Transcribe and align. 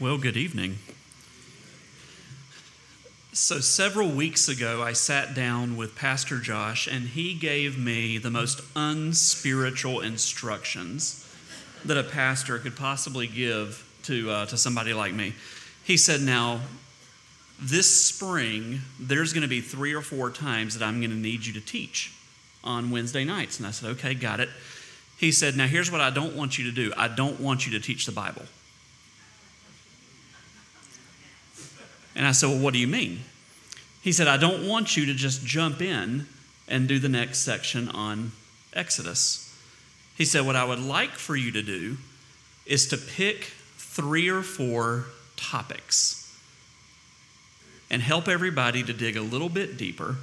Well, 0.00 0.16
good 0.16 0.36
evening. 0.36 0.78
So, 3.32 3.60
several 3.60 4.08
weeks 4.08 4.48
ago, 4.48 4.82
I 4.82 4.94
sat 4.94 5.34
down 5.34 5.76
with 5.76 5.94
Pastor 5.94 6.38
Josh, 6.38 6.88
and 6.88 7.08
he 7.08 7.34
gave 7.34 7.78
me 7.78 8.18
the 8.18 8.30
most 8.30 8.62
unspiritual 8.74 10.00
instructions 10.00 11.28
that 11.84 11.98
a 11.98 12.02
pastor 12.02 12.58
could 12.58 12.74
possibly 12.74 13.26
give 13.26 13.86
to, 14.04 14.30
uh, 14.30 14.46
to 14.46 14.56
somebody 14.56 14.94
like 14.94 15.12
me. 15.12 15.34
He 15.84 15.96
said, 15.96 16.20
Now, 16.22 16.60
this 17.60 18.06
spring, 18.06 18.80
there's 18.98 19.32
going 19.32 19.42
to 19.42 19.48
be 19.48 19.60
three 19.60 19.94
or 19.94 20.02
four 20.02 20.30
times 20.30 20.76
that 20.78 20.84
I'm 20.84 21.00
going 21.00 21.10
to 21.10 21.16
need 21.16 21.44
you 21.44 21.52
to 21.52 21.60
teach 21.60 22.14
on 22.64 22.90
Wednesday 22.90 23.24
nights. 23.24 23.58
And 23.58 23.66
I 23.66 23.72
said, 23.72 23.90
Okay, 23.90 24.14
got 24.14 24.40
it. 24.40 24.48
He 25.18 25.30
said, 25.32 25.54
Now, 25.56 25.66
here's 25.66 25.92
what 25.92 26.00
I 26.00 26.10
don't 26.10 26.34
want 26.34 26.58
you 26.58 26.64
to 26.64 26.72
do 26.72 26.92
I 26.96 27.08
don't 27.08 27.38
want 27.38 27.66
you 27.66 27.72
to 27.72 27.80
teach 27.80 28.06
the 28.06 28.12
Bible. 28.12 28.42
And 32.14 32.26
I 32.26 32.32
said, 32.32 32.48
Well, 32.48 32.58
what 32.58 32.72
do 32.72 32.78
you 32.78 32.86
mean? 32.86 33.20
He 34.02 34.12
said, 34.12 34.28
I 34.28 34.36
don't 34.36 34.66
want 34.66 34.96
you 34.96 35.06
to 35.06 35.14
just 35.14 35.44
jump 35.46 35.80
in 35.80 36.26
and 36.68 36.88
do 36.88 36.98
the 36.98 37.08
next 37.08 37.40
section 37.40 37.88
on 37.88 38.32
Exodus. 38.72 39.48
He 40.16 40.24
said, 40.24 40.44
What 40.46 40.56
I 40.56 40.64
would 40.64 40.80
like 40.80 41.12
for 41.12 41.36
you 41.36 41.52
to 41.52 41.62
do 41.62 41.96
is 42.66 42.88
to 42.88 42.96
pick 42.96 43.44
three 43.76 44.28
or 44.28 44.42
four 44.42 45.06
topics 45.36 46.18
and 47.90 48.00
help 48.00 48.26
everybody 48.28 48.82
to 48.82 48.92
dig 48.92 49.16
a 49.16 49.22
little 49.22 49.48
bit 49.48 49.76
deeper. 49.76 50.16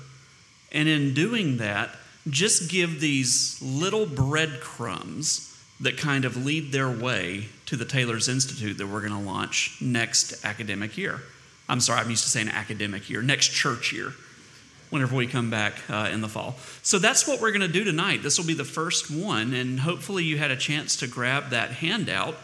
And 0.71 0.89
in 0.89 1.13
doing 1.13 1.57
that, 1.57 1.91
just 2.29 2.69
give 2.69 2.99
these 2.99 3.59
little 3.61 4.05
breadcrumbs 4.05 5.45
that 5.79 5.97
kind 5.97 6.25
of 6.25 6.35
lead 6.45 6.71
their 6.71 6.89
way 6.89 7.47
to 7.67 7.75
the 7.75 7.85
Taylor's 7.85 8.27
Institute 8.27 8.77
that 8.77 8.87
we're 8.87 9.01
going 9.01 9.13
to 9.13 9.29
launch 9.29 9.77
next 9.79 10.43
academic 10.43 10.97
year. 10.97 11.21
I'm 11.69 11.79
sorry, 11.79 12.01
I'm 12.01 12.09
used 12.09 12.23
to 12.23 12.29
saying 12.29 12.49
academic 12.49 13.09
year, 13.09 13.21
next 13.21 13.49
church 13.49 13.93
year, 13.93 14.13
whenever 14.89 15.15
we 15.15 15.27
come 15.27 15.51
back 15.51 15.75
uh, 15.87 16.09
in 16.11 16.21
the 16.21 16.27
fall. 16.27 16.55
So 16.81 16.97
that's 16.97 17.27
what 17.27 17.39
we're 17.39 17.51
going 17.51 17.61
to 17.61 17.67
do 17.67 17.83
tonight. 17.83 18.23
This 18.23 18.39
will 18.39 18.47
be 18.47 18.55
the 18.55 18.65
first 18.65 19.11
one, 19.11 19.53
and 19.53 19.79
hopefully 19.79 20.23
you 20.23 20.39
had 20.39 20.49
a 20.49 20.57
chance 20.57 20.95
to 20.97 21.07
grab 21.07 21.51
that 21.51 21.69
handout. 21.73 22.35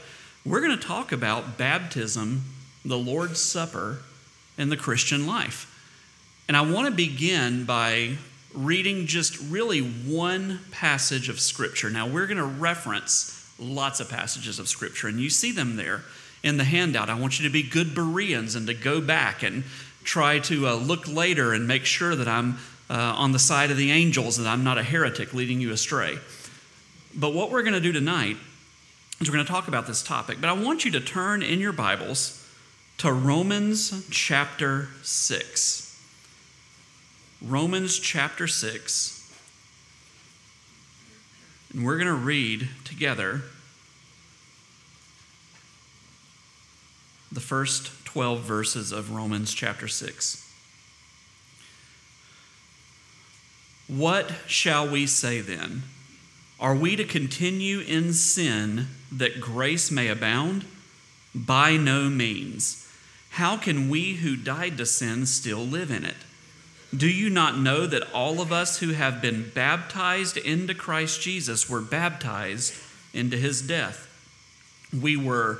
We're 0.46 0.62
going 0.62 0.78
to 0.78 0.88
talk 0.88 1.12
about 1.12 1.58
baptism, 1.58 2.44
the 2.86 3.00
Lord's 3.00 3.42
Supper, 3.42 3.98
and 4.60 4.72
the 4.72 4.78
Christian 4.78 5.26
life. 5.26 5.72
And 6.48 6.56
I 6.56 6.62
want 6.62 6.88
to 6.88 6.94
begin 6.94 7.66
by 7.66 8.18
reading 8.54 9.08
just 9.08 9.40
really 9.50 9.80
one 9.80 10.60
passage 10.70 11.30
of 11.30 11.40
Scripture. 11.40 11.90
Now, 11.90 12.08
we're 12.08 12.28
going 12.28 12.38
to 12.38 12.44
reference 12.44 13.52
lots 13.60 14.00
of 14.00 14.08
passages 14.08 14.60
of 14.60 14.68
Scripture, 14.68 15.08
and 15.08 15.20
you 15.20 15.32
see 15.32 15.52
them 15.52 15.78
there 15.78 16.04
in 16.46 16.58
the 16.58 16.64
handout. 16.64 17.10
I 17.10 17.16
want 17.16 17.40
you 17.40 17.48
to 17.48 17.52
be 17.52 17.64
good 17.64 17.96
Bereans 17.96 18.54
and 18.54 18.68
to 18.68 18.76
go 18.76 19.02
back 19.02 19.42
and 19.42 19.64
try 20.04 20.38
to 20.40 20.68
uh, 20.68 20.76
look 20.76 21.08
later 21.08 21.54
and 21.54 21.68
make 21.68 21.86
sure 21.86 22.16
that 22.16 22.28
I'm 22.28 22.60
uh, 22.88 22.94
on 22.94 23.32
the 23.32 23.40
side 23.40 23.72
of 23.72 23.78
the 23.78 23.90
angels, 23.90 24.38
and 24.38 24.48
I'm 24.48 24.64
not 24.64 24.78
a 24.78 24.84
heretic 24.84 25.34
leading 25.34 25.60
you 25.60 25.72
astray. 25.72 26.20
But 27.16 27.34
what 27.34 27.50
we're 27.50 27.64
going 27.64 27.74
to 27.74 27.80
do 27.80 27.92
tonight 27.92 28.38
is 29.20 29.28
we're 29.28 29.34
going 29.34 29.46
to 29.46 29.52
talk 29.52 29.68
about 29.68 29.88
this 29.88 30.04
topic. 30.04 30.40
But 30.40 30.52
I 30.52 30.54
want 30.54 30.86
you 30.86 30.92
to 30.92 31.00
turn 31.02 31.42
in 31.42 31.60
your 31.60 31.74
Bibles 31.74 32.48
to 33.00 33.12
Romans 33.12 34.08
chapter 34.12 34.90
6. 35.02 36.00
Romans 37.42 37.98
chapter 37.98 38.46
6. 38.46 39.34
And 41.74 41.84
we're 41.84 41.98
going 41.98 42.06
to 42.06 42.14
read 42.14 42.70
together 42.84 43.42
the 47.36 47.42
first 47.42 47.92
12 48.06 48.40
verses 48.40 48.92
of 48.94 49.12
Romans 49.12 49.54
chapter 49.54 49.90
6. 49.90 50.42
What 53.88 54.32
shall 54.48 54.90
we 54.90 55.06
say 55.06 55.42
then? 55.42 55.84
Are 56.62 56.74
we 56.74 56.96
to 56.96 57.04
continue 57.04 57.82
in 57.82 58.14
sin 58.14 58.88
that 59.12 59.42
grace 59.42 59.92
may 59.92 60.08
abound? 60.08 60.64
By 61.36 61.76
no 61.76 62.10
means. 62.10 62.90
How 63.32 63.58
can 63.58 63.90
we 63.90 64.14
who 64.14 64.38
died 64.38 64.78
to 64.78 64.86
sin 64.86 65.26
still 65.26 65.60
live 65.60 65.92
in 65.92 66.06
it? 66.06 66.16
Do 66.96 67.10
you 67.10 67.30
not 67.30 67.58
know 67.58 67.86
that 67.86 68.10
all 68.14 68.40
of 68.40 68.54
us 68.54 68.80
who 68.80 68.94
have 68.94 69.22
been 69.22 69.52
baptized 69.54 70.38
into 70.38 70.74
Christ 70.74 71.22
Jesus 71.22 71.70
were 71.70 71.82
baptized 71.82 72.74
into 73.14 73.36
his 73.36 73.62
death? 73.62 74.08
We 74.98 75.18
were 75.18 75.60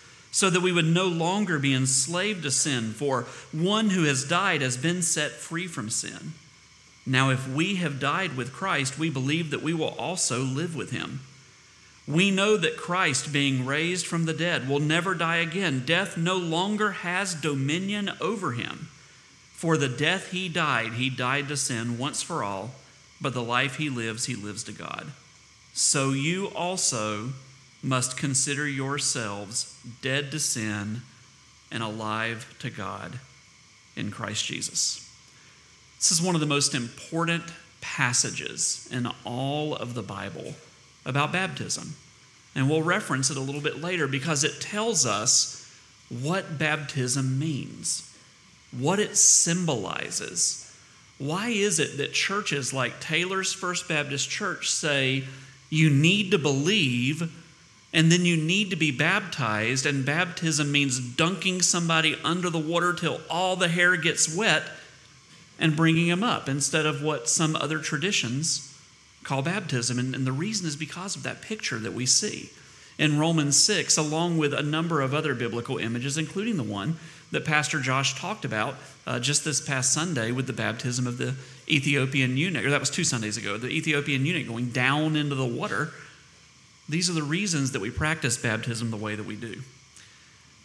so 0.31 0.49
that 0.49 0.61
we 0.61 0.71
would 0.71 0.85
no 0.85 1.05
longer 1.05 1.59
be 1.59 1.73
enslaved 1.73 2.43
to 2.43 2.51
sin, 2.51 2.93
for 2.93 3.23
one 3.51 3.89
who 3.89 4.03
has 4.05 4.23
died 4.23 4.61
has 4.61 4.77
been 4.77 5.01
set 5.01 5.31
free 5.31 5.67
from 5.67 5.89
sin. 5.89 6.33
Now, 7.05 7.29
if 7.29 7.47
we 7.47 7.75
have 7.75 7.99
died 7.99 8.37
with 8.37 8.53
Christ, 8.53 8.97
we 8.97 9.09
believe 9.09 9.51
that 9.51 9.63
we 9.63 9.73
will 9.73 9.89
also 9.89 10.39
live 10.39 10.75
with 10.75 10.91
him. 10.91 11.21
We 12.07 12.31
know 12.31 12.57
that 12.57 12.77
Christ, 12.77 13.33
being 13.33 13.65
raised 13.65 14.05
from 14.05 14.25
the 14.25 14.33
dead, 14.33 14.67
will 14.67 14.79
never 14.79 15.13
die 15.13 15.37
again. 15.37 15.83
Death 15.85 16.17
no 16.17 16.35
longer 16.35 16.91
has 16.91 17.35
dominion 17.35 18.11
over 18.19 18.53
him. 18.53 18.87
For 19.53 19.77
the 19.77 19.89
death 19.89 20.31
he 20.31 20.49
died, 20.49 20.93
he 20.93 21.09
died 21.09 21.47
to 21.49 21.57
sin 21.57 21.97
once 21.97 22.23
for 22.23 22.43
all, 22.43 22.71
but 23.19 23.33
the 23.33 23.43
life 23.43 23.75
he 23.75 23.89
lives, 23.89 24.25
he 24.25 24.35
lives 24.35 24.63
to 24.63 24.71
God. 24.71 25.11
So 25.73 26.11
you 26.11 26.47
also 26.47 27.33
must 27.83 28.17
consider 28.17 28.67
yourselves 28.67 29.77
dead 30.01 30.31
to 30.31 30.39
sin 30.39 31.01
and 31.71 31.81
alive 31.81 32.53
to 32.59 32.69
God 32.69 33.19
in 33.95 34.11
Christ 34.11 34.45
Jesus. 34.45 35.07
This 35.97 36.11
is 36.11 36.21
one 36.21 36.35
of 36.35 36.41
the 36.41 36.47
most 36.47 36.75
important 36.75 37.43
passages 37.79 38.87
in 38.91 39.07
all 39.25 39.75
of 39.75 39.93
the 39.93 40.03
Bible 40.03 40.55
about 41.05 41.31
baptism. 41.31 41.95
And 42.55 42.69
we'll 42.69 42.83
reference 42.83 43.29
it 43.29 43.37
a 43.37 43.41
little 43.41 43.61
bit 43.61 43.81
later 43.81 44.07
because 44.07 44.43
it 44.43 44.61
tells 44.61 45.05
us 45.05 45.57
what 46.09 46.57
baptism 46.57 47.39
means, 47.39 48.15
what 48.77 48.99
it 48.99 49.15
symbolizes. 49.15 50.75
Why 51.17 51.49
is 51.49 51.79
it 51.79 51.97
that 51.97 52.13
churches 52.13 52.73
like 52.73 52.99
Taylor's 52.99 53.53
First 53.53 53.87
Baptist 53.87 54.29
Church 54.29 54.69
say 54.69 55.23
you 55.69 55.89
need 55.89 56.31
to 56.31 56.37
believe 56.37 57.31
and 57.93 58.11
then 58.11 58.25
you 58.25 58.37
need 58.37 58.69
to 58.69 58.75
be 58.75 58.91
baptized, 58.91 59.85
and 59.85 60.05
baptism 60.05 60.71
means 60.71 60.99
dunking 60.99 61.61
somebody 61.61 62.15
under 62.23 62.49
the 62.49 62.59
water 62.59 62.93
till 62.93 63.19
all 63.29 63.55
the 63.55 63.67
hair 63.67 63.97
gets 63.97 64.33
wet 64.33 64.63
and 65.59 65.75
bringing 65.75 66.07
them 66.07 66.23
up 66.23 66.47
instead 66.47 66.85
of 66.85 67.03
what 67.03 67.27
some 67.27 67.55
other 67.55 67.79
traditions 67.79 68.73
call 69.23 69.41
baptism. 69.41 69.99
And, 69.99 70.15
and, 70.15 70.25
the 70.25 70.31
reason 70.31 70.67
is 70.67 70.75
because 70.75 71.15
of 71.15 71.23
that 71.23 71.41
picture 71.41 71.77
that 71.79 71.93
we 71.93 72.05
see 72.05 72.49
in 72.97 73.19
Romans 73.19 73.61
6, 73.61 73.97
along 73.97 74.37
with 74.37 74.53
a 74.53 74.63
number 74.63 75.01
of 75.01 75.13
other 75.13 75.35
biblical 75.35 75.77
images, 75.77 76.17
including 76.17 76.57
the 76.57 76.63
one 76.63 76.97
that 77.31 77.45
Pastor 77.45 77.79
Josh 77.79 78.19
talked 78.19 78.45
about 78.45 78.75
uh, 79.05 79.19
just 79.19 79.45
this 79.45 79.61
past 79.61 79.93
Sunday 79.93 80.31
with 80.31 80.47
the 80.47 80.53
baptism 80.53 81.07
of 81.07 81.17
the 81.17 81.35
Ethiopian 81.67 82.37
eunuch, 82.37 82.65
or 82.65 82.69
that 82.69 82.79
was 82.79 82.89
two 82.89 83.03
Sundays 83.03 83.37
ago, 83.37 83.57
the 83.57 83.69
Ethiopian 83.69 84.25
eunuch 84.25 84.47
going 84.47 84.69
down 84.69 85.15
into 85.15 85.35
the 85.35 85.45
water 85.45 85.91
these 86.89 87.09
are 87.09 87.13
the 87.13 87.23
reasons 87.23 87.71
that 87.71 87.81
we 87.81 87.89
practice 87.89 88.37
baptism 88.37 88.91
the 88.91 88.97
way 88.97 89.15
that 89.15 89.25
we 89.25 89.35
do. 89.35 89.61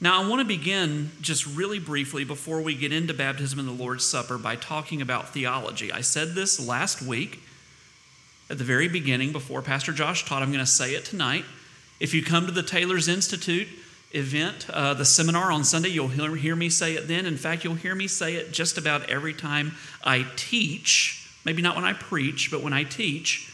Now, 0.00 0.22
I 0.22 0.28
want 0.28 0.40
to 0.40 0.46
begin 0.46 1.10
just 1.22 1.46
really 1.46 1.78
briefly 1.78 2.24
before 2.24 2.60
we 2.60 2.74
get 2.74 2.92
into 2.92 3.14
baptism 3.14 3.58
and 3.58 3.66
the 3.66 3.72
Lord's 3.72 4.04
Supper 4.04 4.36
by 4.36 4.56
talking 4.56 5.00
about 5.00 5.32
theology. 5.32 5.90
I 5.90 6.02
said 6.02 6.34
this 6.34 6.60
last 6.64 7.00
week 7.00 7.40
at 8.50 8.58
the 8.58 8.64
very 8.64 8.88
beginning 8.88 9.32
before 9.32 9.62
Pastor 9.62 9.92
Josh 9.92 10.26
taught. 10.26 10.42
I'm 10.42 10.52
going 10.52 10.64
to 10.64 10.70
say 10.70 10.94
it 10.94 11.06
tonight. 11.06 11.44
If 11.98 12.12
you 12.12 12.22
come 12.22 12.44
to 12.44 12.52
the 12.52 12.62
Taylor's 12.62 13.08
Institute 13.08 13.68
event, 14.12 14.68
uh, 14.68 14.92
the 14.92 15.04
seminar 15.06 15.50
on 15.50 15.64
Sunday, 15.64 15.88
you'll 15.88 16.08
hear, 16.08 16.36
hear 16.36 16.56
me 16.56 16.68
say 16.68 16.94
it 16.94 17.08
then. 17.08 17.24
In 17.24 17.38
fact, 17.38 17.64
you'll 17.64 17.74
hear 17.74 17.94
me 17.94 18.06
say 18.06 18.34
it 18.34 18.52
just 18.52 18.76
about 18.76 19.08
every 19.08 19.32
time 19.32 19.72
I 20.04 20.26
teach. 20.36 21.26
Maybe 21.46 21.62
not 21.62 21.74
when 21.74 21.86
I 21.86 21.94
preach, 21.94 22.50
but 22.50 22.62
when 22.62 22.74
I 22.74 22.84
teach 22.84 23.50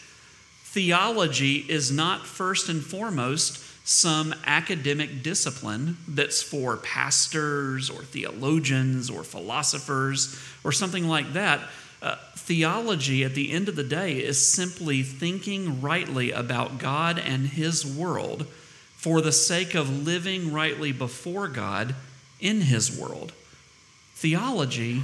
theology 0.73 1.59
is 1.69 1.93
not 1.93 2.27
first 2.27 2.71
and 2.71 2.83
foremost 2.83 3.63
some 3.87 4.35
academic 4.47 5.23
discipline 5.23 5.99
that's 6.09 6.43
for 6.43 6.79
pastors 6.79 7.91
or 7.91 8.03
theologians 8.05 9.11
or 9.11 9.23
philosophers 9.23 10.35
or 10.65 10.73
something 10.73 11.07
like 11.07 11.35
that. 11.35 11.61
Uh, 12.01 12.17
theology, 12.37 13.23
at 13.23 13.35
the 13.35 13.53
end 13.53 13.69
of 13.69 13.77
the 13.77 13.85
day, 13.85 14.15
is 14.15 14.51
simply 14.51 15.03
thinking 15.03 15.83
rightly 15.83 16.33
about 16.33 16.79
God 16.79 17.19
and 17.19 17.49
His 17.49 17.85
world 17.85 18.47
for 18.97 19.21
the 19.21 19.31
sake 19.31 19.75
of 19.75 20.07
living 20.07 20.53
rightly 20.53 20.91
before 20.91 21.49
God 21.49 21.95
in 22.41 22.63
His 22.63 22.99
world. 22.99 23.33
Theology 24.15 25.03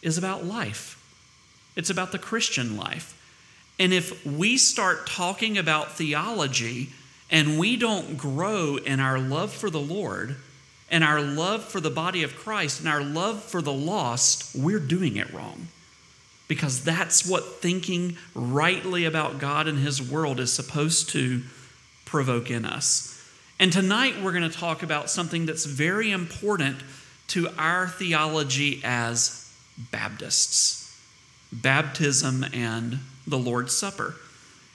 is 0.00 0.16
about 0.16 0.44
life, 0.44 0.96
it's 1.74 1.90
about 1.90 2.12
the 2.12 2.20
Christian 2.20 2.76
life. 2.76 3.18
And 3.78 3.92
if 3.92 4.24
we 4.24 4.56
start 4.56 5.06
talking 5.06 5.58
about 5.58 5.92
theology 5.92 6.90
and 7.30 7.58
we 7.58 7.76
don't 7.76 8.16
grow 8.16 8.76
in 8.76 9.00
our 9.00 9.18
love 9.18 9.52
for 9.52 9.70
the 9.70 9.80
Lord 9.80 10.36
and 10.90 11.02
our 11.02 11.22
love 11.22 11.64
for 11.64 11.80
the 11.80 11.90
body 11.90 12.22
of 12.22 12.36
Christ 12.36 12.80
and 12.80 12.88
our 12.88 13.02
love 13.02 13.42
for 13.42 13.62
the 13.62 13.72
lost, 13.72 14.54
we're 14.54 14.78
doing 14.78 15.16
it 15.16 15.32
wrong. 15.32 15.68
Because 16.48 16.84
that's 16.84 17.26
what 17.26 17.60
thinking 17.62 18.16
rightly 18.34 19.04
about 19.04 19.38
God 19.38 19.66
and 19.68 19.78
His 19.78 20.02
world 20.02 20.38
is 20.38 20.52
supposed 20.52 21.08
to 21.10 21.42
provoke 22.04 22.50
in 22.50 22.66
us. 22.66 23.08
And 23.58 23.72
tonight 23.72 24.22
we're 24.22 24.32
going 24.32 24.48
to 24.48 24.58
talk 24.58 24.82
about 24.82 25.08
something 25.08 25.46
that's 25.46 25.64
very 25.64 26.10
important 26.10 26.76
to 27.28 27.48
our 27.56 27.88
theology 27.88 28.82
as 28.84 29.38
Baptists 29.90 30.82
baptism 31.52 32.44
and 32.52 32.98
the 33.26 33.38
Lord's 33.38 33.76
Supper. 33.76 34.16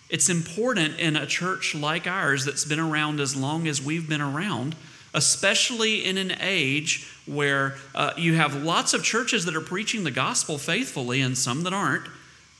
It's 0.09 0.29
important 0.29 0.99
in 0.99 1.15
a 1.15 1.25
church 1.25 1.75
like 1.75 2.07
ours 2.07 2.45
that's 2.45 2.65
been 2.65 2.79
around 2.79 3.19
as 3.19 3.35
long 3.35 3.67
as 3.67 3.81
we've 3.81 4.07
been 4.07 4.21
around, 4.21 4.75
especially 5.13 6.05
in 6.05 6.17
an 6.17 6.37
age 6.39 7.11
where 7.25 7.75
uh, 7.93 8.13
you 8.15 8.35
have 8.35 8.63
lots 8.63 8.93
of 8.93 9.03
churches 9.03 9.45
that 9.45 9.55
are 9.55 9.61
preaching 9.61 10.03
the 10.03 10.11
gospel 10.11 10.57
faithfully 10.57 11.19
and 11.19 11.37
some 11.37 11.63
that 11.63 11.73
aren't, 11.73 12.07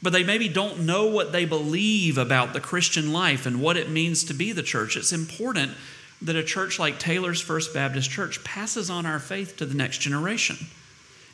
but 0.02 0.12
they 0.12 0.24
maybe 0.24 0.50
don't 0.50 0.80
know 0.80 1.06
what 1.06 1.32
they 1.32 1.46
believe 1.46 2.18
about 2.18 2.54
the 2.54 2.60
Christian 2.60 3.14
life 3.14 3.46
and 3.46 3.62
what 3.62 3.78
it 3.78 3.90
means 3.90 4.26
to 4.26 4.34
be 4.34 4.52
the 4.52 4.62
church. 4.64 4.98
It's 4.98 5.14
important 5.14 5.72
that 6.22 6.36
a 6.36 6.44
church 6.44 6.80
like 6.80 7.00
Taylor's 7.00 7.42
First 7.42 7.74
Baptist 7.74 8.10
Church 8.10 8.44
passes 8.44 8.90
on 8.90 9.06
our 9.06 9.20
faith 9.20 9.58
to 9.58 9.66
the 9.66 9.76
next 9.76 10.00
generation. 10.00 10.58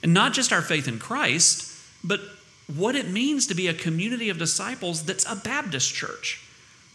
And 0.03 0.13
not 0.13 0.33
just 0.33 0.51
our 0.53 0.61
faith 0.61 0.87
in 0.87 0.99
Christ, 0.99 1.71
but 2.03 2.19
what 2.67 2.95
it 2.95 3.09
means 3.09 3.47
to 3.47 3.55
be 3.55 3.67
a 3.67 3.73
community 3.73 4.29
of 4.29 4.37
disciples 4.37 5.03
that's 5.05 5.29
a 5.29 5.35
Baptist 5.35 5.93
church 5.93 6.41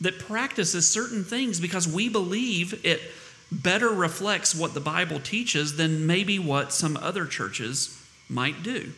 that 0.00 0.19
practices 0.19 0.88
certain 0.88 1.25
things 1.25 1.61
because 1.61 1.87
we 1.87 2.09
believe 2.09 2.85
it 2.85 3.00
better 3.50 3.88
reflects 3.88 4.55
what 4.55 4.75
the 4.75 4.81
Bible 4.81 5.20
teaches 5.20 5.76
than 5.76 6.06
maybe 6.06 6.38
what 6.38 6.73
some 6.73 6.97
other 6.99 7.26
churches 7.26 8.03
might 8.29 8.62
do. 8.62 8.93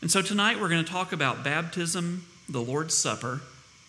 And 0.00 0.10
so 0.10 0.22
tonight 0.22 0.60
we're 0.60 0.68
going 0.68 0.84
to 0.84 0.90
talk 0.90 1.12
about 1.12 1.44
baptism, 1.44 2.26
the 2.48 2.60
Lord's 2.60 2.94
Supper, 2.94 3.40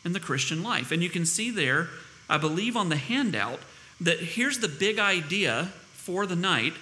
and 0.03 0.13
the 0.13 0.19
Christian 0.19 0.63
life. 0.63 0.91
And 0.91 1.01
you 1.01 1.09
can 1.09 1.25
see 1.25 1.50
there, 1.50 1.89
I 2.29 2.38
believe 2.38 2.77
on 2.77 2.89
the 2.89 2.95
handout, 2.95 3.59
that 4.00 4.19
here's 4.19 4.59
the 4.59 4.68
big 4.68 5.00
idea 5.00 5.71
for 5.94 6.25
the 6.25 6.35
night 6.35 6.73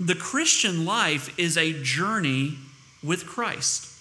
the 0.00 0.14
Christian 0.14 0.84
life 0.84 1.36
is 1.36 1.56
a 1.56 1.72
journey 1.82 2.56
with 3.02 3.26
Christ. 3.26 3.97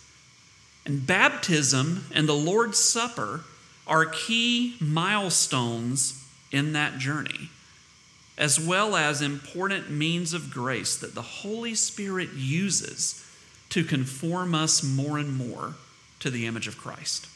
And 0.87 1.05
baptism 1.05 2.05
and 2.15 2.29
the 2.29 2.33
Lord's 2.33 2.79
Supper 2.79 3.41
are 3.85 4.05
key 4.05 4.77
milestones 4.79 6.25
in 6.49 6.71
that 6.73 6.97
journey, 6.97 7.49
as 8.37 8.57
well 8.57 8.95
as 8.95 9.21
important 9.21 9.91
means 9.91 10.33
of 10.33 10.49
grace 10.49 10.95
that 10.95 11.13
the 11.13 11.21
Holy 11.21 11.75
Spirit 11.75 12.29
uses 12.33 13.29
to 13.69 13.83
conform 13.83 14.55
us 14.55 14.81
more 14.81 15.17
and 15.17 15.35
more 15.35 15.75
to 16.21 16.29
the 16.29 16.45
image 16.45 16.69
of 16.69 16.77
Christ. 16.77 17.27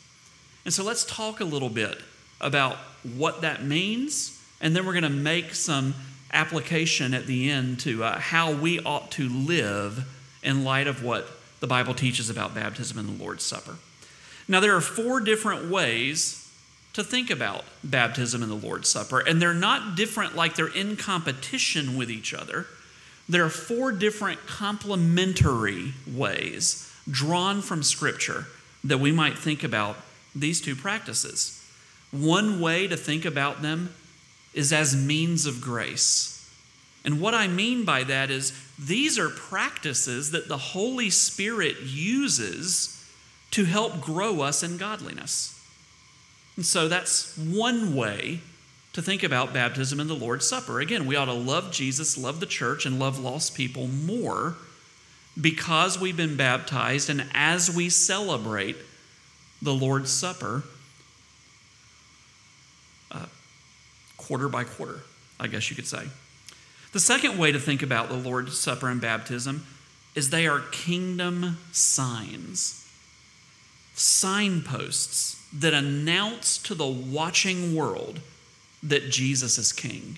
And 0.63 0.74
so 0.74 0.81
let's 0.86 1.03
talk 1.03 1.42
a 1.42 1.45
little 1.45 1.69
bit 1.69 1.98
about 2.39 2.77
what 3.03 3.42
that 3.42 3.65
means, 3.65 4.42
and 4.62 4.74
then 4.74 4.86
we're 4.86 4.94
going 4.94 5.03
to 5.03 5.09
make 5.09 5.56
some 5.56 5.94
application 6.31 7.13
at 7.13 7.27
the 7.27 7.51
end 7.51 7.81
to 7.81 8.06
uh, 8.06 8.18
how 8.18 8.53
we 8.53 8.80
ought 8.80 9.12
to 9.12 9.27
live 9.27 10.07
in 10.42 10.63
light 10.63 10.88
of 10.88 11.03
what 11.03 11.27
the 11.62 11.68
Bible 11.68 11.94
teaches 11.94 12.30
about 12.30 12.54
baptism 12.54 12.98
and 12.98 13.08
the 13.08 13.24
Lord's 13.24 13.46
Supper. 13.46 13.78
Now, 14.48 14.60
there 14.60 14.75
are 14.75 14.81
four 14.81 15.22
different 15.22 15.69
ways 15.69 16.52
to 16.94 17.04
think 17.04 17.30
about 17.30 17.63
baptism 17.84 18.44
and 18.44 18.52
the 18.52 18.68
Lord's 18.68 18.90
Supper, 18.90 19.19
and 19.19 19.42
they're 19.42 19.54
not 19.54 19.96
different 19.96 20.36
like 20.36 20.56
they're 20.56 20.68
in 20.68 20.98
competition 20.98 21.96
with 21.96 22.12
each 22.12 22.34
other. 22.34 22.66
There 23.30 23.46
are 23.46 23.50
four 23.50 23.94
different 23.94 24.46
complementary 24.46 25.94
ways 26.12 26.92
drawn 27.10 27.62
from 27.62 27.81
Scripture 27.81 28.48
that 28.84 29.00
we 29.00 29.12
might 29.12 29.38
think 29.38 29.63
about 29.63 29.96
these 30.36 30.60
two 30.60 30.75
practices. 30.75 31.63
One 32.12 32.60
way 32.60 32.88
to 32.88 32.98
think 32.98 33.24
about 33.24 33.62
them 33.62 33.94
is 34.54 34.74
as 34.74 34.96
means 34.96 35.46
of 35.46 35.62
grace. 35.62 36.31
And 37.03 37.19
what 37.19 37.33
I 37.33 37.48
mean 37.48 37.83
by 37.83 38.03
that 38.03 38.30
is 38.30 38.53
these 38.77 39.18
are 39.18 39.30
practices 39.30 40.31
that 40.31 40.48
the 40.48 40.57
Holy 40.57 41.09
Spirit 41.09 41.77
uses 41.81 42.98
to 43.51 43.65
help 43.65 44.01
grow 44.01 44.42
us 44.42 44.63
in 44.63 44.77
godliness. 44.77 45.59
And 46.56 46.65
so 46.65 46.88
that's 46.88 47.38
one 47.38 47.95
way 47.95 48.42
to 48.94 49.01
think 49.01 49.24
about 49.24 49.53
baptism 49.53 50.00
and 50.00 50.09
the 50.09 50.15
Lord's 50.15 50.48
Supper. 50.48 50.80
Again, 50.80 51.06
we 51.06 51.15
ought 51.15 51.25
to 51.25 51.33
love 51.33 51.71
Jesus, 51.71 52.18
love 52.18 52.39
the 52.39 52.45
church, 52.45 52.86
and 52.86 53.00
love 53.00 53.18
lost 53.19 53.56
people 53.56 53.88
more 53.88 54.56
because 55.39 56.00
we've 56.00 56.18
been 56.18 56.36
baptized 56.36 57.09
and 57.09 57.25
as 57.33 57.74
we 57.74 57.89
celebrate 57.89 58.75
the 59.62 59.74
Lord's 59.74 60.12
Supper 60.12 60.63
uh, 63.12 63.25
quarter 64.18 64.50
by 64.50 64.65
quarter, 64.65 65.01
I 65.39 65.48
guess 65.48 65.69
you 65.69 65.75
could 65.75 65.88
say. 65.88 66.07
The 66.91 66.99
second 66.99 67.38
way 67.38 67.51
to 67.51 67.59
think 67.59 67.81
about 67.81 68.09
the 68.09 68.15
Lord's 68.15 68.59
Supper 68.59 68.89
and 68.89 68.99
baptism 68.99 69.65
is 70.13 70.29
they 70.29 70.45
are 70.45 70.59
kingdom 70.59 71.57
signs, 71.71 72.85
signposts 73.93 75.41
that 75.53 75.73
announce 75.73 76.57
to 76.57 76.75
the 76.75 76.88
watching 76.88 77.75
world 77.75 78.19
that 78.83 79.09
Jesus 79.09 79.57
is 79.57 79.71
king. 79.71 80.17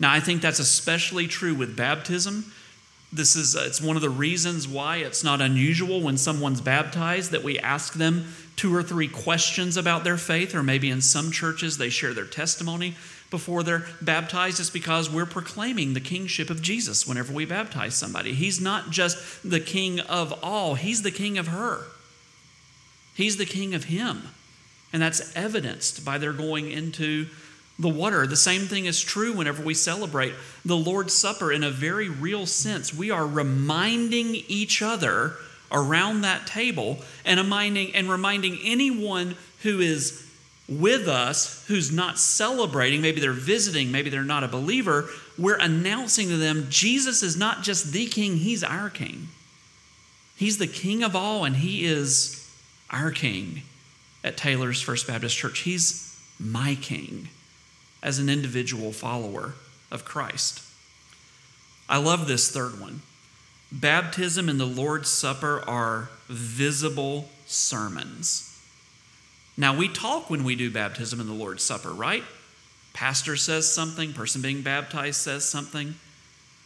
Now, 0.00 0.12
I 0.12 0.20
think 0.20 0.40
that's 0.40 0.58
especially 0.58 1.26
true 1.26 1.54
with 1.54 1.76
baptism. 1.76 2.52
This 3.12 3.36
is 3.36 3.54
uh, 3.54 3.64
it's 3.66 3.80
one 3.80 3.96
of 3.96 4.02
the 4.02 4.10
reasons 4.10 4.66
why 4.66 4.96
it's 4.96 5.22
not 5.22 5.40
unusual 5.40 6.00
when 6.00 6.16
someone's 6.16 6.60
baptized 6.60 7.30
that 7.30 7.44
we 7.44 7.58
ask 7.58 7.94
them 7.94 8.34
two 8.56 8.74
or 8.74 8.82
three 8.82 9.06
questions 9.06 9.76
about 9.76 10.02
their 10.02 10.16
faith, 10.16 10.54
or 10.54 10.62
maybe 10.62 10.90
in 10.90 11.00
some 11.00 11.30
churches 11.30 11.78
they 11.78 11.90
share 11.90 12.14
their 12.14 12.24
testimony 12.24 12.96
before 13.34 13.64
they're 13.64 13.84
baptized 14.00 14.60
is 14.60 14.70
because 14.70 15.10
we're 15.10 15.26
proclaiming 15.26 15.92
the 15.92 16.00
kingship 16.00 16.50
of 16.50 16.62
Jesus 16.62 17.04
whenever 17.04 17.32
we 17.32 17.44
baptize 17.44 17.96
somebody. 17.96 18.32
He's 18.32 18.60
not 18.60 18.90
just 18.90 19.18
the 19.42 19.58
king 19.58 19.98
of 19.98 20.32
all, 20.40 20.76
he's 20.76 21.02
the 21.02 21.10
king 21.10 21.36
of 21.36 21.48
her. 21.48 21.86
He's 23.16 23.36
the 23.36 23.44
king 23.44 23.74
of 23.74 23.86
him. 23.86 24.22
And 24.92 25.02
that's 25.02 25.34
evidenced 25.34 26.04
by 26.04 26.16
their 26.16 26.32
going 26.32 26.70
into 26.70 27.26
the 27.76 27.88
water. 27.88 28.24
The 28.24 28.36
same 28.36 28.68
thing 28.68 28.84
is 28.84 29.00
true 29.00 29.32
whenever 29.32 29.64
we 29.64 29.74
celebrate 29.74 30.34
the 30.64 30.76
Lord's 30.76 31.12
Supper 31.12 31.50
in 31.50 31.64
a 31.64 31.70
very 31.72 32.08
real 32.08 32.46
sense. 32.46 32.94
We 32.94 33.10
are 33.10 33.26
reminding 33.26 34.36
each 34.46 34.80
other 34.80 35.32
around 35.72 36.20
that 36.20 36.46
table 36.46 36.98
and 37.24 37.40
reminding, 37.40 37.96
and 37.96 38.08
reminding 38.08 38.60
anyone 38.62 39.34
who 39.64 39.80
is 39.80 40.23
with 40.68 41.08
us 41.08 41.64
who's 41.68 41.92
not 41.92 42.18
celebrating, 42.18 43.02
maybe 43.02 43.20
they're 43.20 43.32
visiting, 43.32 43.92
maybe 43.92 44.08
they're 44.10 44.22
not 44.22 44.44
a 44.44 44.48
believer, 44.48 45.08
we're 45.38 45.58
announcing 45.58 46.28
to 46.28 46.36
them 46.36 46.66
Jesus 46.70 47.22
is 47.22 47.36
not 47.36 47.62
just 47.62 47.92
the 47.92 48.06
king, 48.06 48.36
he's 48.36 48.64
our 48.64 48.88
king. 48.88 49.28
He's 50.36 50.58
the 50.58 50.66
king 50.66 51.02
of 51.02 51.14
all, 51.14 51.44
and 51.44 51.56
he 51.56 51.84
is 51.84 52.50
our 52.90 53.10
king 53.10 53.62
at 54.22 54.36
Taylor's 54.36 54.80
First 54.80 55.06
Baptist 55.06 55.36
Church. 55.36 55.60
He's 55.60 56.18
my 56.40 56.76
king 56.80 57.28
as 58.02 58.18
an 58.18 58.28
individual 58.28 58.92
follower 58.92 59.54
of 59.90 60.04
Christ. 60.04 60.62
I 61.88 61.98
love 61.98 62.26
this 62.26 62.50
third 62.50 62.80
one. 62.80 63.02
Baptism 63.70 64.48
and 64.48 64.58
the 64.58 64.64
Lord's 64.64 65.08
Supper 65.08 65.62
are 65.66 66.08
visible 66.28 67.28
sermons. 67.46 68.53
Now, 69.56 69.76
we 69.76 69.88
talk 69.88 70.30
when 70.30 70.44
we 70.44 70.56
do 70.56 70.70
baptism 70.70 71.20
and 71.20 71.28
the 71.28 71.34
Lord's 71.34 71.62
Supper, 71.62 71.90
right? 71.90 72.24
Pastor 72.92 73.36
says 73.36 73.70
something, 73.70 74.12
person 74.12 74.42
being 74.42 74.62
baptized 74.62 75.20
says 75.20 75.48
something. 75.48 75.94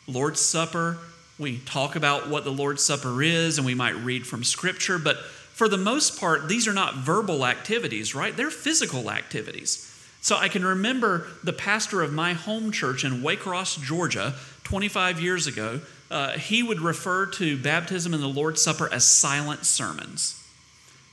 Lord's 0.06 0.40
Supper, 0.40 0.98
we 1.38 1.58
talk 1.58 1.96
about 1.96 2.28
what 2.28 2.44
the 2.44 2.50
Lord's 2.50 2.84
Supper 2.84 3.22
is 3.22 3.58
and 3.58 3.66
we 3.66 3.74
might 3.74 3.96
read 3.96 4.26
from 4.26 4.42
Scripture, 4.42 4.98
but 4.98 5.18
for 5.18 5.68
the 5.68 5.76
most 5.76 6.20
part, 6.20 6.48
these 6.48 6.68
are 6.68 6.72
not 6.72 6.94
verbal 6.94 7.44
activities, 7.44 8.14
right? 8.14 8.36
They're 8.36 8.50
physical 8.50 9.10
activities. 9.10 9.84
So 10.20 10.36
I 10.36 10.48
can 10.48 10.64
remember 10.64 11.26
the 11.44 11.52
pastor 11.52 12.02
of 12.02 12.12
my 12.12 12.32
home 12.32 12.70
church 12.70 13.04
in 13.04 13.22
Waycross, 13.22 13.82
Georgia, 13.82 14.34
25 14.64 15.20
years 15.20 15.46
ago. 15.46 15.80
Uh, 16.10 16.32
he 16.32 16.62
would 16.62 16.80
refer 16.80 17.26
to 17.26 17.56
baptism 17.56 18.14
and 18.14 18.22
the 18.22 18.28
Lord's 18.28 18.62
Supper 18.62 18.92
as 18.92 19.06
silent 19.06 19.64
sermons. 19.64 20.42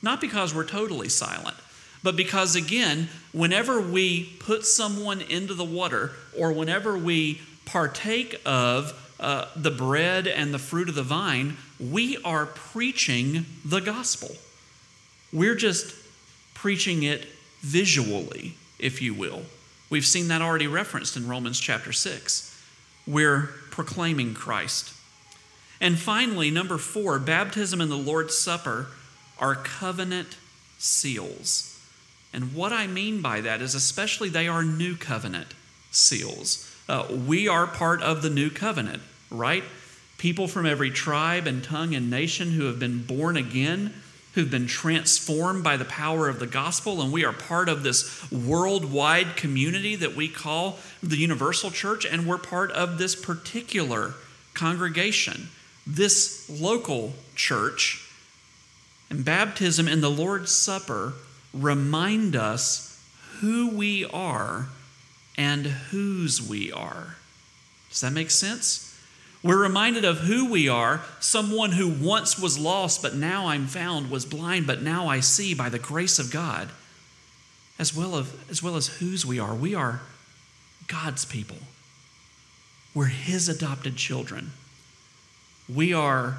Not 0.01 0.21
because 0.21 0.53
we're 0.53 0.65
totally 0.65 1.09
silent, 1.09 1.57
but 2.05 2.15
because, 2.15 2.55
again, 2.55 3.09
whenever 3.31 3.81
we 3.81 4.25
put 4.37 4.63
someone 4.63 5.21
into 5.21 5.55
the 5.55 5.63
water 5.63 6.11
or 6.37 6.51
whenever 6.53 6.95
we 6.95 7.41
partake 7.65 8.39
of 8.45 8.93
uh, 9.19 9.47
the 9.55 9.71
bread 9.71 10.27
and 10.27 10.53
the 10.53 10.59
fruit 10.59 10.87
of 10.87 10.93
the 10.93 11.01
vine, 11.01 11.57
we 11.79 12.15
are 12.23 12.45
preaching 12.45 13.47
the 13.65 13.79
gospel. 13.79 14.29
We're 15.33 15.55
just 15.55 15.95
preaching 16.53 17.01
it 17.01 17.25
visually, 17.61 18.53
if 18.77 19.01
you 19.01 19.15
will. 19.15 19.41
We've 19.89 20.05
seen 20.05 20.27
that 20.27 20.43
already 20.43 20.67
referenced 20.67 21.17
in 21.17 21.27
Romans 21.27 21.59
chapter 21.59 21.91
6. 21.91 22.63
We're 23.07 23.49
proclaiming 23.71 24.35
Christ. 24.35 24.93
And 25.81 25.97
finally, 25.97 26.51
number 26.51 26.77
four, 26.77 27.17
baptism 27.17 27.81
and 27.81 27.89
the 27.89 27.95
Lord's 27.95 28.37
Supper 28.37 28.89
are 29.39 29.55
covenant 29.55 30.37
seals. 30.77 31.74
And 32.35 32.53
what 32.53 32.73
I 32.73 32.85
mean 32.85 33.21
by 33.21 33.39
that 33.39 33.61
is, 33.61 33.75
especially, 33.75 34.27
they 34.27 34.49
are 34.49 34.61
new 34.61 34.97
covenant 34.97 35.53
seals. 35.89 36.69
Uh, 36.89 37.07
we 37.25 37.47
are 37.47 37.65
part 37.65 38.01
of 38.01 38.21
the 38.21 38.29
new 38.29 38.49
covenant, 38.49 39.01
right? 39.31 39.63
People 40.17 40.49
from 40.49 40.65
every 40.65 40.91
tribe 40.91 41.47
and 41.47 41.63
tongue 41.63 41.95
and 41.95 42.09
nation 42.09 42.51
who 42.51 42.65
have 42.65 42.77
been 42.77 43.03
born 43.03 43.37
again, 43.37 43.93
who've 44.33 44.51
been 44.51 44.67
transformed 44.67 45.63
by 45.63 45.77
the 45.77 45.85
power 45.85 46.27
of 46.27 46.39
the 46.39 46.45
gospel, 46.45 47.01
and 47.01 47.13
we 47.13 47.23
are 47.23 47.31
part 47.31 47.69
of 47.69 47.83
this 47.83 48.29
worldwide 48.29 49.37
community 49.37 49.95
that 49.95 50.13
we 50.13 50.27
call 50.27 50.77
the 51.01 51.15
Universal 51.15 51.71
Church, 51.71 52.05
and 52.05 52.27
we're 52.27 52.37
part 52.37 52.69
of 52.71 52.97
this 52.97 53.15
particular 53.15 54.13
congregation, 54.53 55.47
this 55.87 56.49
local 56.49 57.13
church. 57.33 58.01
And 59.09 59.23
baptism 59.23 59.87
and 59.87 60.03
the 60.03 60.11
Lord's 60.11 60.51
Supper 60.51 61.13
remind 61.55 62.35
us 62.35 63.03
who 63.39 63.69
we 63.69 64.05
are 64.05 64.67
and 65.37 65.65
whose 65.65 66.41
we 66.41 66.71
are. 66.71 67.15
Does 67.89 68.01
that 68.01 68.13
make 68.13 68.31
sense? 68.31 68.85
We're 69.43 69.61
reminded 69.61 70.05
of 70.05 70.19
who 70.19 70.49
we 70.49 70.67
are 70.67 71.01
someone 71.19 71.73
who 71.73 71.87
once 71.87 72.39
was 72.39 72.57
lost, 72.57 73.01
but 73.01 73.15
now 73.15 73.47
I'm 73.47 73.67
found, 73.67 74.09
was 74.09 74.25
blind, 74.25 74.65
but 74.65 74.81
now 74.81 75.07
I 75.07 75.19
see 75.19 75.53
by 75.53 75.69
the 75.69 75.77
grace 75.77 76.17
of 76.17 76.31
God, 76.31 76.69
as 77.77 77.95
well 77.95 78.15
as, 78.15 78.33
as, 78.49 78.63
well 78.63 78.75
as 78.75 78.87
whose 78.87 79.23
we 79.23 79.39
are. 79.39 79.53
We 79.53 79.75
are 79.75 80.01
God's 80.87 81.25
people, 81.25 81.57
we're 82.93 83.05
His 83.05 83.47
adopted 83.47 83.97
children. 83.97 84.51
We 85.71 85.93
are 85.93 86.37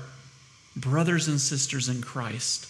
brothers 0.77 1.27
and 1.27 1.41
sisters 1.41 1.89
in 1.89 2.03
Christ, 2.03 2.69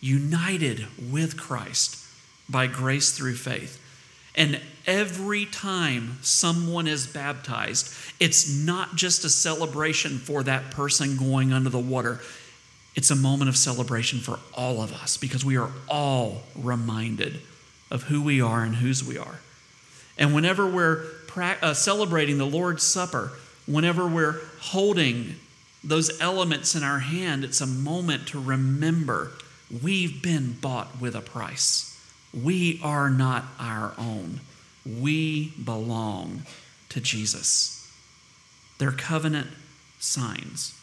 united 0.00 0.86
with 1.10 1.36
Christ 1.36 2.04
by 2.48 2.66
grace 2.66 3.12
through 3.12 3.36
faith. 3.36 3.82
And 4.34 4.60
every 4.86 5.46
time 5.46 6.18
someone 6.22 6.86
is 6.86 7.06
baptized, 7.06 7.92
it's 8.20 8.48
not 8.48 8.94
just 8.94 9.24
a 9.24 9.28
celebration 9.28 10.18
for 10.18 10.42
that 10.44 10.70
person 10.70 11.16
going 11.16 11.52
under 11.52 11.70
the 11.70 11.78
water. 11.78 12.20
It's 12.94 13.10
a 13.10 13.16
moment 13.16 13.48
of 13.48 13.56
celebration 13.56 14.20
for 14.20 14.38
all 14.54 14.82
of 14.82 14.92
us 14.92 15.16
because 15.16 15.44
we 15.44 15.56
are 15.56 15.70
all 15.88 16.42
reminded 16.54 17.40
of 17.90 18.04
who 18.04 18.22
we 18.22 18.40
are 18.40 18.62
and 18.62 18.76
whose 18.76 19.02
we 19.04 19.18
are. 19.18 19.40
And 20.16 20.34
whenever 20.34 20.66
we're 20.66 21.04
uh, 21.36 21.74
celebrating 21.74 22.38
the 22.38 22.46
Lord's 22.46 22.82
Supper, 22.82 23.32
whenever 23.66 24.06
we're 24.06 24.40
holding 24.60 25.34
those 25.84 26.20
elements 26.20 26.74
in 26.74 26.82
our 26.82 26.98
hand, 26.98 27.44
it's 27.44 27.60
a 27.60 27.66
moment 27.66 28.28
to 28.28 28.40
remember 28.40 29.32
we've 29.82 30.22
been 30.22 30.52
bought 30.60 31.00
with 31.00 31.14
a 31.14 31.20
price. 31.20 31.98
We 32.32 32.80
are 32.82 33.10
not 33.10 33.44
our 33.58 33.94
own. 33.98 34.40
We 34.84 35.52
belong 35.62 36.42
to 36.90 37.00
Jesus. 37.00 37.90
They're 38.78 38.92
covenant 38.92 39.48
signs. 39.98 40.74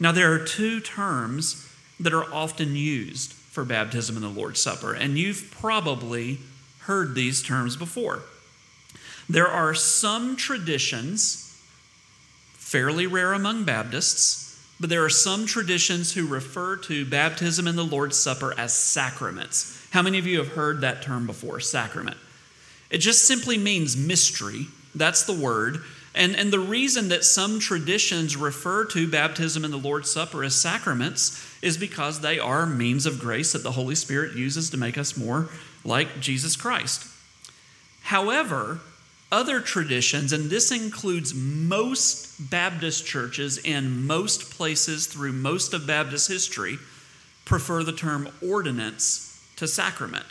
Now, 0.00 0.12
there 0.12 0.32
are 0.32 0.44
two 0.44 0.80
terms 0.80 1.68
that 1.98 2.14
are 2.14 2.32
often 2.32 2.76
used 2.76 3.32
for 3.32 3.64
baptism 3.64 4.16
in 4.16 4.22
the 4.22 4.28
Lord's 4.28 4.62
Supper, 4.62 4.94
and 4.94 5.18
you've 5.18 5.50
probably 5.50 6.38
heard 6.80 7.14
these 7.14 7.42
terms 7.42 7.76
before. 7.76 8.22
There 9.28 9.48
are 9.48 9.74
some 9.74 10.36
traditions, 10.36 11.60
fairly 12.54 13.06
rare 13.06 13.32
among 13.32 13.64
Baptists, 13.64 14.47
but 14.80 14.90
there 14.90 15.04
are 15.04 15.10
some 15.10 15.46
traditions 15.46 16.12
who 16.12 16.26
refer 16.26 16.76
to 16.76 17.04
baptism 17.04 17.66
and 17.66 17.76
the 17.76 17.82
Lord's 17.82 18.18
Supper 18.18 18.54
as 18.58 18.72
sacraments. 18.74 19.86
How 19.90 20.02
many 20.02 20.18
of 20.18 20.26
you 20.26 20.38
have 20.38 20.48
heard 20.48 20.80
that 20.80 21.02
term 21.02 21.26
before, 21.26 21.60
sacrament? 21.60 22.16
It 22.90 22.98
just 22.98 23.26
simply 23.26 23.58
means 23.58 23.96
mystery. 23.96 24.66
That's 24.94 25.24
the 25.24 25.38
word. 25.38 25.78
And, 26.14 26.34
and 26.34 26.52
the 26.52 26.58
reason 26.58 27.08
that 27.08 27.24
some 27.24 27.60
traditions 27.60 28.36
refer 28.36 28.84
to 28.86 29.10
baptism 29.10 29.64
and 29.64 29.72
the 29.72 29.78
Lord's 29.78 30.10
Supper 30.10 30.42
as 30.42 30.54
sacraments 30.54 31.44
is 31.62 31.76
because 31.76 32.20
they 32.20 32.38
are 32.38 32.66
means 32.66 33.06
of 33.06 33.18
grace 33.18 33.52
that 33.52 33.62
the 33.62 33.72
Holy 33.72 33.94
Spirit 33.94 34.36
uses 34.36 34.70
to 34.70 34.76
make 34.76 34.98
us 34.98 35.16
more 35.16 35.48
like 35.84 36.20
Jesus 36.20 36.56
Christ. 36.56 37.06
However, 38.02 38.80
other 39.30 39.60
traditions, 39.60 40.32
and 40.32 40.48
this 40.48 40.70
includes 40.70 41.34
most 41.34 42.50
Baptist 42.50 43.04
churches 43.04 43.58
in 43.58 44.06
most 44.06 44.50
places 44.50 45.06
through 45.06 45.32
most 45.32 45.74
of 45.74 45.86
Baptist 45.86 46.28
history, 46.28 46.78
prefer 47.44 47.82
the 47.82 47.92
term 47.92 48.28
ordinance 48.46 49.42
to 49.56 49.66
sacrament. 49.66 50.24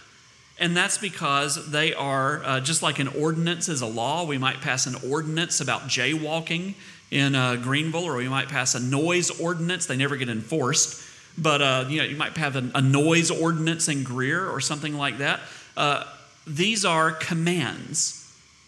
And 0.59 0.75
that's 0.75 0.97
because 0.97 1.69
they 1.69 1.93
are, 1.93 2.43
uh, 2.43 2.59
just 2.59 2.81
like 2.81 2.97
an 2.97 3.07
ordinance 3.09 3.69
is 3.69 3.81
a 3.81 3.85
law, 3.85 4.25
we 4.25 4.39
might 4.39 4.61
pass 4.61 4.87
an 4.87 4.95
ordinance 5.07 5.61
about 5.61 5.83
jaywalking 5.83 6.73
in 7.11 7.35
uh, 7.35 7.57
Greenville, 7.57 8.05
or 8.05 8.15
we 8.15 8.27
might 8.27 8.49
pass 8.49 8.73
a 8.73 8.79
noise 8.79 9.29
ordinance. 9.39 9.85
They 9.85 9.95
never 9.95 10.15
get 10.15 10.29
enforced. 10.29 11.03
But 11.37 11.61
uh, 11.61 11.85
you 11.87 11.99
know, 11.99 12.03
you 12.05 12.15
might 12.15 12.35
have 12.37 12.55
a, 12.55 12.81
noise 12.81 13.29
ordinance 13.29 13.87
in 13.87 14.03
Greer 14.03 14.49
or 14.49 14.59
something 14.59 14.97
like 14.97 15.19
that. 15.19 15.41
Uh, 15.75 16.03
these 16.47 16.83
are 16.83 17.11
commands 17.11 18.16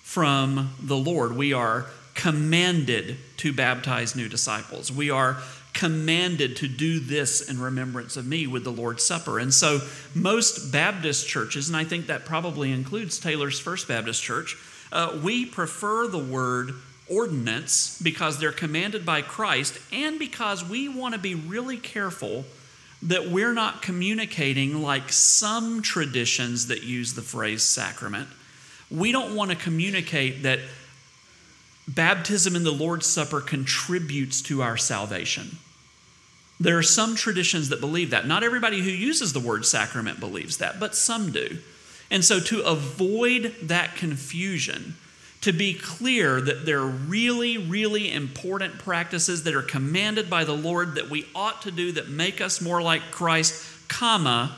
from 0.09 0.73
the 0.81 0.97
Lord. 0.97 1.35
We 1.35 1.53
are 1.53 1.85
commanded 2.15 3.15
to 3.37 3.53
baptize 3.53 4.15
new 4.15 4.27
disciples. 4.27 4.91
We 4.91 5.11
are 5.11 5.37
commanded 5.73 6.55
to 6.55 6.67
do 6.67 6.99
this 6.99 7.47
in 7.47 7.61
remembrance 7.61 8.17
of 8.17 8.25
me 8.25 8.47
with 8.47 8.63
the 8.63 8.71
Lord's 8.71 9.05
Supper. 9.05 9.37
And 9.37 9.53
so, 9.53 9.81
most 10.15 10.71
Baptist 10.71 11.27
churches, 11.27 11.67
and 11.67 11.77
I 11.77 11.83
think 11.83 12.07
that 12.07 12.25
probably 12.25 12.71
includes 12.71 13.19
Taylor's 13.19 13.59
First 13.59 13.87
Baptist 13.87 14.23
Church, 14.23 14.57
uh, 14.91 15.19
we 15.23 15.45
prefer 15.45 16.07
the 16.07 16.17
word 16.17 16.73
ordinance 17.07 18.01
because 18.01 18.39
they're 18.39 18.51
commanded 18.51 19.05
by 19.05 19.21
Christ 19.21 19.77
and 19.93 20.17
because 20.17 20.67
we 20.67 20.89
want 20.89 21.13
to 21.13 21.19
be 21.19 21.35
really 21.35 21.77
careful 21.77 22.45
that 23.03 23.29
we're 23.29 23.53
not 23.53 23.83
communicating 23.83 24.81
like 24.81 25.11
some 25.11 25.83
traditions 25.83 26.65
that 26.65 26.81
use 26.81 27.13
the 27.13 27.21
phrase 27.21 27.61
sacrament 27.61 28.27
we 28.91 29.11
don't 29.11 29.35
want 29.35 29.51
to 29.51 29.57
communicate 29.57 30.43
that 30.43 30.59
baptism 31.87 32.55
in 32.55 32.63
the 32.63 32.71
Lord's 32.71 33.05
Supper 33.05 33.41
contributes 33.41 34.41
to 34.43 34.61
our 34.61 34.77
salvation. 34.77 35.57
There 36.59 36.77
are 36.77 36.83
some 36.83 37.15
traditions 37.15 37.69
that 37.69 37.79
believe 37.79 38.09
that. 38.09 38.27
Not 38.27 38.43
everybody 38.43 38.81
who 38.81 38.89
uses 38.89 39.33
the 39.33 39.39
word 39.39 39.65
sacrament 39.65 40.19
believes 40.19 40.57
that, 40.57 40.79
but 40.79 40.95
some 40.95 41.31
do. 41.31 41.59
And 42.11 42.25
so, 42.25 42.39
to 42.39 42.61
avoid 42.61 43.55
that 43.61 43.95
confusion, 43.95 44.95
to 45.41 45.53
be 45.53 45.73
clear 45.73 46.41
that 46.41 46.65
there 46.65 46.79
are 46.79 46.87
really, 46.87 47.57
really 47.57 48.11
important 48.11 48.77
practices 48.79 49.43
that 49.43 49.55
are 49.55 49.61
commanded 49.61 50.29
by 50.29 50.43
the 50.43 50.55
Lord 50.55 50.95
that 50.95 51.09
we 51.09 51.27
ought 51.33 51.61
to 51.61 51.71
do 51.71 51.91
that 51.93 52.09
make 52.09 52.41
us 52.41 52.59
more 52.59 52.81
like 52.81 53.03
Christ, 53.11 53.87
comma, 53.87 54.55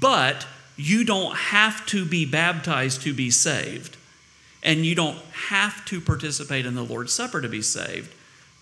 but 0.00 0.46
you 0.76 1.04
don't 1.04 1.36
have 1.36 1.84
to 1.86 2.04
be 2.04 2.26
baptized 2.26 3.02
to 3.02 3.14
be 3.14 3.30
saved, 3.30 3.96
and 4.62 4.84
you 4.84 4.94
don't 4.94 5.18
have 5.48 5.84
to 5.86 6.00
participate 6.00 6.66
in 6.66 6.74
the 6.74 6.82
Lord's 6.82 7.12
Supper 7.12 7.40
to 7.40 7.48
be 7.48 7.62
saved. 7.62 8.12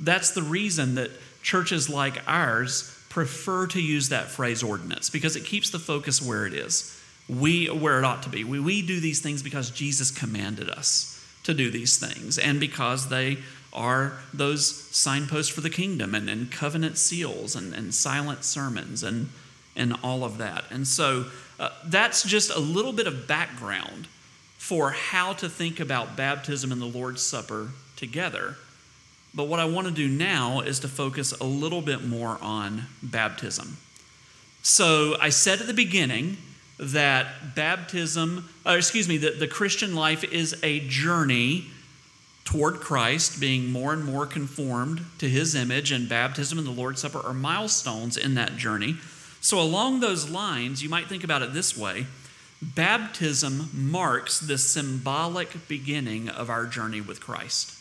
That's 0.01 0.33
the 0.33 0.43
reason 0.43 0.97
that 0.97 1.11
churches 1.43 1.89
like 1.89 2.23
ours 2.27 2.99
prefer 3.09 3.67
to 3.69 3.81
use 3.81 4.09
that 4.09 4.29
phrase 4.29 4.63
ordinance 4.63 5.11
because 5.11 5.37
it 5.37 5.45
keeps 5.45 5.71
the 5.71 5.79
focus 5.79 6.23
where 6.23 6.47
it 6.47 6.55
is. 6.55 6.99
We 7.29 7.67
where 7.67 7.99
it 7.99 8.05
ought 8.05 8.23
to 8.25 8.29
be. 8.29 8.43
We, 8.43 8.59
we 8.59 8.83
do 8.83 9.01
these 9.01 9.21
things 9.21 9.43
because 9.43 9.71
Jesus 9.71 10.11
commanded 10.11 10.71
us 10.71 11.25
to 11.45 11.55
do 11.55 11.71
these 11.71 11.99
things 11.99 12.39
and 12.39 12.59
because 12.59 13.09
they 13.09 13.39
are 13.73 14.13
those 14.33 14.75
signposts 14.95 15.53
for 15.53 15.61
the 15.61 15.71
kingdom 15.71 16.15
and, 16.15 16.29
and 16.29 16.51
covenant 16.51 16.99
seals 16.99 17.55
and, 17.55 17.75
and 17.75 17.95
silent 17.95 18.45
sermons 18.45 19.03
and, 19.03 19.29
and 19.75 19.95
all 20.03 20.25
of 20.25 20.39
that. 20.39 20.65
And 20.71 20.87
so 20.87 21.27
uh, 21.63 21.71
that's 21.85 22.25
just 22.25 22.51
a 22.51 22.59
little 22.59 22.93
bit 22.93 23.07
of 23.07 23.29
background 23.29 24.09
for 24.59 24.91
how 24.91 25.33
to 25.35 25.49
think 25.49 25.79
about 25.79 26.17
baptism 26.17 26.73
and 26.73 26.83
the 26.83 26.87
Lord's 26.87 27.23
Supper 27.23 27.69
together. 27.95 28.57
But 29.33 29.47
what 29.47 29.61
I 29.61 29.65
want 29.67 29.87
to 29.87 29.93
do 29.93 30.09
now 30.09 30.59
is 30.59 30.81
to 30.81 30.89
focus 30.89 31.31
a 31.31 31.45
little 31.45 31.81
bit 31.81 32.03
more 32.05 32.37
on 32.43 32.87
baptism. 33.01 33.77
So 34.65 35.17
I 35.21 35.29
said 35.29 35.61
at 35.61 35.69
the 35.69 35.73
beginning 35.73 36.37
that 36.81 37.55
baptism, 37.55 38.49
or 38.67 38.77
excuse 38.77 39.09
me, 39.09 39.19
that 39.19 39.39
the 39.39 39.47
Christian 39.47 39.95
life 39.95 40.25
is 40.25 40.57
a 40.65 40.81
journey 40.89 41.67
toward 42.45 42.81
Christ, 42.81 43.41
being 43.41 43.71
more 43.71 43.93
and 43.93 44.05
more 44.05 44.27
conformed 44.27 45.03
to 45.19 45.29
his 45.29 45.55
image, 45.55 45.93
and 45.93 46.09
baptism 46.09 46.59
and 46.59 46.67
the 46.67 46.73
Lord's 46.73 47.01
Supper 47.01 47.25
are 47.25 47.33
milestones 47.33 48.17
in 48.17 48.35
that 48.35 48.57
journey. 48.57 48.97
So, 49.43 49.61
along 49.61 50.01
those 50.01 50.31
lines, 50.31 50.83
you 50.83 50.89
might 50.89 51.09
think 51.09 51.25
about 51.25 51.43
it 51.43 51.53
this 51.53 51.77
way 51.77 52.07
baptism 52.63 53.69
marks 53.75 54.39
the 54.39 54.57
symbolic 54.57 55.67
beginning 55.67 56.29
of 56.29 56.49
our 56.49 56.65
journey 56.65 57.01
with 57.01 57.21
Christ. 57.21 57.77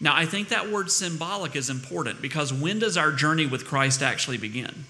Now, 0.00 0.14
I 0.14 0.26
think 0.26 0.48
that 0.48 0.70
word 0.70 0.92
symbolic 0.92 1.56
is 1.56 1.68
important 1.68 2.22
because 2.22 2.52
when 2.52 2.78
does 2.78 2.96
our 2.96 3.10
journey 3.10 3.46
with 3.46 3.66
Christ 3.66 4.00
actually 4.00 4.38
begin? 4.38 4.84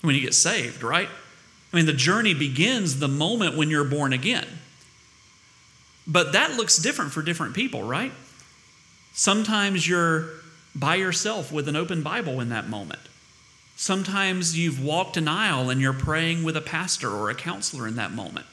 When 0.00 0.14
you 0.14 0.22
get 0.22 0.32
saved, 0.32 0.82
right? 0.82 1.10
I 1.72 1.76
mean, 1.76 1.84
the 1.84 1.92
journey 1.92 2.32
begins 2.32 2.98
the 2.98 3.08
moment 3.08 3.54
when 3.54 3.68
you're 3.68 3.84
born 3.84 4.14
again. 4.14 4.46
But 6.06 6.32
that 6.32 6.54
looks 6.54 6.78
different 6.78 7.12
for 7.12 7.20
different 7.20 7.54
people, 7.54 7.82
right? 7.82 8.12
Sometimes 9.12 9.86
you're 9.86 10.30
by 10.74 10.96
yourself 10.96 11.52
with 11.52 11.68
an 11.68 11.76
open 11.76 12.02
Bible 12.02 12.40
in 12.40 12.48
that 12.50 12.68
moment. 12.68 13.00
Sometimes 13.76 14.58
you've 14.58 14.82
walked 14.82 15.16
an 15.16 15.28
aisle 15.28 15.70
and 15.70 15.80
you're 15.80 15.92
praying 15.92 16.42
with 16.42 16.56
a 16.56 16.60
pastor 16.60 17.10
or 17.10 17.30
a 17.30 17.34
counselor 17.34 17.86
in 17.86 17.96
that 17.96 18.12
moment. 18.12 18.46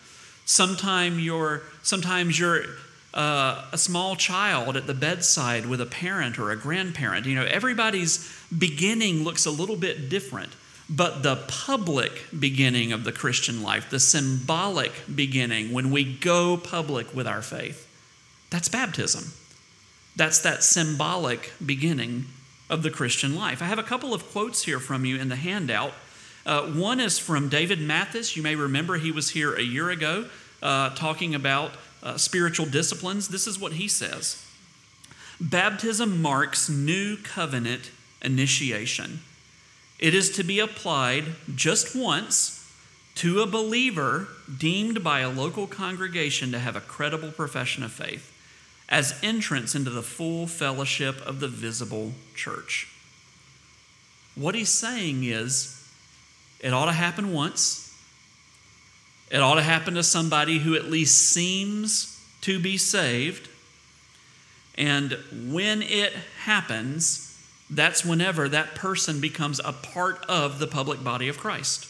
Sometimes 0.46 1.20
you're, 1.20 1.64
sometimes 1.82 2.40
you're 2.40 2.64
uh, 3.16 3.66
a 3.72 3.78
small 3.78 4.16
child 4.16 4.78
at 4.78 4.86
the 4.86 4.94
bedside 4.94 5.66
with 5.66 5.82
a 5.82 5.86
parent 5.86 6.38
or 6.38 6.52
a 6.52 6.56
grandparent. 6.56 7.26
You 7.26 7.36
know, 7.36 7.46
everybody's 7.46 8.32
beginning 8.56 9.24
looks 9.24 9.46
a 9.46 9.52
little 9.52 9.78
bit 9.78 10.10
different. 10.10 10.52
But 10.88 11.24
the 11.24 11.38
public 11.48 12.26
beginning 12.38 12.92
of 12.92 13.04
the 13.06 13.12
Christian 13.12 13.64
life, 13.64 13.90
the 13.90 14.00
symbolic 14.00 14.92
beginning 15.14 15.74
when 15.74 15.90
we 15.90 16.04
go 16.04 16.58
public 16.58 17.16
with 17.16 17.26
our 17.26 17.42
faith, 17.42 17.88
that's 18.52 18.70
baptism. 18.70 19.34
That's 20.16 20.40
that 20.40 20.64
symbolic 20.64 21.52
beginning 21.64 22.26
of 22.70 22.84
the 22.84 22.90
Christian 22.90 23.36
life. 23.36 23.62
I 23.62 23.66
have 23.66 23.80
a 23.80 23.84
couple 23.84 24.14
of 24.14 24.32
quotes 24.32 24.64
here 24.64 24.80
from 24.80 25.06
you 25.06 25.18
in 25.18 25.30
the 25.30 25.36
handout. 25.36 25.94
Uh, 26.46 26.64
one 26.64 27.00
is 27.00 27.20
from 27.20 27.50
David 27.50 27.82
Mathis. 27.82 28.36
You 28.36 28.44
may 28.44 28.56
remember 28.56 28.98
he 28.98 29.12
was 29.12 29.32
here 29.32 29.54
a 29.54 29.62
year 29.62 29.90
ago 29.90 30.26
uh, 30.62 30.92
talking 30.92 31.36
about 31.36 31.72
uh, 32.02 32.18
spiritual 32.18 32.66
disciplines. 32.66 33.28
This 33.28 33.48
is 33.48 33.60
what 33.60 33.74
he 33.74 33.88
says 33.88 34.46
Baptism 35.40 36.22
marks 36.22 36.70
new 36.70 37.18
covenant 37.18 37.92
initiation. 38.22 39.20
It 40.00 40.14
is 40.14 40.30
to 40.32 40.44
be 40.44 40.60
applied 40.60 41.26
just 41.54 41.96
once 41.96 42.62
to 43.16 43.42
a 43.42 43.48
believer 43.48 44.28
deemed 44.58 45.04
by 45.04 45.22
a 45.22 45.30
local 45.30 45.68
congregation 45.68 46.52
to 46.52 46.60
have 46.60 46.76
a 46.76 46.82
credible 46.82 47.32
profession 47.32 47.84
of 47.84 47.92
faith 47.92 48.32
as 48.90 49.20
entrance 49.24 49.76
into 49.76 49.90
the 49.90 50.04
full 50.04 50.48
fellowship 50.48 51.20
of 51.26 51.40
the 51.40 51.48
visible 51.48 52.14
church. 52.36 52.88
What 54.36 54.56
he's 54.56 54.70
saying 54.70 55.24
is 55.24 55.72
it 56.60 56.74
ought 56.74 56.86
to 56.86 56.92
happen 56.92 57.34
once. 57.34 57.82
It 59.32 59.38
ought 59.38 59.56
to 59.56 59.62
happen 59.62 59.96
to 59.96 60.04
somebody 60.04 60.60
who 60.60 60.76
at 60.76 60.86
least 60.86 61.30
seems 61.30 62.24
to 62.42 62.60
be 62.60 62.78
saved. 62.78 63.50
And 64.78 65.18
when 65.52 65.82
it 65.82 66.14
happens, 66.44 67.44
that's 67.70 68.06
whenever 68.06 68.48
that 68.50 68.76
person 68.76 69.20
becomes 69.20 69.60
a 69.64 69.74
part 69.74 70.24
of 70.30 70.60
the 70.60 70.68
public 70.68 71.04
body 71.04 71.28
of 71.28 71.38
Christ. 71.38 71.88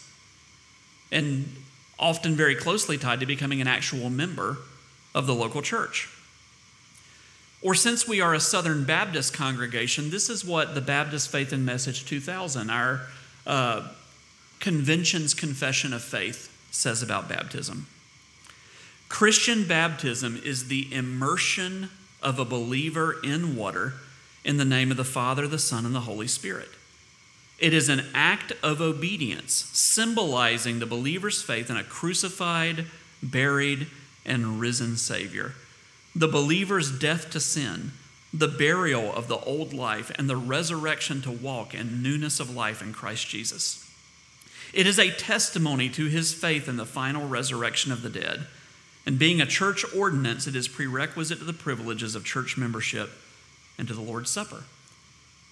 And 1.12 1.52
often 2.00 2.36
very 2.36 2.56
closely 2.56 2.98
tied 2.98 3.20
to 3.20 3.26
becoming 3.26 3.60
an 3.62 3.68
actual 3.68 4.10
member 4.10 4.58
of 5.14 5.28
the 5.28 5.36
local 5.36 5.62
church. 5.62 6.10
Or 7.66 7.74
since 7.74 8.08
we 8.08 8.22
are 8.22 8.36
a 8.36 8.40
Southern 8.40 8.84
Baptist 8.84 9.34
congregation, 9.34 10.12
this 10.12 10.30
is 10.30 10.46
what 10.46 10.76
the 10.76 10.82
Baptist 10.82 11.32
Faith 11.32 11.52
and 11.52 11.66
Message 11.66 12.06
2000, 12.06 12.70
our 12.70 13.08
uh, 13.48 13.88
convention's 14.60 15.34
confession 15.34 15.92
of 15.92 16.04
faith, 16.04 16.56
says 16.70 17.02
about 17.02 17.28
baptism. 17.28 17.88
Christian 19.10 19.68
baptism 19.68 20.40
is 20.46 20.68
the 20.68 20.94
immersion 20.94 21.90
of 22.22 22.38
a 22.38 22.46
believer 22.46 23.16
in 23.24 23.56
water 23.56 23.94
in 24.44 24.58
the 24.58 24.64
name 24.64 24.92
of 24.92 24.98
the 24.98 25.04
Father, 25.04 25.48
the 25.48 25.58
Son, 25.58 25.88
and 25.88 25.96
the 25.96 26.02
Holy 26.02 26.28
Spirit. 26.28 26.70
It 27.58 27.74
is 27.74 27.90
an 27.90 28.06
act 28.14 28.54
of 28.62 28.80
obedience, 28.80 29.72
symbolizing 29.74 30.78
the 30.78 30.86
believer's 30.86 31.42
faith 31.42 31.72
in 31.72 31.78
a 31.78 31.84
crucified, 31.84 32.86
buried, 33.24 33.88
and 34.24 34.60
risen 34.60 34.98
Savior. 34.98 35.54
The 36.16 36.28
believer's 36.28 36.98
death 36.98 37.30
to 37.32 37.40
sin, 37.40 37.92
the 38.34 38.48
burial 38.48 39.14
of 39.14 39.28
the 39.28 39.40
old 39.40 39.74
life, 39.74 40.12
and 40.18 40.30
the 40.30 40.38
resurrection 40.38 41.22
to 41.24 41.32
walk 41.32 41.74
in 41.74 42.02
newness 42.02 42.40
of 42.40 42.56
life 42.56 42.82
in 42.82 42.94
Christ 42.94 43.28
Jesus. 43.28 43.82
It 44.74 44.88
is 44.88 45.00
a 45.00 45.12
testimony 45.12 45.90
to 45.90 46.08
his 46.08 46.34
faith 46.34 46.68
in 46.68 46.78
the 46.78 46.86
final 46.86 47.28
resurrection 47.28 47.92
of 47.92 48.02
the 48.02 48.10
dead. 48.10 48.48
And 49.06 49.20
being 49.20 49.40
a 49.40 49.46
church 49.46 49.86
ordinance, 49.96 50.48
it 50.48 50.56
is 50.56 50.68
prerequisite 50.68 51.40
to 51.40 51.46
the 51.46 51.54
privileges 51.54 52.16
of 52.16 52.26
church 52.26 52.58
membership 52.58 53.12
and 53.78 53.88
to 53.88 53.94
the 53.94 54.02
Lord's 54.02 54.32
Supper. 54.32 54.64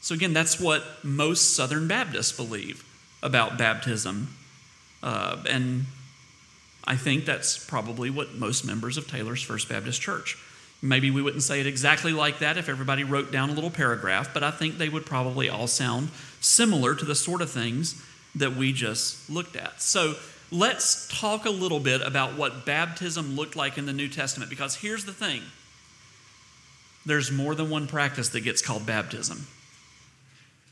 So, 0.01 0.15
again, 0.15 0.33
that's 0.33 0.59
what 0.59 0.83
most 1.03 1.55
Southern 1.55 1.87
Baptists 1.87 2.31
believe 2.31 2.83
about 3.21 3.57
baptism. 3.57 4.35
Uh, 5.01 5.37
and 5.49 5.85
I 6.85 6.95
think 6.95 7.25
that's 7.25 7.63
probably 7.63 8.09
what 8.09 8.35
most 8.35 8.65
members 8.65 8.97
of 8.97 9.07
Taylor's 9.07 9.41
First 9.41 9.69
Baptist 9.69 10.01
Church. 10.01 10.37
Maybe 10.83 11.11
we 11.11 11.21
wouldn't 11.21 11.43
say 11.43 11.61
it 11.61 11.65
exactly 11.65 12.11
like 12.11 12.39
that 12.39 12.57
if 12.57 12.67
everybody 12.67 13.05
wrote 13.05 13.31
down 13.31 13.49
a 13.49 13.53
little 13.53 13.69
paragraph, 13.69 14.33
but 14.33 14.43
I 14.43 14.51
think 14.51 14.77
they 14.77 14.89
would 14.89 15.05
probably 15.05 15.47
all 15.47 15.65
sound 15.65 16.09
similar 16.41 16.93
to 16.93 17.05
the 17.05 17.15
sort 17.15 17.41
of 17.41 17.49
things 17.49 18.03
that 18.35 18.57
we 18.57 18.73
just 18.73 19.29
looked 19.29 19.55
at. 19.55 19.81
So 19.81 20.15
let's 20.51 21.07
talk 21.07 21.45
a 21.45 21.49
little 21.49 21.79
bit 21.79 22.01
about 22.01 22.37
what 22.37 22.65
baptism 22.65 23.37
looked 23.37 23.55
like 23.55 23.77
in 23.77 23.85
the 23.85 23.93
New 23.93 24.09
Testament, 24.09 24.49
because 24.49 24.75
here's 24.75 25.05
the 25.05 25.13
thing 25.13 25.41
there's 27.05 27.31
more 27.31 27.55
than 27.55 27.69
one 27.69 27.87
practice 27.87 28.27
that 28.29 28.41
gets 28.41 28.61
called 28.61 28.85
baptism. 28.85 29.47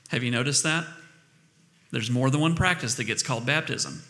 Have 0.09 0.23
you 0.23 0.31
noticed 0.31 0.63
that? 0.63 0.85
There's 1.91 2.11
more 2.11 2.29
than 2.29 2.41
one 2.41 2.55
practice 2.55 2.95
that 2.95 3.05
gets 3.05 3.23
called 3.23 3.45
baptism. 3.45 4.03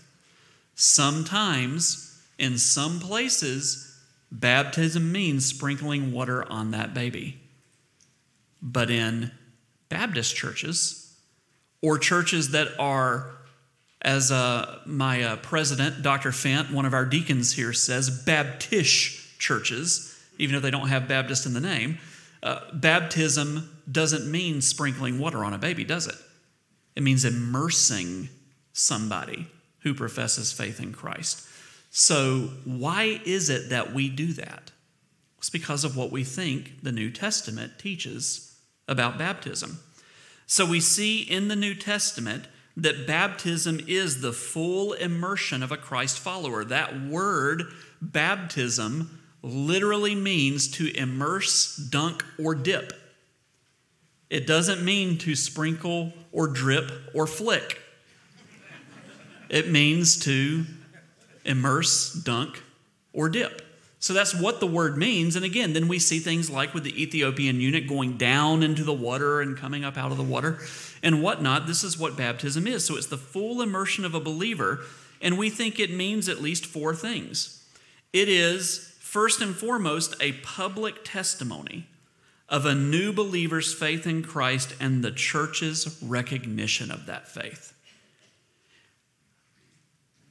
Sometimes, 0.73 2.19
in 2.39 2.57
some 2.57 2.99
places, 2.99 3.90
baptism 4.31 5.11
means 5.11 5.45
sprinkling 5.45 6.11
water 6.11 6.49
on 6.49 6.71
that 6.71 6.93
baby. 6.93 7.39
But 8.61 8.89
in 8.89 9.31
Baptist 9.89 10.35
churches, 10.35 11.15
or 11.81 11.97
churches 11.97 12.51
that 12.51 12.69
are, 12.79 13.31
as 14.01 14.31
uh, 14.31 14.79
my 14.85 15.23
uh, 15.23 15.35
president, 15.37 16.01
Dr. 16.01 16.31
Fent, 16.31 16.71
one 16.71 16.85
of 16.85 16.93
our 16.93 17.05
deacons 17.05 17.53
here 17.53 17.73
says, 17.73 18.23
Baptish 18.23 19.37
churches, 19.37 20.17
even 20.37 20.55
if 20.55 20.61
they 20.61 20.71
don't 20.71 20.89
have 20.89 21.07
Baptist 21.07 21.45
in 21.45 21.53
the 21.53 21.59
name, 21.59 21.97
uh, 22.43 22.59
baptism 22.73 23.69
doesn't 23.91 24.29
mean 24.29 24.61
sprinkling 24.61 25.19
water 25.19 25.43
on 25.43 25.53
a 25.53 25.57
baby, 25.57 25.83
does 25.83 26.07
it? 26.07 26.15
It 26.95 27.03
means 27.03 27.25
immersing 27.25 28.29
somebody 28.73 29.47
who 29.79 29.93
professes 29.93 30.51
faith 30.51 30.79
in 30.79 30.93
Christ. 30.93 31.47
So, 31.93 32.51
why 32.63 33.21
is 33.25 33.49
it 33.49 33.69
that 33.69 33.93
we 33.93 34.07
do 34.07 34.31
that? 34.33 34.71
It's 35.37 35.49
because 35.49 35.83
of 35.83 35.97
what 35.97 36.09
we 36.09 36.23
think 36.23 36.81
the 36.81 36.91
New 36.93 37.11
Testament 37.11 37.73
teaches 37.77 38.57
about 38.87 39.17
baptism. 39.17 39.79
So, 40.47 40.65
we 40.65 40.79
see 40.79 41.21
in 41.21 41.49
the 41.49 41.55
New 41.55 41.75
Testament 41.75 42.47
that 42.77 43.05
baptism 43.05 43.81
is 43.87 44.21
the 44.21 44.31
full 44.31 44.93
immersion 44.93 45.61
of 45.61 45.73
a 45.73 45.77
Christ 45.77 46.17
follower. 46.17 46.63
That 46.63 47.01
word, 47.01 47.63
baptism, 48.01 49.19
literally 49.41 50.15
means 50.15 50.69
to 50.69 50.95
immerse, 50.97 51.75
dunk, 51.75 52.23
or 52.39 52.55
dip. 52.55 52.93
It 54.29 54.47
doesn't 54.47 54.81
mean 54.81 55.17
to 55.19 55.35
sprinkle 55.35 56.13
or 56.31 56.47
drip 56.47 56.89
or 57.13 57.27
flick. 57.27 57.79
It 59.49 59.69
means 59.69 60.17
to 60.19 60.63
immerse, 61.45 62.13
dunk, 62.13 62.61
or 63.13 63.29
dip. 63.29 63.61
So 63.99 64.13
that's 64.13 64.33
what 64.33 64.59
the 64.59 64.67
word 64.67 64.97
means. 64.97 65.35
And 65.35 65.45
again, 65.45 65.73
then 65.73 65.87
we 65.87 65.99
see 65.99 66.17
things 66.19 66.49
like 66.49 66.73
with 66.73 66.83
the 66.83 67.01
Ethiopian 67.01 67.61
eunuch 67.61 67.87
going 67.87 68.17
down 68.17 68.63
into 68.63 68.83
the 68.83 68.93
water 68.93 69.41
and 69.41 69.55
coming 69.55 69.85
up 69.85 69.95
out 69.95 70.11
of 70.11 70.17
the 70.17 70.23
water 70.23 70.59
and 71.03 71.21
whatnot. 71.21 71.67
This 71.67 71.83
is 71.83 71.99
what 71.99 72.17
baptism 72.17 72.65
is. 72.65 72.83
So 72.83 72.97
it's 72.97 73.07
the 73.07 73.17
full 73.17 73.61
immersion 73.61 74.03
of 74.03 74.15
a 74.15 74.19
believer 74.19 74.79
and 75.21 75.37
we 75.37 75.49
think 75.49 75.79
it 75.79 75.91
means 75.91 76.27
at 76.27 76.41
least 76.41 76.65
four 76.65 76.95
things. 76.95 77.63
It 78.11 78.27
is, 78.27 78.95
first 78.99 79.39
and 79.39 79.55
foremost, 79.55 80.15
a 80.19 80.33
public 80.33 81.03
testimony 81.03 81.87
of 82.49 82.65
a 82.65 82.75
new 82.75 83.13
believer's 83.13 83.73
faith 83.73 84.05
in 84.05 84.23
Christ 84.23 84.75
and 84.79 85.03
the 85.03 85.11
church's 85.11 86.01
recognition 86.01 86.91
of 86.91 87.05
that 87.05 87.27
faith. 87.27 87.73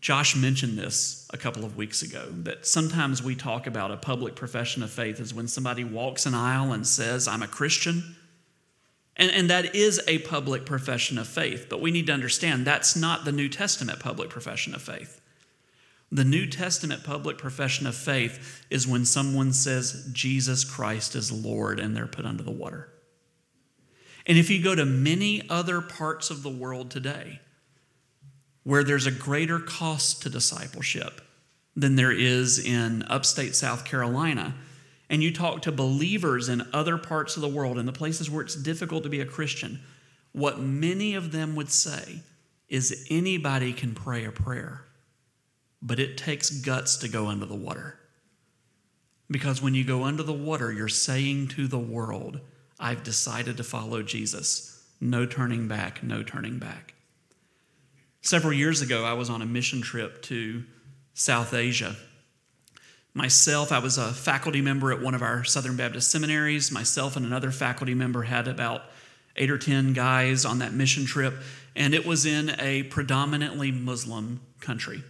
Josh 0.01 0.35
mentioned 0.35 0.79
this 0.79 1.29
a 1.31 1.37
couple 1.37 1.65
of 1.65 1.77
weeks 1.77 2.01
ago 2.01 2.27
that 2.31 2.67
sometimes 2.67 3.23
we 3.23 3.35
talk 3.35 3.67
about 3.67 3.91
a 3.91 3.99
public 3.99 4.35
profession 4.35 4.83
of 4.83 4.91
faith 4.91 5.21
as 5.21 5.35
when 5.35 5.47
somebody 5.47 5.85
walks 5.85 6.25
an 6.25 6.35
aisle 6.35 6.73
and 6.73 6.87
says, 6.87 7.29
I'm 7.29 7.43
a 7.43 7.49
Christian. 7.49 8.17
And, 9.17 9.31
and 9.31 9.51
that 9.51 9.75
is 9.75 10.01
a 10.09 10.21
public 10.21 10.65
profession 10.65 11.19
of 11.19 11.29
faith, 11.29 11.67
but 11.69 11.83
we 11.83 11.91
need 11.91 12.07
to 12.07 12.15
understand 12.15 12.65
that's 12.65 12.97
not 12.97 13.27
the 13.27 13.33
New 13.33 13.51
Testament 13.51 14.01
public 14.01 14.31
profession 14.31 14.75
of 14.75 14.81
faith. 14.81 15.21
The 16.11 16.25
New 16.25 16.47
Testament 16.47 17.05
public 17.05 17.37
profession 17.37 17.87
of 17.87 17.95
faith 17.95 18.65
is 18.71 18.89
when 18.89 19.05
someone 19.05 19.53
says, 19.53 20.09
Jesus 20.13 20.65
Christ 20.65 21.15
is 21.15 21.31
Lord, 21.31 21.79
and 21.79 21.95
they're 21.95 22.07
put 22.07 22.25
under 22.25 22.43
the 22.43 22.51
water. 22.51 22.89
And 24.27 24.39
if 24.39 24.49
you 24.51 24.63
go 24.63 24.75
to 24.75 24.87
many 24.87 25.49
other 25.49 25.81
parts 25.81 26.31
of 26.31 26.43
the 26.43 26.51
world 26.51 26.91
today, 26.91 27.41
where 28.64 28.85
there's 28.85 29.07
a 29.07 29.12
greater 29.12 29.59
cost 29.59 30.23
to 30.23 30.31
discipleship 30.31 31.20
than 31.77 31.96
there 31.96 32.12
is 32.12 32.59
in 32.59 33.03
upstate 33.05 33.55
South 33.55 33.85
Carolina, 33.85 34.55
and 35.09 35.23
you 35.23 35.33
talk 35.33 35.62
to 35.62 35.73
believers 35.73 36.49
in 36.49 36.68
other 36.73 36.99
parts 36.99 37.37
of 37.37 37.42
the 37.42 37.49
world, 37.49 37.79
in 37.79 37.87
the 37.87 37.92
places 37.92 38.31
where 38.31 38.42
it's 38.42 38.55
difficult 38.55 39.03
to 39.03 39.09
be 39.09 39.20
a 39.20 39.27
Christian, 39.27 39.81
what 40.33 40.61
many 40.61 41.14
of 41.14 41.33
them 41.33 41.57
would 41.57 41.70
say 41.70 42.23
is 42.68 43.07
anybody 43.11 43.73
can 43.73 43.94
pray 43.94 44.25
a 44.25 44.31
prayer, 44.31 44.85
but 45.83 45.99
it 45.99 46.16
takes 46.16 46.51
guts 46.51 46.96
to 46.99 47.09
go 47.09 47.27
under 47.27 47.46
the 47.46 47.55
water. 47.55 47.99
Because 49.29 49.62
when 49.62 49.75
you 49.75 49.85
go 49.85 50.05
under 50.05 50.23
the 50.23 50.33
water, 50.33 50.73
you're 50.73 50.88
saying 50.88 51.49
to 51.49 51.66
the 51.66 51.79
world, 51.79 52.40
I've 52.79 53.03
decided 53.03 53.57
to 53.57 53.64
follow 53.64 54.03
Jesus. 54.03 54.85
No 55.01 55.27
turning 55.27 55.66
back, 55.66 56.03
no 56.03 56.23
turning 56.23 56.59
back. 56.59 56.94
Several 58.23 58.53
years 58.53 58.83
ago, 58.83 59.05
I 59.05 59.15
was 59.15 59.31
on 59.31 59.43
a 59.43 59.47
mission 59.47 59.83
trip 59.83 60.23
to 60.23 60.65
South 61.15 61.55
Asia 61.55 61.97
Myself, 63.13 63.73
I 63.73 63.81
was 63.81 63.99
a 63.99 64.13
faculty 64.13 64.61
member 64.61 64.93
at 64.93 65.03
one 65.03 65.17
of 65.17 65.23
our 65.23 65.43
Southern 65.43 65.77
Baptist 65.77 66.13
seminaries. 66.13 66.71
Myself 66.71 67.17
and 67.17 67.27
another 67.27 67.51
faculty 67.51 67.93
member 67.93 68.23
had 68.23 68.47
about 68.47 68.83
eight 69.35 69.51
or 69.51 69.59
10 69.59 69.95
guys 69.95 70.45
on 70.45 70.61
that 70.61 70.73
mission 70.73 71.07
trip, 71.07 71.35
and 71.75 71.93
it 71.93 72.07
was 72.07 72.25
in 72.25 72.55
a 72.61 72.85
predominantly 72.85 73.73
Muslim 73.73 74.41
country. 74.61 75.03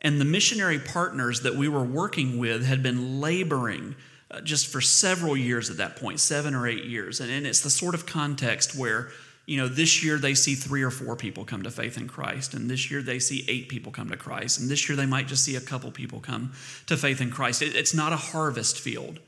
And 0.00 0.20
the 0.20 0.24
missionary 0.24 0.78
partners 0.78 1.40
that 1.40 1.56
we 1.56 1.68
were 1.68 1.82
working 1.82 2.38
with 2.38 2.64
had 2.64 2.84
been 2.84 3.20
laboring 3.20 3.96
uh, 4.30 4.40
just 4.40 4.68
for 4.68 4.80
several 4.80 5.36
years 5.36 5.70
at 5.70 5.78
that 5.78 5.96
point, 5.96 6.20
seven 6.20 6.54
or 6.54 6.68
eight 6.68 6.84
years. 6.84 7.18
And, 7.18 7.32
and 7.32 7.48
it's 7.48 7.62
the 7.62 7.70
sort 7.70 7.96
of 7.96 8.06
context 8.06 8.76
where 8.76 9.08
you 9.48 9.56
know, 9.56 9.66
this 9.66 10.04
year 10.04 10.18
they 10.18 10.34
see 10.34 10.54
three 10.54 10.82
or 10.82 10.90
four 10.90 11.16
people 11.16 11.42
come 11.42 11.62
to 11.62 11.70
faith 11.70 11.96
in 11.96 12.06
Christ, 12.06 12.52
and 12.52 12.68
this 12.68 12.90
year 12.90 13.00
they 13.00 13.18
see 13.18 13.46
eight 13.48 13.70
people 13.70 13.90
come 13.90 14.10
to 14.10 14.16
Christ, 14.16 14.60
and 14.60 14.68
this 14.68 14.86
year 14.90 14.94
they 14.94 15.06
might 15.06 15.26
just 15.26 15.42
see 15.42 15.56
a 15.56 15.60
couple 15.60 15.90
people 15.90 16.20
come 16.20 16.52
to 16.86 16.98
faith 16.98 17.22
in 17.22 17.30
Christ. 17.30 17.62
It, 17.62 17.74
it's 17.74 17.94
not 17.94 18.12
a 18.12 18.16
harvest 18.16 18.78
field, 18.78 19.20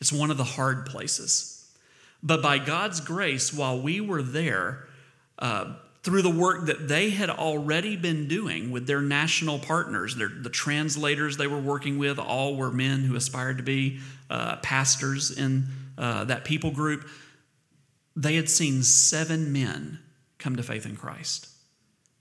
it's 0.00 0.10
one 0.10 0.30
of 0.30 0.38
the 0.38 0.44
hard 0.44 0.86
places. 0.86 1.70
But 2.22 2.40
by 2.40 2.56
God's 2.56 3.00
grace, 3.00 3.52
while 3.52 3.78
we 3.78 4.00
were 4.00 4.22
there, 4.22 4.88
uh, 5.38 5.74
through 6.02 6.22
the 6.22 6.30
work 6.30 6.64
that 6.64 6.88
they 6.88 7.10
had 7.10 7.28
already 7.28 7.94
been 7.94 8.26
doing 8.26 8.70
with 8.70 8.86
their 8.86 9.02
national 9.02 9.58
partners, 9.58 10.16
their, 10.16 10.30
the 10.30 10.48
translators 10.48 11.36
they 11.36 11.46
were 11.46 11.60
working 11.60 11.98
with, 11.98 12.18
all 12.18 12.56
were 12.56 12.70
men 12.70 13.00
who 13.00 13.16
aspired 13.16 13.58
to 13.58 13.62
be 13.62 14.00
uh, 14.30 14.56
pastors 14.56 15.30
in 15.30 15.66
uh, 15.98 16.24
that 16.24 16.46
people 16.46 16.70
group 16.70 17.06
they 18.16 18.36
had 18.36 18.48
seen 18.48 18.82
seven 18.82 19.52
men 19.52 20.00
come 20.38 20.56
to 20.56 20.62
faith 20.62 20.86
in 20.86 20.96
Christ. 20.96 21.48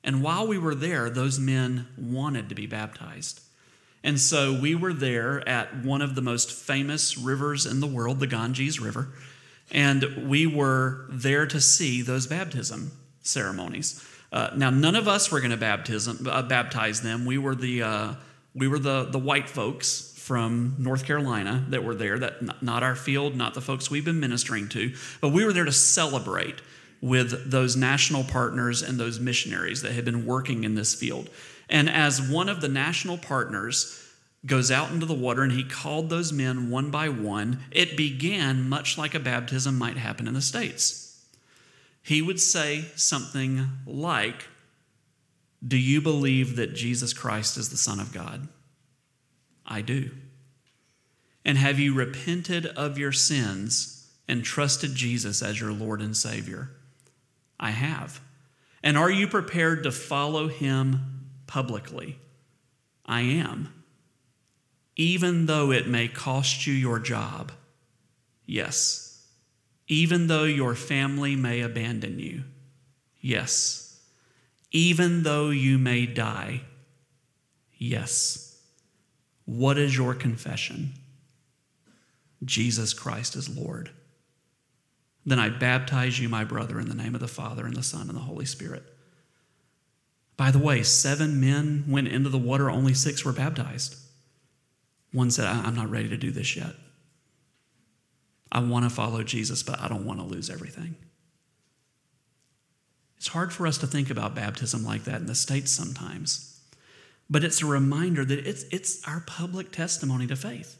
And 0.03 0.23
while 0.23 0.47
we 0.47 0.57
were 0.57 0.75
there, 0.75 1.09
those 1.09 1.39
men 1.39 1.87
wanted 1.97 2.49
to 2.49 2.55
be 2.55 2.65
baptized. 2.65 3.41
And 4.03 4.19
so 4.19 4.57
we 4.57 4.73
were 4.73 4.93
there 4.93 5.47
at 5.47 5.83
one 5.83 6.01
of 6.01 6.15
the 6.15 6.21
most 6.21 6.51
famous 6.51 7.17
rivers 7.17 7.65
in 7.65 7.79
the 7.79 7.87
world, 7.87 8.19
the 8.19 8.27
Ganges 8.27 8.79
River, 8.79 9.09
and 9.71 10.29
we 10.29 10.47
were 10.47 11.07
there 11.09 11.45
to 11.45 11.59
see 11.59 12.01
those 12.01 12.25
baptism 12.25 12.91
ceremonies. 13.21 14.07
Uh, 14.31 14.51
now, 14.55 14.69
none 14.69 14.95
of 14.95 15.07
us 15.07 15.29
were 15.31 15.39
going 15.39 15.51
to 15.51 15.57
baptism 15.57 16.25
uh, 16.29 16.41
baptize 16.41 17.01
them. 17.01 17.25
We 17.25 17.37
were 17.37 17.55
the 17.55 17.83
uh, 17.83 18.13
we 18.53 18.67
were 18.67 18.79
the 18.79 19.05
the 19.05 19.19
white 19.19 19.49
folks 19.49 20.06
from 20.27 20.75
North 20.77 21.05
Carolina 21.05 21.63
that 21.69 21.85
were 21.85 21.95
there, 21.95 22.19
that 22.19 22.61
not 22.61 22.83
our 22.83 22.95
field, 22.95 23.33
not 23.33 23.53
the 23.53 23.61
folks 23.61 23.89
we've 23.89 24.03
been 24.03 24.19
ministering 24.19 24.67
to, 24.67 24.93
but 25.21 25.29
we 25.29 25.45
were 25.45 25.53
there 25.53 25.63
to 25.63 25.71
celebrate 25.71 26.55
with 26.99 27.49
those 27.49 27.77
national 27.77 28.25
partners 28.25 28.81
and 28.81 28.99
those 28.99 29.21
missionaries 29.21 29.83
that 29.83 29.93
had 29.93 30.03
been 30.03 30.25
working 30.25 30.65
in 30.65 30.75
this 30.75 30.93
field. 30.93 31.29
And 31.69 31.89
as 31.89 32.21
one 32.21 32.49
of 32.49 32.59
the 32.59 32.67
national 32.67 33.17
partners 33.17 34.03
goes 34.45 34.69
out 34.69 34.91
into 34.91 35.05
the 35.05 35.13
water 35.13 35.43
and 35.43 35.53
he 35.53 35.63
called 35.63 36.09
those 36.09 36.33
men 36.33 36.69
one 36.69 36.91
by 36.91 37.07
one, 37.07 37.63
it 37.71 37.95
began 37.95 38.67
much 38.67 38.97
like 38.97 39.15
a 39.15 39.21
baptism 39.21 39.77
might 39.77 39.95
happen 39.95 40.27
in 40.27 40.33
the 40.33 40.41
States. 40.41 41.25
He 42.03 42.21
would 42.21 42.41
say 42.41 42.83
something 42.97 43.65
like, 43.85 44.45
Do 45.65 45.77
you 45.77 46.01
believe 46.01 46.57
that 46.57 46.75
Jesus 46.75 47.13
Christ 47.13 47.55
is 47.55 47.69
the 47.69 47.77
Son 47.77 48.01
of 48.01 48.11
God? 48.11 48.49
I 49.67 49.81
do. 49.81 50.11
And 51.43 51.57
have 51.57 51.79
you 51.79 51.93
repented 51.93 52.65
of 52.65 52.97
your 52.97 53.11
sins 53.11 54.07
and 54.27 54.43
trusted 54.43 54.95
Jesus 54.95 55.41
as 55.41 55.59
your 55.59 55.71
Lord 55.71 56.01
and 56.01 56.15
Savior? 56.15 56.71
I 57.59 57.71
have. 57.71 58.21
And 58.83 58.97
are 58.97 59.11
you 59.11 59.27
prepared 59.27 59.83
to 59.83 59.91
follow 59.91 60.47
him 60.47 61.29
publicly? 61.47 62.19
I 63.05 63.21
am. 63.21 63.73
Even 64.95 65.45
though 65.45 65.71
it 65.71 65.87
may 65.87 66.07
cost 66.07 66.67
you 66.67 66.73
your 66.73 66.99
job. 66.99 67.51
Yes. 68.45 69.25
Even 69.87 70.27
though 70.27 70.43
your 70.43 70.75
family 70.75 71.35
may 71.35 71.61
abandon 71.61 72.19
you. 72.19 72.43
Yes. 73.21 73.99
Even 74.71 75.23
though 75.23 75.49
you 75.49 75.77
may 75.77 76.05
die. 76.05 76.61
Yes. 77.77 78.46
What 79.47 79.77
is 79.77 79.95
your 79.95 80.13
confession? 80.13 80.91
Jesus 82.43 82.93
Christ 82.93 83.33
is 83.37 83.47
Lord. 83.49 83.91
Then 85.25 85.39
I 85.39 85.47
baptize 85.47 86.19
you, 86.19 86.27
my 86.27 86.43
brother, 86.43 86.81
in 86.81 86.89
the 86.89 86.95
name 86.95 87.15
of 87.15 87.21
the 87.21 87.29
Father, 87.29 87.65
and 87.65 87.73
the 87.73 87.81
Son, 87.81 88.09
and 88.09 88.17
the 88.17 88.23
Holy 88.23 88.45
Spirit. 88.45 88.83
By 90.35 90.51
the 90.51 90.59
way, 90.59 90.83
seven 90.83 91.39
men 91.39 91.85
went 91.87 92.09
into 92.09 92.29
the 92.29 92.37
water, 92.37 92.69
only 92.69 92.93
six 92.93 93.23
were 93.23 93.31
baptized. 93.31 93.95
One 95.13 95.31
said, 95.31 95.45
I'm 95.45 95.75
not 95.75 95.89
ready 95.89 96.09
to 96.09 96.17
do 96.17 96.29
this 96.29 96.57
yet. 96.57 96.75
I 98.51 98.59
want 98.59 98.83
to 98.83 98.89
follow 98.89 99.23
Jesus, 99.23 99.63
but 99.63 99.79
I 99.79 99.87
don't 99.87 100.05
want 100.05 100.19
to 100.19 100.25
lose 100.25 100.49
everything. 100.49 100.95
It's 103.15 103.29
hard 103.29 103.53
for 103.53 103.65
us 103.65 103.77
to 103.77 103.87
think 103.87 104.09
about 104.09 104.35
baptism 104.35 104.83
like 104.83 105.05
that 105.05 105.21
in 105.21 105.25
the 105.25 105.35
States 105.35 105.71
sometimes. 105.71 106.56
But 107.29 107.43
it's 107.43 107.61
a 107.61 107.65
reminder 107.65 108.23
that 108.23 108.47
it's, 108.47 108.63
it's 108.71 109.05
our 109.07 109.21
public 109.27 109.71
testimony 109.71 110.27
to 110.27 110.35
faith. 110.35 110.77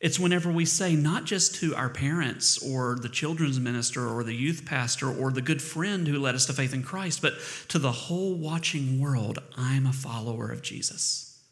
It's 0.00 0.18
whenever 0.18 0.52
we 0.52 0.66
say, 0.66 0.96
not 0.96 1.24
just 1.24 1.54
to 1.56 1.74
our 1.74 1.88
parents 1.88 2.58
or 2.58 2.98
the 3.00 3.08
children's 3.08 3.58
minister 3.58 4.06
or 4.06 4.22
the 4.22 4.34
youth 4.34 4.66
pastor 4.66 5.10
or 5.10 5.30
the 5.30 5.40
good 5.40 5.62
friend 5.62 6.06
who 6.06 6.18
led 6.18 6.34
us 6.34 6.44
to 6.46 6.52
faith 6.52 6.74
in 6.74 6.82
Christ, 6.82 7.22
but 7.22 7.34
to 7.68 7.78
the 7.78 7.92
whole 7.92 8.34
watching 8.34 9.00
world, 9.00 9.38
I'm 9.56 9.86
a 9.86 9.94
follower 9.94 10.50
of 10.50 10.60
Jesus. 10.60 11.42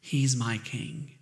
He's 0.00 0.34
my 0.34 0.58
king. 0.58 1.12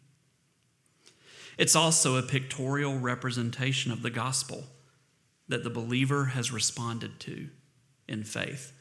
It's 1.59 1.77
also 1.77 2.17
a 2.17 2.23
pictorial 2.23 2.99
representation 2.99 3.93
of 3.93 4.03
the 4.03 4.11
gospel 4.11 4.65
that 5.49 5.65
the 5.65 5.71
believer 5.71 6.27
has 6.27 6.53
responded 6.53 7.21
to 7.21 7.49
in 8.09 8.25
faith. 8.25 8.73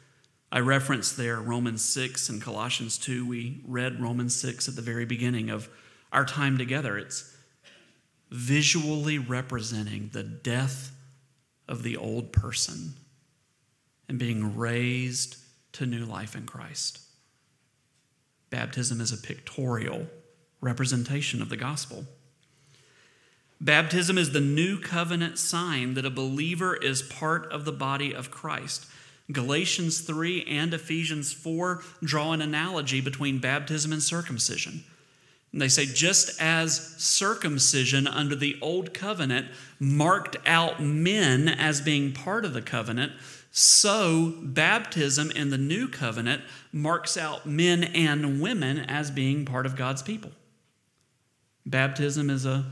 I 0.52 0.60
referenced 0.60 1.18
there 1.18 1.42
Romans 1.42 1.84
6 1.84 2.30
and 2.30 2.42
Colossians 2.42 2.98
2. 2.98 3.26
We 3.26 3.62
read 3.66 4.02
Romans 4.02 4.36
6 4.36 4.68
at 4.68 4.76
the 4.76 4.82
very 4.82 5.06
beginning 5.06 5.50
of 5.50 5.70
our 6.12 6.26
time 6.26 6.58
together. 6.58 6.98
It's 6.98 7.36
visually 8.32 9.18
representing 9.18 10.10
the 10.14 10.24
death 10.24 10.92
of 11.68 11.84
the 11.84 11.98
old 11.98 12.32
person 12.32 12.94
and 14.08 14.20
being 14.20 14.56
raised 14.56 15.38
to 15.74 15.86
new 15.86 16.06
life 16.06 16.36
in 16.36 16.46
Christ. 16.46 17.00
Baptism 18.50 19.02
is 19.02 19.12
a 19.12 19.18
pictorial 19.18 20.08
representation 20.62 21.42
of 21.42 21.50
the 21.50 21.58
gospel. 21.58 22.06
Baptism 23.60 24.18
is 24.18 24.32
the 24.32 24.42
new 24.42 24.80
covenant 24.80 25.38
sign 25.40 25.94
that 25.96 26.06
a 26.06 26.10
believer 26.10 26.76
is 26.76 27.02
part 27.02 27.52
of 27.52 27.66
the 27.66 27.72
body 27.72 28.14
of 28.14 28.32
Christ. 28.32 28.86
Galatians 29.32 30.02
3 30.02 30.44
and 30.44 30.74
Ephesians 30.74 31.34
4 31.34 31.82
draw 32.04 32.32
an 32.32 32.42
analogy 32.42 33.02
between 33.02 33.40
baptism 33.40 33.92
and 33.92 34.04
circumcision. 34.04 34.84
And 35.52 35.62
they 35.62 35.70
say, 35.70 35.86
just 35.86 36.40
as 36.42 36.96
circumcision 36.98 38.08
under 38.08 38.36
the 38.36 38.58
old 38.62 38.94
covenant 38.94 39.48
marked 39.80 40.36
out 40.46 40.82
men 40.82 41.48
as 41.48 41.80
being 41.82 42.12
part 42.12 42.44
of 42.44 42.54
the 42.54 42.62
covenant, 42.62 43.14
so 43.52 44.34
baptism 44.42 45.32
in 45.32 45.50
the 45.50 45.58
new 45.58 45.88
covenant 45.88 46.44
marks 46.74 47.16
out 47.16 47.46
men 47.46 47.86
and 47.86 48.42
women 48.42 48.80
as 48.80 49.10
being 49.10 49.46
part 49.46 49.66
of 49.66 49.78
God's 49.78 50.04
people. 50.04 50.32
Baptism 51.66 52.30
is 52.30 52.46
a 52.46 52.66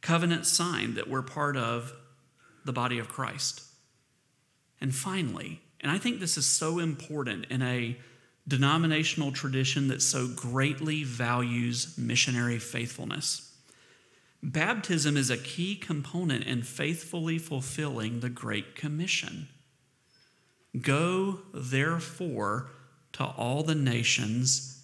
covenant 0.00 0.46
sign 0.46 0.94
that 0.94 1.08
we're 1.08 1.20
part 1.20 1.56
of 1.56 1.92
the 2.64 2.72
body 2.72 2.98
of 2.98 3.08
Christ. 3.08 3.62
And 4.80 4.94
finally, 4.94 5.60
and 5.80 5.90
I 5.90 5.98
think 5.98 6.20
this 6.20 6.36
is 6.36 6.46
so 6.46 6.78
important 6.78 7.46
in 7.50 7.62
a 7.62 7.96
denominational 8.46 9.32
tradition 9.32 9.88
that 9.88 10.02
so 10.02 10.28
greatly 10.28 11.04
values 11.04 11.96
missionary 11.96 12.58
faithfulness. 12.58 13.46
Baptism 14.42 15.16
is 15.16 15.30
a 15.30 15.36
key 15.36 15.76
component 15.76 16.44
in 16.44 16.62
faithfully 16.62 17.38
fulfilling 17.38 18.20
the 18.20 18.30
Great 18.30 18.74
Commission. 18.74 19.48
Go, 20.80 21.40
therefore, 21.52 22.70
to 23.12 23.24
all 23.24 23.62
the 23.62 23.74
nations, 23.74 24.82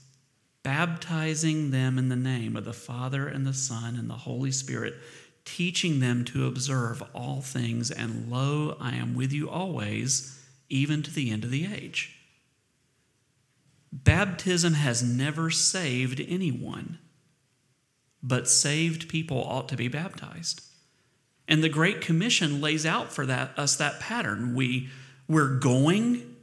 baptizing 0.62 1.70
them 1.70 1.96
in 1.98 2.08
the 2.08 2.16
name 2.16 2.56
of 2.56 2.64
the 2.64 2.72
Father 2.72 3.28
and 3.28 3.46
the 3.46 3.54
Son 3.54 3.96
and 3.96 4.10
the 4.10 4.14
Holy 4.14 4.50
Spirit, 4.50 4.94
teaching 5.46 6.00
them 6.00 6.24
to 6.26 6.46
observe 6.46 7.02
all 7.14 7.40
things, 7.40 7.90
and 7.90 8.30
lo, 8.30 8.76
I 8.78 8.94
am 8.96 9.14
with 9.14 9.32
you 9.32 9.48
always, 9.48 10.38
even 10.68 11.02
to 11.04 11.10
the 11.10 11.30
end 11.30 11.44
of 11.44 11.50
the 11.50 11.66
age. 11.72 12.18
Baptism 13.90 14.74
has 14.74 15.02
never 15.02 15.48
saved 15.48 16.20
anyone, 16.20 16.98
but 18.22 18.48
saved 18.48 19.08
people 19.08 19.42
ought 19.42 19.68
to 19.70 19.76
be 19.76 19.88
baptized. 19.88 20.60
And 21.48 21.62
the 21.62 21.68
Great 21.68 22.00
Commission 22.00 22.60
lays 22.60 22.84
out 22.84 23.12
for 23.12 23.24
that, 23.24 23.56
us 23.56 23.76
that 23.76 24.00
pattern. 24.00 24.54
We, 24.54 24.88
we're 25.28 25.58
going, 25.58 26.36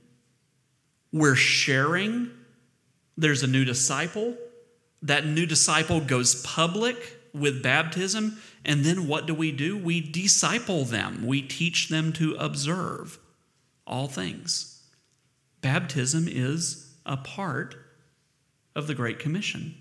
we're 1.11 1.35
sharing, 1.35 2.31
there's 3.17 3.43
a 3.43 3.47
new 3.47 3.65
disciple. 3.65 4.37
That 5.01 5.25
new 5.25 5.45
disciple 5.45 5.99
goes 5.99 6.41
public 6.41 7.19
with 7.33 7.61
baptism. 7.61 8.39
And 8.65 8.85
then 8.85 9.07
what 9.07 9.25
do 9.25 9.33
we 9.33 9.51
do? 9.51 9.77
We 9.77 9.99
disciple 10.01 10.85
them, 10.85 11.25
we 11.25 11.41
teach 11.41 11.89
them 11.89 12.13
to 12.13 12.35
observe 12.35 13.19
all 13.85 14.07
things. 14.07 14.81
Baptism 15.61 16.27
is 16.29 16.93
a 17.05 17.17
part 17.17 17.75
of 18.75 18.87
the 18.87 18.95
Great 18.95 19.19
Commission. 19.19 19.75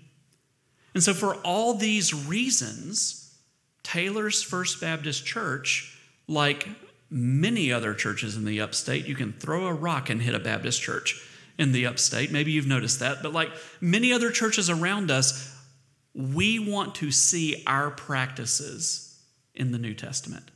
And 0.93 1.03
so, 1.03 1.13
for 1.13 1.35
all 1.37 1.73
these 1.73 2.13
reasons, 2.13 3.35
Taylor's 3.81 4.43
First 4.43 4.79
Baptist 4.79 5.25
Church, 5.25 5.97
like 6.27 6.67
many 7.09 7.71
other 7.71 7.93
churches 7.93 8.35
in 8.35 8.45
the 8.45 8.61
upstate, 8.61 9.05
you 9.05 9.15
can 9.15 9.33
throw 9.33 9.67
a 9.67 9.73
rock 9.73 10.09
and 10.09 10.21
hit 10.21 10.35
a 10.35 10.39
Baptist 10.39 10.81
church 10.81 11.27
in 11.57 11.71
the 11.71 11.85
upstate. 11.85 12.31
Maybe 12.31 12.51
you've 12.51 12.67
noticed 12.67 12.99
that. 12.99 13.21
But 13.21 13.33
like 13.33 13.51
many 13.81 14.13
other 14.13 14.31
churches 14.31 14.69
around 14.69 15.11
us, 15.11 15.52
we 16.13 16.59
want 16.59 16.95
to 16.95 17.11
see 17.11 17.63
our 17.65 17.89
practices 17.91 19.19
in 19.55 19.71
the 19.71 19.77
New 19.77 19.93
Testament. 19.93 20.51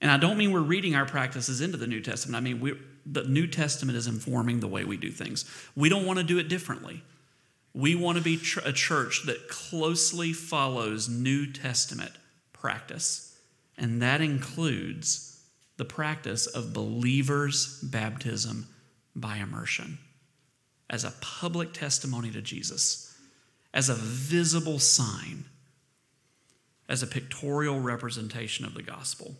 And 0.00 0.10
I 0.10 0.16
don't 0.16 0.38
mean 0.38 0.52
we're 0.52 0.60
reading 0.60 0.94
our 0.94 1.06
practices 1.06 1.60
into 1.60 1.76
the 1.76 1.86
New 1.86 2.00
Testament. 2.00 2.36
I 2.36 2.40
mean, 2.40 2.78
the 3.04 3.24
New 3.24 3.46
Testament 3.46 3.98
is 3.98 4.06
informing 4.06 4.60
the 4.60 4.68
way 4.68 4.84
we 4.84 4.96
do 4.96 5.10
things. 5.10 5.44
We 5.76 5.88
don't 5.88 6.06
want 6.06 6.18
to 6.18 6.24
do 6.24 6.38
it 6.38 6.48
differently. 6.48 7.02
We 7.72 7.94
want 7.94 8.18
to 8.18 8.24
be 8.24 8.40
a 8.64 8.72
church 8.72 9.26
that 9.26 9.48
closely 9.48 10.32
follows 10.32 11.08
New 11.08 11.52
Testament 11.52 12.12
practice, 12.52 13.38
and 13.78 14.02
that 14.02 14.20
includes 14.20 15.40
the 15.76 15.84
practice 15.84 16.46
of 16.46 16.72
believers' 16.72 17.80
baptism 17.80 18.66
by 19.14 19.36
immersion 19.36 19.98
as 20.88 21.04
a 21.04 21.14
public 21.20 21.72
testimony 21.72 22.30
to 22.32 22.42
Jesus, 22.42 23.09
as 23.72 23.88
a 23.88 23.94
visible 23.94 24.78
sign, 24.78 25.44
as 26.88 27.02
a 27.02 27.06
pictorial 27.06 27.80
representation 27.80 28.64
of 28.64 28.74
the 28.74 28.82
gospel, 28.82 29.36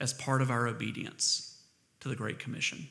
as 0.00 0.12
part 0.12 0.42
of 0.42 0.50
our 0.50 0.66
obedience 0.66 1.62
to 2.00 2.08
the 2.08 2.16
Great 2.16 2.38
Commission. 2.38 2.88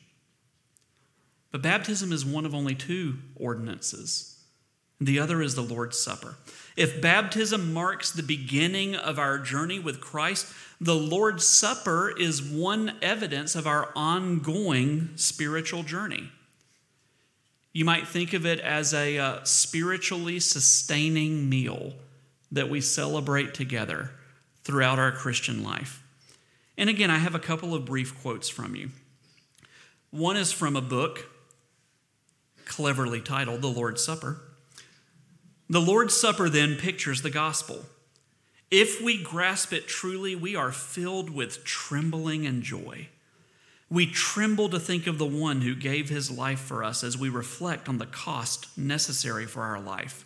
But 1.52 1.62
baptism 1.62 2.12
is 2.12 2.24
one 2.24 2.44
of 2.44 2.54
only 2.54 2.74
two 2.74 3.18
ordinances. 3.36 4.44
The 5.00 5.20
other 5.20 5.42
is 5.42 5.54
the 5.54 5.62
Lord's 5.62 5.98
Supper. 5.98 6.36
If 6.76 7.00
baptism 7.00 7.72
marks 7.72 8.10
the 8.10 8.22
beginning 8.22 8.96
of 8.96 9.18
our 9.18 9.38
journey 9.38 9.78
with 9.78 10.00
Christ, 10.00 10.52
the 10.80 10.94
Lord's 10.94 11.46
Supper 11.46 12.12
is 12.18 12.42
one 12.42 12.96
evidence 13.02 13.54
of 13.54 13.66
our 13.66 13.90
ongoing 13.94 15.10
spiritual 15.16 15.82
journey. 15.82 16.30
You 17.76 17.84
might 17.84 18.08
think 18.08 18.32
of 18.32 18.46
it 18.46 18.58
as 18.60 18.94
a 18.94 19.18
uh, 19.18 19.44
spiritually 19.44 20.40
sustaining 20.40 21.50
meal 21.50 21.92
that 22.50 22.70
we 22.70 22.80
celebrate 22.80 23.52
together 23.52 24.12
throughout 24.64 24.98
our 24.98 25.12
Christian 25.12 25.62
life. 25.62 26.02
And 26.78 26.88
again, 26.88 27.10
I 27.10 27.18
have 27.18 27.34
a 27.34 27.38
couple 27.38 27.74
of 27.74 27.84
brief 27.84 28.18
quotes 28.22 28.48
from 28.48 28.76
you. 28.76 28.92
One 30.10 30.38
is 30.38 30.52
from 30.52 30.74
a 30.74 30.80
book 30.80 31.28
cleverly 32.64 33.20
titled 33.20 33.60
The 33.60 33.68
Lord's 33.68 34.02
Supper. 34.02 34.40
The 35.68 35.78
Lord's 35.78 36.16
Supper 36.16 36.48
then 36.48 36.76
pictures 36.76 37.20
the 37.20 37.28
gospel. 37.28 37.84
If 38.70 39.02
we 39.02 39.22
grasp 39.22 39.74
it 39.74 39.86
truly, 39.86 40.34
we 40.34 40.56
are 40.56 40.72
filled 40.72 41.28
with 41.28 41.62
trembling 41.62 42.46
and 42.46 42.62
joy. 42.62 43.08
We 43.88 44.06
tremble 44.06 44.68
to 44.70 44.80
think 44.80 45.06
of 45.06 45.18
the 45.18 45.26
one 45.26 45.60
who 45.60 45.74
gave 45.76 46.08
his 46.08 46.30
life 46.30 46.58
for 46.58 46.82
us 46.82 47.04
as 47.04 47.16
we 47.16 47.28
reflect 47.28 47.88
on 47.88 47.98
the 47.98 48.06
cost 48.06 48.76
necessary 48.76 49.46
for 49.46 49.62
our 49.62 49.80
life. 49.80 50.24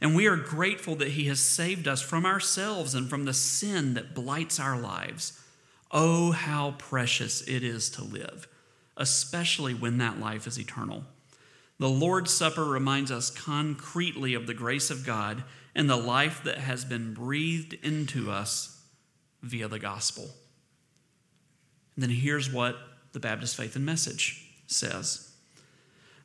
And 0.00 0.16
we 0.16 0.26
are 0.26 0.36
grateful 0.36 0.96
that 0.96 1.12
he 1.12 1.24
has 1.26 1.40
saved 1.40 1.86
us 1.86 2.02
from 2.02 2.26
ourselves 2.26 2.94
and 2.94 3.08
from 3.08 3.26
the 3.26 3.34
sin 3.34 3.94
that 3.94 4.14
blights 4.14 4.58
our 4.58 4.80
lives. 4.80 5.38
Oh, 5.92 6.32
how 6.32 6.72
precious 6.78 7.42
it 7.42 7.62
is 7.62 7.90
to 7.90 8.02
live, 8.02 8.48
especially 8.96 9.74
when 9.74 9.98
that 9.98 10.18
life 10.18 10.46
is 10.46 10.58
eternal. 10.58 11.04
The 11.78 11.88
Lord's 11.88 12.32
Supper 12.32 12.64
reminds 12.64 13.10
us 13.10 13.30
concretely 13.30 14.34
of 14.34 14.46
the 14.46 14.54
grace 14.54 14.90
of 14.90 15.06
God 15.06 15.44
and 15.74 15.88
the 15.88 15.96
life 15.96 16.42
that 16.44 16.58
has 16.58 16.84
been 16.84 17.14
breathed 17.14 17.74
into 17.82 18.30
us 18.30 18.82
via 19.42 19.68
the 19.68 19.78
gospel. 19.78 20.30
And 22.00 22.08
then 22.08 22.16
here's 22.16 22.50
what 22.50 22.78
the 23.12 23.20
Baptist 23.20 23.56
Faith 23.56 23.76
and 23.76 23.84
Message 23.84 24.42
says 24.66 25.32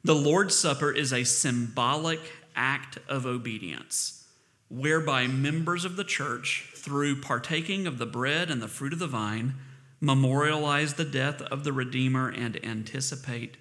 The 0.05 0.15
Lord's 0.15 0.55
Supper 0.55 0.89
is 0.89 1.11
a 1.11 1.25
symbolic 1.25 2.21
act 2.55 2.97
of 3.09 3.25
obedience 3.25 4.25
whereby 4.69 5.27
members 5.27 5.83
of 5.83 5.97
the 5.97 6.05
church 6.05 6.71
through 6.75 7.19
partaking 7.19 7.88
of 7.88 7.97
the 7.97 8.05
bread 8.05 8.49
and 8.49 8.61
the 8.61 8.69
fruit 8.69 8.93
of 8.93 8.99
the 8.99 9.07
vine, 9.07 9.55
memorialize 9.99 10.93
the 10.93 11.03
death 11.03 11.41
of 11.41 11.65
the 11.65 11.73
Redeemer 11.73 12.29
and 12.29 12.63
anticipate 12.65 13.57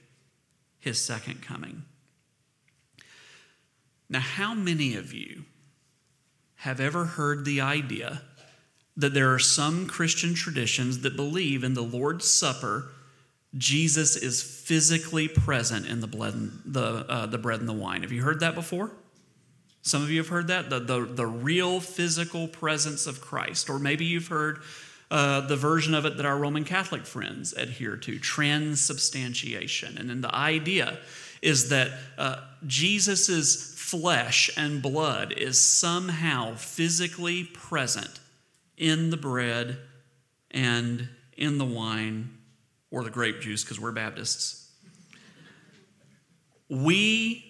his 0.79 1.00
second 1.00 1.42
coming. 1.42 1.83
Now, 4.09 4.20
how 4.20 4.55
many 4.55 4.94
of 4.94 5.12
you 5.12 5.46
have 6.59 6.79
ever 6.79 7.07
heard 7.07 7.44
the 7.44 7.61
idea 7.61 8.22
that 8.96 9.14
there 9.14 9.33
are 9.33 9.38
some 9.38 9.87
Christian 9.87 10.35
traditions 10.35 11.00
that 11.00 11.16
believe 11.16 11.64
in 11.64 11.74
the 11.74 11.83
Lord's 11.83 12.28
Supper, 12.28 12.90
Jesus 13.57 14.16
is 14.16 14.42
physically 14.42 15.28
present 15.28 15.87
in 15.87 16.00
the, 16.00 16.07
blood, 16.07 16.50
the, 16.64 17.07
uh, 17.09 17.26
the 17.26 17.38
bread 17.38 17.61
and 17.61 17.68
the 17.68 17.72
wine? 17.72 18.02
Have 18.02 18.12
you 18.12 18.22
heard 18.22 18.40
that 18.40 18.54
before? 18.54 18.92
Some 19.83 20.02
of 20.02 20.11
you 20.11 20.18
have 20.18 20.28
heard 20.28 20.46
that, 20.48 20.70
the, 20.70 20.80
the, 20.80 21.00
the 21.04 21.26
real 21.26 21.78
physical 21.80 22.48
presence 22.48 23.07
of 23.07 23.20
Christ. 23.20 23.68
Or 23.68 23.78
maybe 23.78 24.04
you've 24.04 24.28
heard 24.28 24.61
uh, 25.11 25.42
the 25.42 25.57
version 25.57 25.94
of 25.94 26.07
it 26.07 26.16
that 26.16 26.26
our 26.26 26.38
Roman 26.38 26.64
Catholic 26.64 27.04
friends 27.04 27.52
adhere 27.52 27.96
to, 27.98 28.18
transubstantiation. 28.18 29.98
And 29.98 30.09
then 30.09 30.20
the 30.20 30.35
idea 30.35 30.98
is 31.42 31.68
that 31.68 31.90
uh, 32.16 32.37
Jesus' 32.66 33.74
flesh 33.76 34.50
and 34.57 34.80
blood 34.80 35.33
is 35.33 35.61
somehow 35.61 36.54
physically 36.54 37.44
present 37.44 38.20
in 38.77 39.11
the 39.11 39.17
bread 39.17 39.79
and 40.51 41.09
in 41.37 41.59
the 41.59 41.65
wine 41.65 42.39
or 42.91 43.03
the 43.03 43.11
grape 43.11 43.41
juice, 43.41 43.65
because 43.65 43.81
we're 43.81 43.93
Baptists. 43.93 44.71
We 46.69 47.45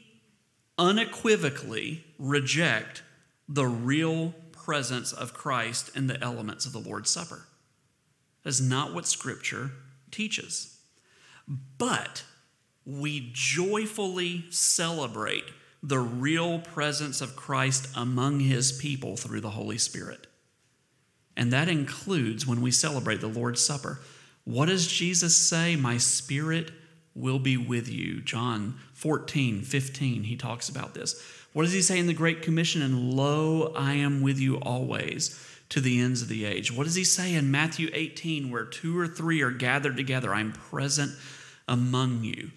unequivocally 0.79 2.05
reject 2.19 3.03
the 3.49 3.67
real 3.67 4.35
presence 4.53 5.13
of 5.13 5.35
Christ 5.35 5.95
in 5.95 6.07
the 6.07 6.21
elements 6.23 6.67
of 6.67 6.73
the 6.73 6.79
Lord's 6.79 7.11
Supper. 7.11 7.47
That 8.43 8.51
is 8.51 8.61
not 8.61 8.95
what 8.95 9.07
Scripture 9.07 9.71
teaches. 10.11 10.79
but 11.79 12.25
we 12.87 13.31
joyfully 13.33 14.45
celebrate 14.51 15.45
the 15.83 15.99
real 15.99 16.59
presence 16.59 17.21
of 17.21 17.37
Christ 17.37 17.89
among 17.95 18.41
his 18.41 18.73
people 18.73 19.17
through 19.17 19.41
the 19.41 19.51
Holy 19.51 19.79
Spirit. 19.79 20.27
And 21.37 21.53
that 21.53 21.68
includes 21.68 22.47
when 22.47 22.61
we 22.61 22.70
celebrate 22.70 23.20
the 23.20 23.27
Lord's 23.27 23.64
Supper. 23.64 24.01
What 24.44 24.66
does 24.66 24.87
Jesus 24.87 25.37
say? 25.37 25.75
My 25.75 25.97
spirit 25.99 26.70
will 27.14 27.38
be 27.38 27.57
with 27.57 27.88
you. 27.88 28.20
John 28.20 28.79
14, 28.92 29.62
15, 29.62 30.25
he 30.25 30.37
talks 30.37 30.68
about 30.68 30.94
this. 30.94 31.20
What 31.53 31.62
does 31.62 31.73
he 31.73 31.83
say 31.83 31.99
in 31.99 32.07
the 32.07 32.14
Great 32.14 32.42
Commission? 32.42 32.83
And 32.83 33.14
lo, 33.14 33.73
I 33.77 33.94
am 33.94 34.23
with 34.23 34.38
you 34.38 34.57
always 34.57 35.40
to 35.70 35.81
the 35.81 36.01
ends 36.01 36.23
of 36.23 36.29
the 36.29 36.44
age. 36.44 36.73
What 36.73 36.85
does 36.85 36.97
he 36.97 37.05
say 37.05 37.35
in 37.35 37.51
Matthew 37.51 37.90
18, 37.92 38.51
where 38.51 38.64
two 38.64 38.99
or 38.99 39.07
three 39.07 39.40
are 39.42 39.51
gathered 39.51 39.97
together? 39.97 40.35
I'm 40.35 40.53
present 40.53 41.12
among 41.68 42.25
you. 42.25 42.51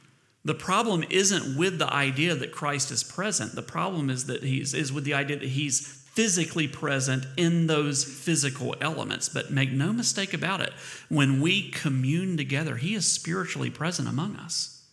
The 0.43 0.55
problem 0.55 1.03
isn't 1.09 1.57
with 1.57 1.77
the 1.77 1.91
idea 1.91 2.33
that 2.33 2.51
Christ 2.51 2.89
is 2.91 3.03
present. 3.03 3.53
The 3.53 3.61
problem 3.61 4.09
is 4.09 4.25
that 4.27 4.43
he's 4.43 4.73
is 4.73 4.93
with 4.93 5.03
the 5.03 5.13
idea 5.13 5.37
that 5.37 5.49
he's 5.49 6.06
physically 6.17 6.67
present 6.67 7.27
in 7.37 7.67
those 7.67 8.03
physical 8.03 8.75
elements. 8.81 9.29
But 9.29 9.51
make 9.51 9.71
no 9.71 9.93
mistake 9.93 10.33
about 10.33 10.61
it, 10.61 10.73
when 11.09 11.41
we 11.41 11.69
commune 11.69 12.37
together, 12.37 12.77
he 12.77 12.95
is 12.95 13.05
spiritually 13.05 13.69
present 13.69 14.09
among 14.09 14.35
us. 14.35 14.83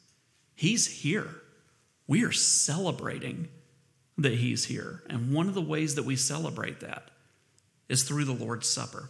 He's 0.55 1.01
here. 1.01 1.31
We 2.07 2.25
are 2.25 2.31
celebrating 2.31 3.49
that 4.19 4.35
he's 4.35 4.67
here. 4.67 5.03
And 5.09 5.33
one 5.33 5.49
of 5.49 5.55
the 5.55 5.63
ways 5.63 5.95
that 5.95 6.05
we 6.05 6.15
celebrate 6.15 6.81
that 6.81 7.11
is 7.89 8.03
through 8.03 8.27
the 8.27 8.33
Lord's 8.33 8.69
Supper. 8.69 9.09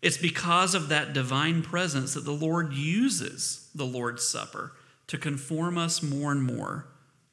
It's 0.00 0.18
because 0.18 0.76
of 0.76 0.88
that 0.88 1.12
divine 1.12 1.62
presence 1.62 2.14
that 2.14 2.24
the 2.24 2.30
Lord 2.30 2.74
uses 2.74 3.68
the 3.74 3.84
Lord's 3.84 4.22
Supper 4.22 4.74
to 5.08 5.18
conform 5.18 5.76
us 5.76 6.00
more 6.00 6.30
and 6.30 6.44
more 6.44 6.86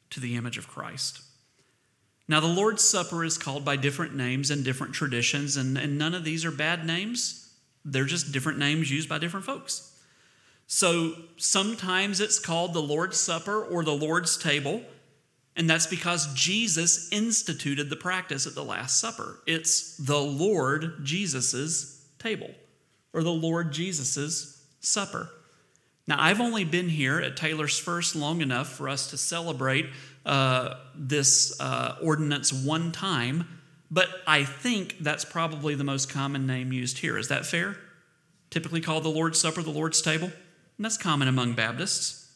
to 0.10 0.19
the 0.19 0.36
image 0.36 0.58
of 0.58 0.67
Christ. 0.67 1.21
Now, 2.27 2.39
the 2.39 2.47
Lord's 2.47 2.83
Supper 2.83 3.23
is 3.23 3.37
called 3.37 3.63
by 3.63 3.77
different 3.77 4.15
names 4.15 4.51
and 4.51 4.63
different 4.63 4.93
traditions, 4.93 5.55
and, 5.55 5.77
and 5.77 5.97
none 5.97 6.13
of 6.13 6.23
these 6.23 6.43
are 6.43 6.51
bad 6.51 6.85
names. 6.85 7.53
They're 7.85 8.05
just 8.05 8.33
different 8.33 8.59
names 8.59 8.91
used 8.91 9.07
by 9.07 9.17
different 9.17 9.45
folks. 9.45 9.97
So 10.67 11.13
sometimes 11.37 12.19
it's 12.19 12.39
called 12.39 12.73
the 12.73 12.81
Lord's 12.81 13.17
Supper 13.17 13.63
or 13.63 13.85
the 13.85 13.95
Lord's 13.95 14.37
table, 14.37 14.83
and 15.55 15.69
that's 15.69 15.87
because 15.87 16.33
Jesus 16.33 17.09
instituted 17.11 17.89
the 17.89 17.95
practice 17.95 18.45
at 18.45 18.55
the 18.55 18.63
Last 18.63 18.99
Supper. 18.99 19.39
It's 19.47 19.95
the 19.95 20.19
Lord 20.19 21.03
Jesus's 21.03 22.05
table 22.19 22.51
or 23.13 23.23
the 23.23 23.31
Lord 23.31 23.71
Jesus's 23.71 24.65
supper. 24.81 25.29
Now, 26.07 26.17
I've 26.19 26.39
only 26.39 26.63
been 26.63 26.89
here 26.89 27.19
at 27.19 27.35
Taylor's 27.35 27.79
First 27.79 28.15
long 28.15 28.41
enough 28.41 28.69
for 28.69 28.87
us 28.87 29.09
to 29.09 29.17
celebrate 29.17 29.87
uh, 30.27 30.75
this 30.93 31.59
uh, 31.59 31.95
ordinance 32.03 32.53
one 32.53 32.91
time, 32.91 33.47
but 33.89 34.09
I 34.27 34.43
think 34.43 34.97
that's 34.99 35.23
probably 35.23 35.73
the 35.73 35.85
most 35.85 36.09
common 36.09 36.45
name 36.45 36.73
used 36.73 36.99
here. 36.99 37.17
Is 37.17 37.29
that 37.29 37.45
fair? 37.45 37.77
Typically 38.49 38.81
called 38.81 39.03
the 39.03 39.09
Lord's 39.09 39.39
Supper, 39.39 39.63
the 39.63 39.71
Lord's 39.71 40.01
table? 40.01 40.27
And 40.27 40.85
that's 40.85 40.97
common 40.97 41.27
among 41.27 41.53
Baptists. 41.53 42.29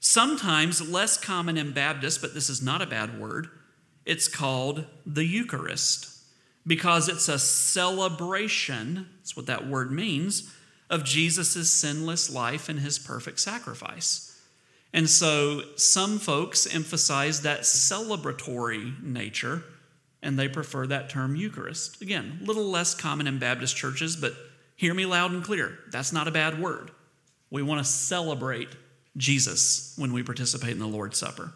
Sometimes 0.00 0.86
less 0.90 1.16
common 1.16 1.56
in 1.56 1.72
Baptists, 1.72 2.18
but 2.18 2.34
this 2.34 2.50
is 2.50 2.60
not 2.60 2.82
a 2.82 2.86
bad 2.86 3.18
word, 3.18 3.48
it's 4.04 4.28
called 4.28 4.84
the 5.06 5.24
Eucharist 5.24 6.18
because 6.66 7.08
it's 7.08 7.28
a 7.28 7.38
celebration, 7.38 9.08
that's 9.18 9.36
what 9.36 9.46
that 9.46 9.66
word 9.66 9.90
means, 9.90 10.54
of 10.90 11.04
Jesus' 11.04 11.70
sinless 11.70 12.28
life 12.28 12.68
and 12.68 12.80
his 12.80 12.98
perfect 12.98 13.40
sacrifice. 13.40 14.27
And 14.92 15.08
so 15.08 15.62
some 15.76 16.18
folks 16.18 16.72
emphasize 16.72 17.42
that 17.42 17.60
celebratory 17.60 19.02
nature 19.02 19.62
and 20.22 20.38
they 20.38 20.48
prefer 20.48 20.86
that 20.86 21.10
term 21.10 21.36
Eucharist. 21.36 22.02
Again, 22.02 22.40
a 22.42 22.44
little 22.44 22.64
less 22.64 22.94
common 22.94 23.26
in 23.26 23.38
Baptist 23.38 23.76
churches, 23.76 24.16
but 24.16 24.34
hear 24.74 24.94
me 24.94 25.06
loud 25.06 25.30
and 25.30 25.44
clear. 25.44 25.78
That's 25.92 26.12
not 26.12 26.26
a 26.26 26.32
bad 26.32 26.60
word. 26.60 26.90
We 27.50 27.62
want 27.62 27.84
to 27.84 27.90
celebrate 27.90 28.68
Jesus 29.16 29.94
when 29.96 30.12
we 30.12 30.22
participate 30.22 30.72
in 30.72 30.78
the 30.78 30.86
Lord's 30.86 31.18
Supper. 31.18 31.52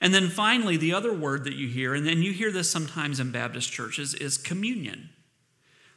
And 0.00 0.12
then 0.12 0.28
finally, 0.28 0.76
the 0.76 0.92
other 0.92 1.12
word 1.12 1.44
that 1.44 1.54
you 1.54 1.68
hear, 1.68 1.94
and 1.94 2.04
then 2.04 2.22
you 2.22 2.32
hear 2.32 2.50
this 2.50 2.68
sometimes 2.68 3.20
in 3.20 3.30
Baptist 3.30 3.70
churches, 3.70 4.14
is 4.14 4.36
communion. 4.36 5.10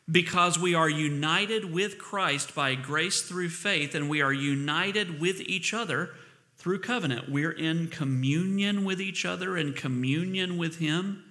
Because 0.10 0.60
we 0.60 0.76
are 0.76 0.90
united 0.90 1.74
with 1.74 1.98
Christ 1.98 2.54
by 2.54 2.76
grace 2.76 3.24
through 3.24 3.50
faith, 3.50 3.96
and 3.96 4.08
we 4.08 4.22
are 4.22 4.32
united 4.32 5.20
with 5.20 5.42
each 5.42 5.74
other 5.74 6.12
through 6.58 6.80
covenant. 6.80 7.30
We're 7.30 7.52
in 7.52 7.88
communion 7.88 8.86
with 8.86 9.02
each 9.02 9.26
other 9.26 9.58
and 9.58 9.76
communion 9.76 10.58
with 10.58 10.78
Him. 10.78 11.24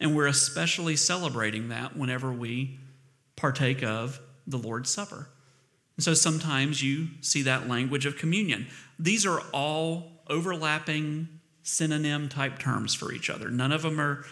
And 0.00 0.16
we're 0.16 0.26
especially 0.26 0.96
celebrating 0.96 1.68
that 1.68 1.96
whenever 1.96 2.32
we 2.32 2.78
partake 3.36 3.82
of 3.82 4.20
the 4.46 4.58
Lord's 4.58 4.90
Supper. 4.90 5.28
And 5.96 6.04
so 6.04 6.14
sometimes 6.14 6.82
you 6.82 7.08
see 7.20 7.42
that 7.42 7.68
language 7.68 8.06
of 8.06 8.16
communion. 8.16 8.66
These 8.98 9.24
are 9.26 9.40
all 9.52 10.22
overlapping 10.28 11.28
synonym 11.62 12.28
type 12.28 12.58
terms 12.58 12.94
for 12.94 13.12
each 13.12 13.30
other. 13.30 13.48
None 13.50 13.72
of 13.72 13.82
them 13.82 14.00
are 14.00 14.24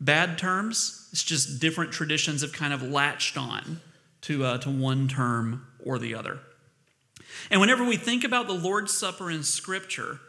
bad 0.00 0.38
terms, 0.38 1.08
it's 1.12 1.24
just 1.24 1.60
different 1.60 1.92
traditions 1.92 2.42
have 2.42 2.52
kind 2.52 2.72
of 2.72 2.82
latched 2.82 3.36
on 3.36 3.80
to, 4.22 4.44
uh, 4.44 4.58
to 4.58 4.70
one 4.70 5.08
term 5.08 5.66
or 5.84 5.98
the 5.98 6.14
other. 6.14 6.38
And 7.50 7.60
whenever 7.60 7.84
we 7.84 7.96
think 7.96 8.24
about 8.24 8.46
the 8.46 8.54
Lord's 8.54 8.92
Supper 8.92 9.30
in 9.30 9.42
Scripture, 9.42 10.20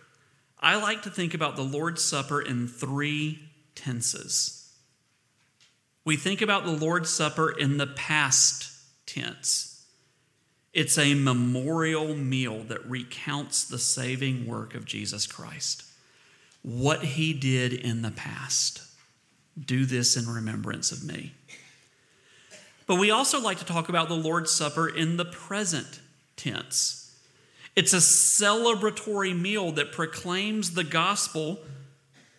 I 0.60 0.76
like 0.76 1.04
to 1.04 1.10
think 1.10 1.34
about 1.34 1.56
the 1.56 1.64
Lord's 1.64 2.04
Supper 2.04 2.42
in 2.42 2.68
three 2.68 3.40
tenses. 3.76 4.74
We 6.06 6.16
think 6.16 6.42
about 6.42 6.66
the 6.66 6.72
Lord's 6.72 7.10
Supper 7.10 7.52
in 7.52 7.78
the 7.78 7.88
past 7.88 8.72
tense. 9.06 9.86
It's 10.74 10.98
a 10.98 11.14
memorial 11.14 12.16
meal 12.16 12.64
that 12.64 12.86
recounts 12.86 13.64
the 13.66 13.80
saving 13.80 14.46
work 14.46 14.76
of 14.76 14.86
Jesus 14.86 15.26
Christ 15.28 15.86
what 16.62 17.04
he 17.04 17.34
did 17.34 17.74
in 17.74 18.02
the 18.02 18.12
past. 18.12 18.82
Do 19.60 19.86
this 19.86 20.16
in 20.16 20.28
remembrance 20.28 20.92
of 20.92 21.04
me. 21.04 21.34
But 22.86 22.96
we 22.96 23.12
also 23.12 23.40
like 23.40 23.60
to 23.60 23.66
talk 23.66 23.90
about 23.90 24.10
the 24.10 24.16
Lord's 24.16 24.52
Supper 24.52 24.88
in 24.88 25.18
the 25.18 25.26
present 25.26 26.00
tense. 26.36 26.99
It's 27.76 27.94
a 27.94 27.98
celebratory 27.98 29.40
meal 29.40 29.72
that 29.74 29.92
proclaims 29.92 30.74
the 30.74 30.84
gospel 30.84 31.60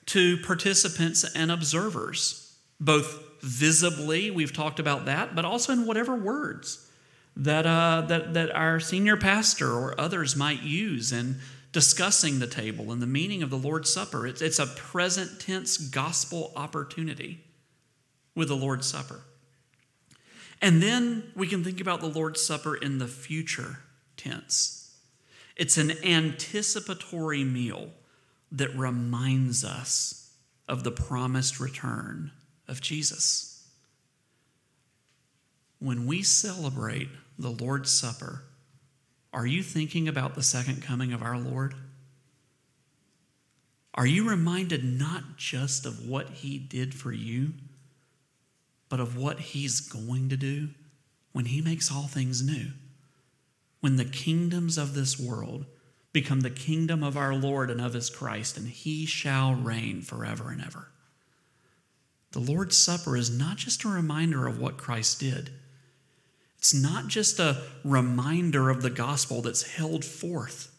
to 0.06 0.38
participants 0.38 1.24
and 1.34 1.50
observers, 1.50 2.56
both 2.80 3.22
visibly, 3.42 4.30
we've 4.30 4.52
talked 4.52 4.80
about 4.80 5.06
that, 5.06 5.34
but 5.34 5.44
also 5.44 5.72
in 5.72 5.86
whatever 5.86 6.14
words 6.14 6.90
that, 7.36 7.66
uh, 7.66 8.02
that, 8.08 8.34
that 8.34 8.54
our 8.54 8.80
senior 8.80 9.16
pastor 9.16 9.72
or 9.72 9.98
others 10.00 10.36
might 10.36 10.62
use 10.62 11.12
in 11.12 11.36
discussing 11.72 12.38
the 12.38 12.46
table 12.46 12.90
and 12.90 13.00
the 13.00 13.06
meaning 13.06 13.42
of 13.42 13.50
the 13.50 13.56
Lord's 13.56 13.92
Supper. 13.92 14.26
It's, 14.26 14.42
it's 14.42 14.58
a 14.58 14.66
present 14.66 15.40
tense 15.40 15.76
gospel 15.76 16.52
opportunity 16.56 17.40
with 18.34 18.48
the 18.48 18.56
Lord's 18.56 18.88
Supper. 18.88 19.20
And 20.60 20.82
then 20.82 21.32
we 21.34 21.46
can 21.46 21.64
think 21.64 21.80
about 21.80 22.00
the 22.00 22.08
Lord's 22.08 22.44
Supper 22.44 22.74
in 22.74 22.98
the 22.98 23.06
future 23.06 23.78
tense. 24.16 24.79
It's 25.56 25.76
an 25.76 25.92
anticipatory 26.04 27.44
meal 27.44 27.90
that 28.52 28.74
reminds 28.76 29.64
us 29.64 30.32
of 30.68 30.84
the 30.84 30.90
promised 30.90 31.60
return 31.60 32.32
of 32.68 32.80
Jesus. 32.80 33.68
When 35.78 36.06
we 36.06 36.22
celebrate 36.22 37.08
the 37.38 37.50
Lord's 37.50 37.90
Supper, 37.90 38.44
are 39.32 39.46
you 39.46 39.62
thinking 39.62 40.08
about 40.08 40.34
the 40.34 40.42
second 40.42 40.82
coming 40.82 41.12
of 41.12 41.22
our 41.22 41.38
Lord? 41.38 41.74
Are 43.94 44.07
you 44.07 44.28
reminded 44.28 44.84
not 44.84 45.36
just 45.36 45.86
of 45.86 46.09
what 46.09 46.30
He 46.30 46.59
did 46.59 46.94
for 46.94 47.12
you, 47.12 47.53
but 48.88 49.01
of 49.01 49.16
what 49.16 49.40
He's 49.40 49.80
going 49.80 50.28
to 50.28 50.36
do 50.36 50.68
when 51.32 51.46
He 51.46 51.61
makes 51.61 51.90
all 51.90 52.07
things 52.07 52.42
new? 52.42 52.70
When 53.81 53.97
the 53.97 54.05
kingdoms 54.05 54.78
of 54.78 54.95
this 54.95 55.18
world 55.18 55.66
become 56.12 56.41
the 56.41 56.51
kingdom 56.51 57.03
of 57.03 57.16
our 57.16 57.35
Lord 57.35 57.70
and 57.70 57.81
of 57.81 57.95
His 57.95 58.11
Christ, 58.11 58.57
and 58.57 58.68
He 58.68 59.07
shall 59.07 59.55
reign 59.55 60.03
forever 60.03 60.51
and 60.51 60.62
ever. 60.62 60.89
The 62.33 62.41
Lord's 62.41 62.76
Supper 62.76 63.16
is 63.16 63.37
not 63.37 63.57
just 63.57 63.85
a 63.85 63.89
reminder 63.89 64.47
of 64.47 64.59
what 64.59 64.76
Christ 64.76 65.20
did 65.20 65.51
it's 66.61 66.74
not 66.74 67.09
just 67.09 67.41
a 67.41 67.62
reminder 67.85 68.68
of 68.68 68.83
the 68.83 68.91
gospel 68.91 69.41
that's 69.41 69.62
held 69.62 70.05
forth 70.05 70.70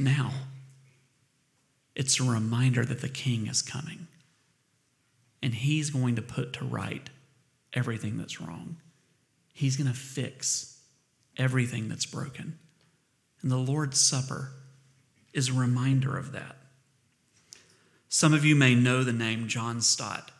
now, 0.00 0.32
it's 1.94 2.18
a 2.18 2.24
reminder 2.24 2.84
that 2.84 3.00
the 3.00 3.08
king 3.08 3.46
is 3.46 3.62
coming 3.62 4.08
and 5.40 5.54
he's 5.54 5.90
going 5.90 6.16
to 6.16 6.22
put 6.22 6.54
to 6.54 6.64
right 6.64 7.10
everything 7.74 8.18
that's 8.18 8.40
wrong. 8.40 8.78
He's 9.52 9.76
going 9.76 9.90
to 9.90 9.96
fix 9.96 10.71
everything 11.42 11.88
that's 11.88 12.06
broken. 12.06 12.58
And 13.42 13.50
the 13.50 13.56
Lord's 13.56 14.00
Supper 14.00 14.52
is 15.32 15.48
a 15.48 15.52
reminder 15.52 16.16
of 16.16 16.32
that. 16.32 16.56
Some 18.08 18.32
of 18.32 18.44
you 18.44 18.54
may 18.54 18.74
know 18.74 19.02
the 19.02 19.12
name 19.12 19.48
John 19.48 19.80
Stott. 19.80 20.30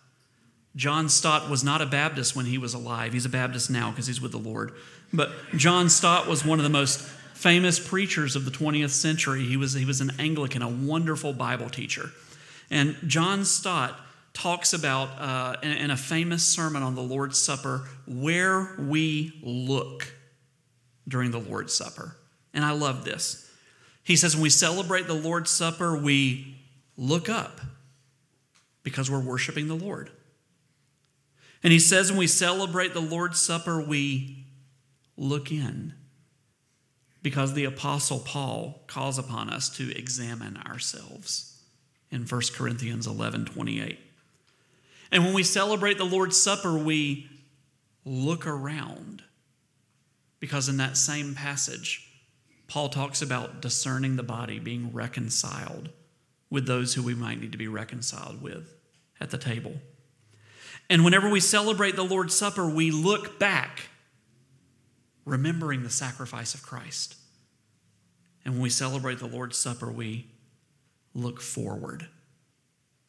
John 0.77 1.09
Stott 1.09 1.51
was 1.51 1.65
not 1.65 1.83
a 1.83 1.87
Baptist 1.87 2.37
when 2.37 2.47
he 2.47 2.57
was 2.57 2.75
alive. 2.75 3.13
He's 3.13 3.27
a 3.27 3.31
Baptist 3.31 3.71
now 3.71 3.91
because 3.91 4.07
he's 4.07 4.21
with 4.21 4.33
the 4.33 4.39
Lord. 4.39 4.73
But 5.13 5.33
John 5.57 5.89
Stott 5.89 6.29
was 6.29 6.45
one 6.45 6.59
of 6.59 6.63
the 6.63 6.71
most 6.71 7.01
famous 7.35 7.79
preachers 7.79 8.37
of 8.37 8.45
the 8.45 8.51
20th 8.51 8.91
century. 8.91 9.45
He 9.45 9.57
was, 9.57 9.73
he 9.73 9.85
was 9.85 10.01
an 10.01 10.13
Anglican, 10.19 10.63
a 10.63 10.69
wonderful 10.69 11.33
Bible 11.33 11.69
teacher. 11.69 12.11
And 12.71 12.97
John 13.07 13.45
Stott 13.45 13.99
talks 14.33 14.73
about 14.73 15.09
uh, 15.19 15.57
in, 15.63 15.73
in 15.73 15.91
a 15.91 15.97
famous 15.97 16.45
sermon 16.45 16.83
on 16.83 16.95
the 16.95 17.03
Lord's 17.03 17.41
Supper 17.41 17.89
where 18.07 18.77
we 18.79 19.39
look 19.43 20.07
during 21.07 21.31
the 21.31 21.39
Lord's 21.39 21.75
Supper. 21.75 22.17
And 22.55 22.65
I 22.65 22.73
love 22.73 23.05
this. 23.05 23.51
He 24.03 24.17
says, 24.17 24.35
when 24.35 24.43
we 24.43 24.51
celebrate 24.51 25.07
the 25.07 25.15
Lord's 25.15 25.51
Supper, 25.51 25.97
we 25.97 26.57
look 26.97 27.29
up 27.29 27.61
because 28.83 29.11
we're 29.11 29.21
worshiping 29.21 29.69
the 29.69 29.75
Lord. 29.75 30.11
And 31.63 31.73
he 31.73 31.79
says, 31.79 32.11
when 32.11 32.19
we 32.19 32.27
celebrate 32.27 32.93
the 32.93 33.01
Lord's 33.01 33.41
Supper, 33.41 33.81
we 33.81 34.45
look 35.17 35.53
in 35.53 35.95
because 37.23 37.55
the 37.55 37.65
Apostle 37.65 38.19
Paul 38.19 38.83
calls 38.89 39.19
upon 39.19 39.49
us 39.49 39.69
to 39.77 39.97
examine 39.97 40.57
ourselves 40.57 41.63
in 42.11 42.23
1 42.23 42.41
Corinthians 42.55 43.07
11 43.07 43.47
28. 43.47 43.99
And 45.13 45.25
when 45.25 45.35
we 45.35 45.43
celebrate 45.43 45.99
the 45.99 46.05
Lord's 46.05 46.41
Supper, 46.41 46.77
we 46.77 47.29
look 48.05 48.47
around 48.47 49.23
because 50.43 50.69
in 50.69 50.77
that 50.79 50.97
same 50.97 51.37
passage, 51.37 52.05
Paul 52.67 52.89
talks 52.89 53.23
about 53.23 53.63
discerning 53.63 54.17
the 54.17 54.25
body, 54.25 54.59
being 54.59 54.93
reconciled 54.93 55.91
with 56.51 56.67
those 56.67 56.95
who 56.95 57.03
we 57.05 57.15
might 57.15 57.41
need 57.41 57.53
to 57.53 57.59
be 57.59 57.69
reconciled 57.69 58.43
with 58.43 58.75
at 59.21 59.31
the 59.31 59.39
table. 59.39 59.75
And 60.91 61.05
whenever 61.05 61.31
we 61.31 61.39
celebrate 61.39 61.95
the 61.95 62.03
Lord's 62.03 62.37
Supper, 62.37 62.69
we 62.69 62.91
look 62.91 63.39
back, 63.39 63.83
remembering 65.25 65.85
the 65.85 65.91
sacrifice 65.91 66.55
of 66.55 66.63
Christ. 66.65 67.15
And 68.45 68.55
when 68.55 68.63
we 68.65 68.71
celebrate 68.71 69.21
the 69.21 69.29
Lord's 69.29 69.57
Supper, 69.57 69.93
we 69.93 70.27
look 71.15 71.41
forward 71.41 72.09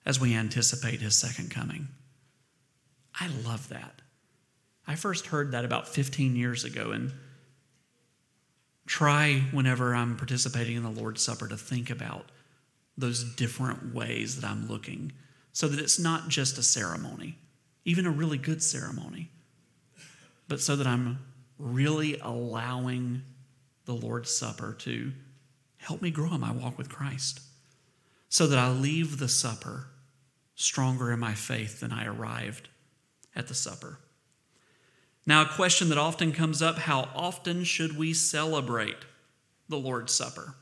as 0.05 0.21
we 0.21 0.35
anticipate 0.35 1.01
his 1.01 1.15
second 1.15 1.49
coming. 1.49 1.87
I 3.19 3.25
love 3.43 3.69
that. 3.69 4.03
I 4.87 4.95
first 4.95 5.27
heard 5.27 5.51
that 5.51 5.65
about 5.65 5.87
15 5.87 6.35
years 6.35 6.63
ago, 6.63 6.91
and 6.91 7.11
try 8.85 9.43
whenever 9.51 9.95
I'm 9.95 10.17
participating 10.17 10.75
in 10.75 10.83
the 10.83 10.89
Lord's 10.89 11.21
Supper 11.21 11.47
to 11.47 11.57
think 11.57 11.89
about 11.89 12.31
those 12.97 13.23
different 13.23 13.93
ways 13.93 14.39
that 14.39 14.49
I'm 14.49 14.67
looking 14.67 15.13
so 15.51 15.67
that 15.67 15.79
it's 15.79 15.99
not 15.99 16.27
just 16.27 16.57
a 16.57 16.63
ceremony, 16.63 17.37
even 17.85 18.05
a 18.05 18.11
really 18.11 18.37
good 18.37 18.61
ceremony, 18.61 19.29
but 20.47 20.59
so 20.59 20.75
that 20.75 20.87
I'm 20.87 21.19
really 21.57 22.19
allowing 22.19 23.21
the 23.85 23.93
Lord's 23.93 24.35
Supper 24.35 24.73
to 24.79 25.13
help 25.77 26.01
me 26.01 26.11
grow 26.11 26.33
in 26.33 26.41
my 26.41 26.51
walk 26.51 26.77
with 26.77 26.89
Christ, 26.89 27.39
so 28.29 28.47
that 28.47 28.59
I 28.59 28.69
leave 28.69 29.19
the 29.19 29.27
supper 29.27 29.87
stronger 30.55 31.11
in 31.11 31.19
my 31.19 31.33
faith 31.33 31.79
than 31.79 31.91
I 31.91 32.05
arrived 32.05 32.69
at 33.35 33.47
the 33.47 33.53
supper. 33.53 33.99
Now, 35.25 35.43
a 35.43 35.45
question 35.45 35.89
that 35.89 35.97
often 35.97 36.33
comes 36.33 36.61
up 36.61 36.79
how 36.79 37.09
often 37.15 37.63
should 37.63 37.97
we 37.97 38.13
celebrate 38.13 38.97
the 39.69 39.77
Lord's 39.77 40.13
Supper? 40.13 40.55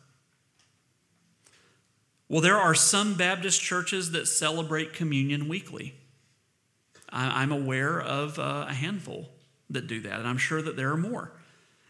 Well, 2.29 2.41
there 2.41 2.57
are 2.57 2.75
some 2.75 3.15
Baptist 3.15 3.61
churches 3.61 4.11
that 4.11 4.27
celebrate 4.27 4.93
communion 4.93 5.47
weekly. 5.47 5.95
I'm 7.09 7.51
aware 7.51 7.99
of 7.99 8.39
uh, 8.39 8.67
a 8.69 8.73
handful 8.73 9.29
that 9.69 9.87
do 9.87 9.99
that, 10.01 10.19
and 10.19 10.27
I'm 10.27 10.37
sure 10.37 10.61
that 10.61 10.77
there 10.77 10.91
are 10.91 10.97
more. 10.97 11.33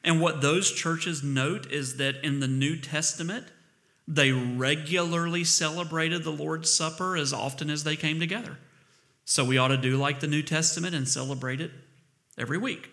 And 0.04 0.20
what 0.20 0.42
those 0.42 0.72
churches 0.72 1.22
note 1.22 1.72
is 1.72 1.98
that 1.98 2.24
in 2.24 2.40
the 2.40 2.48
New 2.48 2.76
Testament, 2.76 3.46
they 4.08 4.32
regularly 4.32 5.44
celebrated 5.44 6.24
the 6.24 6.32
Lord's 6.32 6.74
Supper 6.74 7.16
as 7.16 7.34
often 7.34 7.70
as 7.70 7.84
they 7.84 7.96
came 7.96 8.20
together. 8.20 8.58
So 9.26 9.46
we 9.46 9.60
ought 9.60 9.68
to 9.68 9.78
do 9.78 9.98
like 9.98 10.22
the 10.22 10.28
New 10.28 10.42
Testament 10.42 10.96
and 10.96 11.08
celebrate 11.08 11.62
it 11.62 11.72
every 12.42 12.58
week. 12.58 12.90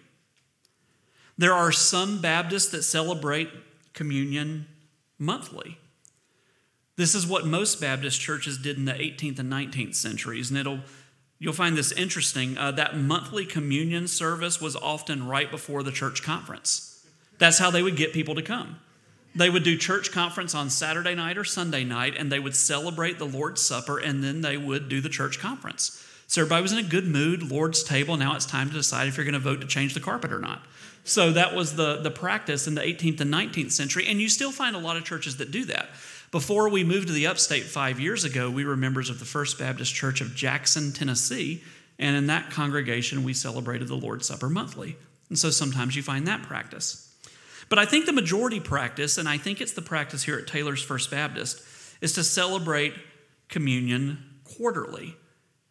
There 1.36 1.54
are 1.54 1.72
some 1.72 2.20
Baptists 2.20 2.70
that 2.70 2.82
celebrate 2.82 3.48
communion 3.94 4.66
monthly. 5.18 5.78
This 6.96 7.14
is 7.14 7.26
what 7.26 7.46
most 7.46 7.80
Baptist 7.80 8.20
churches 8.20 8.58
did 8.58 8.76
in 8.76 8.84
the 8.84 8.92
18th 8.92 9.38
and 9.38 9.50
19th 9.50 9.94
centuries, 9.94 10.50
and 10.50 10.58
it'll 10.58 10.80
you'll 11.38 11.52
find 11.52 11.76
this 11.76 11.92
interesting. 11.92 12.58
Uh, 12.58 12.72
that 12.72 12.96
monthly 12.96 13.46
communion 13.46 14.08
service 14.08 14.60
was 14.60 14.74
often 14.74 15.26
right 15.26 15.50
before 15.50 15.84
the 15.84 15.92
church 15.92 16.22
conference. 16.24 17.06
That's 17.38 17.58
how 17.58 17.70
they 17.70 17.82
would 17.82 17.96
get 17.96 18.12
people 18.12 18.34
to 18.34 18.42
come. 18.42 18.80
They 19.34 19.48
would 19.48 19.62
do 19.62 19.76
church 19.76 20.10
conference 20.10 20.54
on 20.56 20.70
Saturday 20.70 21.14
night 21.14 21.38
or 21.38 21.44
Sunday 21.44 21.84
night, 21.84 22.16
and 22.16 22.32
they 22.32 22.40
would 22.40 22.56
celebrate 22.56 23.18
the 23.18 23.26
Lord's 23.26 23.62
Supper, 23.62 23.98
and 23.98 24.24
then 24.24 24.40
they 24.40 24.56
would 24.56 24.88
do 24.88 25.00
the 25.00 25.08
church 25.08 25.38
conference. 25.38 26.04
So 26.28 26.42
everybody 26.42 26.60
was 26.60 26.72
in 26.72 26.78
a 26.78 26.82
good 26.82 27.06
mood, 27.06 27.50
Lord's 27.50 27.82
table. 27.82 28.18
Now 28.18 28.36
it's 28.36 28.44
time 28.44 28.68
to 28.68 28.74
decide 28.74 29.08
if 29.08 29.16
you're 29.16 29.24
going 29.24 29.32
to 29.32 29.38
vote 29.38 29.62
to 29.62 29.66
change 29.66 29.94
the 29.94 30.00
carpet 30.00 30.30
or 30.30 30.38
not. 30.38 30.62
So 31.02 31.32
that 31.32 31.54
was 31.54 31.74
the, 31.74 32.02
the 32.02 32.10
practice 32.10 32.66
in 32.66 32.74
the 32.74 32.82
18th 32.82 33.22
and 33.22 33.32
19th 33.32 33.72
century. 33.72 34.06
And 34.06 34.20
you 34.20 34.28
still 34.28 34.52
find 34.52 34.76
a 34.76 34.78
lot 34.78 34.98
of 34.98 35.04
churches 35.04 35.38
that 35.38 35.50
do 35.50 35.64
that. 35.64 35.88
Before 36.30 36.68
we 36.68 36.84
moved 36.84 37.06
to 37.06 37.14
the 37.14 37.26
upstate 37.26 37.62
five 37.62 37.98
years 37.98 38.24
ago, 38.24 38.50
we 38.50 38.66
were 38.66 38.76
members 38.76 39.08
of 39.08 39.18
the 39.18 39.24
First 39.24 39.58
Baptist 39.58 39.94
Church 39.94 40.20
of 40.20 40.34
Jackson, 40.34 40.92
Tennessee. 40.92 41.64
And 41.98 42.14
in 42.14 42.26
that 42.26 42.50
congregation, 42.50 43.24
we 43.24 43.32
celebrated 43.32 43.88
the 43.88 43.96
Lord's 43.96 44.26
Supper 44.26 44.50
monthly. 44.50 44.98
And 45.30 45.38
so 45.38 45.48
sometimes 45.48 45.96
you 45.96 46.02
find 46.02 46.26
that 46.26 46.42
practice. 46.42 47.10
But 47.70 47.78
I 47.78 47.86
think 47.86 48.04
the 48.04 48.12
majority 48.12 48.60
practice, 48.60 49.16
and 49.16 49.26
I 49.26 49.38
think 49.38 49.62
it's 49.62 49.72
the 49.72 49.80
practice 49.80 50.24
here 50.24 50.36
at 50.36 50.46
Taylor's 50.46 50.82
First 50.82 51.10
Baptist, 51.10 51.62
is 52.02 52.12
to 52.12 52.22
celebrate 52.22 52.92
communion 53.48 54.18
quarterly 54.44 55.16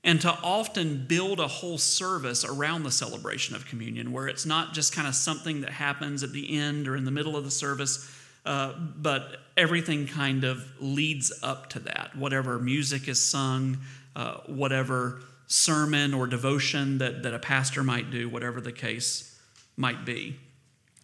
and 0.03 0.21
to 0.21 0.31
often 0.43 1.05
build 1.07 1.39
a 1.39 1.47
whole 1.47 1.77
service 1.77 2.45
around 2.45 2.83
the 2.83 2.91
celebration 2.91 3.55
of 3.55 3.65
communion 3.65 4.11
where 4.11 4.27
it's 4.27 4.45
not 4.45 4.73
just 4.73 4.93
kind 4.93 5.07
of 5.07 5.15
something 5.15 5.61
that 5.61 5.71
happens 5.71 6.23
at 6.23 6.31
the 6.31 6.57
end 6.57 6.87
or 6.87 6.95
in 6.95 7.03
the 7.03 7.11
middle 7.11 7.35
of 7.35 7.43
the 7.43 7.51
service, 7.51 8.09
uh, 8.45 8.73
but 8.95 9.41
everything 9.57 10.07
kind 10.07 10.43
of 10.43 10.65
leads 10.79 11.33
up 11.43 11.69
to 11.69 11.79
that. 11.79 12.15
Whatever 12.15 12.59
music 12.59 13.07
is 13.07 13.21
sung, 13.21 13.79
uh, 14.15 14.37
whatever 14.45 15.21
sermon 15.47 16.13
or 16.13 16.27
devotion 16.27 16.99
that, 16.99 17.23
that 17.23 17.33
a 17.33 17.39
pastor 17.39 17.83
might 17.83 18.09
do, 18.11 18.29
whatever 18.29 18.61
the 18.61 18.71
case 18.71 19.37
might 19.75 20.05
be. 20.05 20.37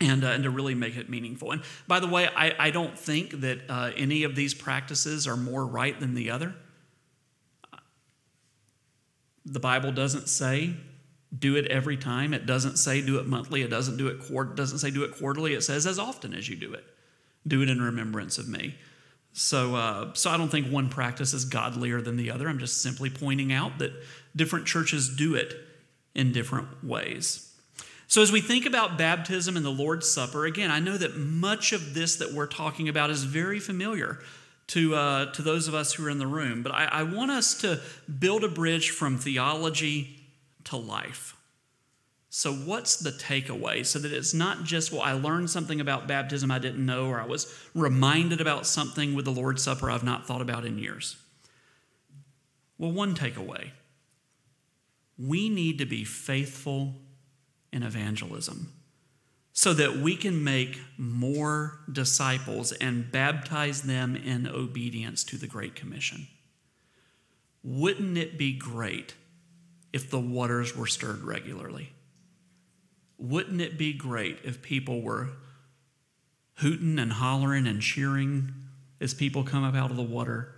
And, 0.01 0.23
uh, 0.23 0.27
and 0.27 0.43
to 0.43 0.49
really 0.49 0.75
make 0.75 0.97
it 0.97 1.09
meaningful. 1.09 1.51
And 1.51 1.61
by 1.87 1.99
the 2.01 2.07
way, 2.07 2.27
I, 2.35 2.53
I 2.59 2.71
don't 2.71 2.97
think 2.97 3.41
that 3.41 3.59
uh, 3.69 3.91
any 3.95 4.23
of 4.23 4.35
these 4.35 4.53
practices 4.53 5.27
are 5.27 5.37
more 5.37 5.65
right 5.65 5.97
than 5.97 6.13
the 6.13 6.29
other. 6.29 6.55
The 9.45 9.59
Bible 9.59 9.91
doesn't 9.91 10.29
say 10.29 10.75
do 11.37 11.55
it 11.55 11.65
every 11.67 11.97
time. 11.97 12.33
It 12.33 12.45
doesn't 12.45 12.77
say 12.77 13.01
do 13.01 13.19
it 13.19 13.27
monthly. 13.27 13.61
It 13.61 13.69
doesn't 13.69 13.97
do 13.97 14.07
it 14.07 14.55
doesn't 14.55 14.79
say 14.79 14.91
do 14.91 15.03
it 15.03 15.17
quarterly. 15.17 15.53
It 15.53 15.63
says 15.63 15.87
as 15.87 15.99
often 15.99 16.33
as 16.33 16.47
you 16.47 16.55
do 16.55 16.73
it, 16.73 16.83
do 17.47 17.61
it 17.61 17.69
in 17.69 17.81
remembrance 17.81 18.37
of 18.37 18.47
me. 18.47 18.75
So, 19.33 19.75
uh, 19.75 20.13
so 20.13 20.29
I 20.29 20.37
don't 20.37 20.49
think 20.49 20.67
one 20.67 20.89
practice 20.89 21.33
is 21.33 21.45
godlier 21.45 22.01
than 22.01 22.17
the 22.17 22.29
other. 22.29 22.47
I'm 22.47 22.59
just 22.59 22.83
simply 22.83 23.09
pointing 23.09 23.51
out 23.51 23.79
that 23.79 23.91
different 24.35 24.67
churches 24.67 25.13
do 25.15 25.33
it 25.33 25.55
in 26.13 26.31
different 26.31 26.83
ways. 26.83 27.51
So, 28.05 28.21
as 28.21 28.31
we 28.31 28.41
think 28.41 28.67
about 28.67 28.95
baptism 28.95 29.57
and 29.57 29.65
the 29.65 29.71
Lord's 29.71 30.07
Supper, 30.07 30.45
again, 30.45 30.69
I 30.69 30.79
know 30.79 30.97
that 30.97 31.17
much 31.17 31.73
of 31.73 31.95
this 31.95 32.15
that 32.17 32.31
we're 32.31 32.45
talking 32.45 32.87
about 32.87 33.09
is 33.09 33.23
very 33.23 33.59
familiar 33.59 34.19
to, 34.67 34.95
uh, 34.95 35.31
to 35.33 35.41
those 35.41 35.67
of 35.67 35.73
us 35.73 35.93
who 35.93 36.05
are 36.05 36.09
in 36.09 36.19
the 36.19 36.27
room, 36.27 36.63
but 36.63 36.71
I, 36.71 36.85
I 36.85 37.03
want 37.03 37.31
us 37.31 37.55
to 37.61 37.81
build 38.19 38.43
a 38.43 38.49
bridge 38.49 38.91
from 38.91 39.17
theology 39.17 40.19
to 40.65 40.77
life. 40.77 41.35
So, 42.29 42.51
what's 42.51 42.95
the 42.97 43.11
takeaway? 43.11 43.85
So 43.85 43.99
that 43.99 44.11
it's 44.11 44.33
not 44.33 44.63
just, 44.63 44.91
well, 44.91 45.01
I 45.01 45.13
learned 45.13 45.51
something 45.51 45.79
about 45.79 46.07
baptism 46.07 46.49
I 46.49 46.57
didn't 46.57 46.83
know, 46.83 47.05
or 47.07 47.21
I 47.21 47.25
was 47.25 47.53
reminded 47.75 48.41
about 48.41 48.65
something 48.65 49.13
with 49.13 49.25
the 49.25 49.31
Lord's 49.31 49.61
Supper 49.61 49.91
I've 49.91 50.03
not 50.03 50.25
thought 50.25 50.41
about 50.41 50.65
in 50.65 50.79
years. 50.79 51.15
Well, 52.79 52.91
one 52.91 53.13
takeaway 53.13 53.71
we 55.17 55.47
need 55.47 55.77
to 55.77 55.85
be 55.85 56.03
faithful 56.03 56.95
in 57.71 57.83
evangelism 57.83 58.71
so 59.53 59.73
that 59.73 59.97
we 59.97 60.15
can 60.15 60.43
make 60.43 60.79
more 60.97 61.79
disciples 61.91 62.71
and 62.73 63.11
baptize 63.11 63.83
them 63.83 64.15
in 64.15 64.47
obedience 64.47 65.23
to 65.23 65.37
the 65.37 65.47
Great 65.47 65.75
Commission. 65.75 66.27
Wouldn't 67.63 68.17
it 68.17 68.37
be 68.37 68.53
great 68.53 69.13
if 69.93 70.09
the 70.09 70.19
waters 70.19 70.75
were 70.75 70.87
stirred 70.87 71.23
regularly? 71.23 71.93
Wouldn't 73.17 73.61
it 73.61 73.77
be 73.77 73.93
great 73.93 74.39
if 74.43 74.61
people 74.61 75.01
were 75.01 75.29
hooting 76.57 76.99
and 76.99 77.13
hollering 77.13 77.67
and 77.67 77.81
cheering 77.81 78.53
as 79.01 79.13
people 79.13 79.43
come 79.43 79.63
up 79.63 79.75
out 79.75 79.91
of 79.91 79.97
the 79.97 80.03
water 80.03 80.55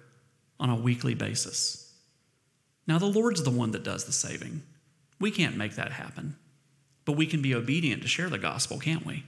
on 0.59 0.69
a 0.69 0.75
weekly 0.75 1.15
basis. 1.15 1.93
Now, 2.87 2.99
the 2.99 3.05
Lord's 3.07 3.43
the 3.43 3.49
one 3.49 3.71
that 3.71 3.83
does 3.83 4.05
the 4.05 4.11
saving. 4.11 4.61
We 5.19 5.31
can't 5.31 5.57
make 5.57 5.75
that 5.75 5.91
happen. 5.91 6.35
But 7.05 7.13
we 7.13 7.25
can 7.25 7.41
be 7.41 7.53
obedient 7.53 8.01
to 8.01 8.07
share 8.07 8.29
the 8.29 8.37
gospel, 8.37 8.79
can't 8.79 9.05
we? 9.05 9.23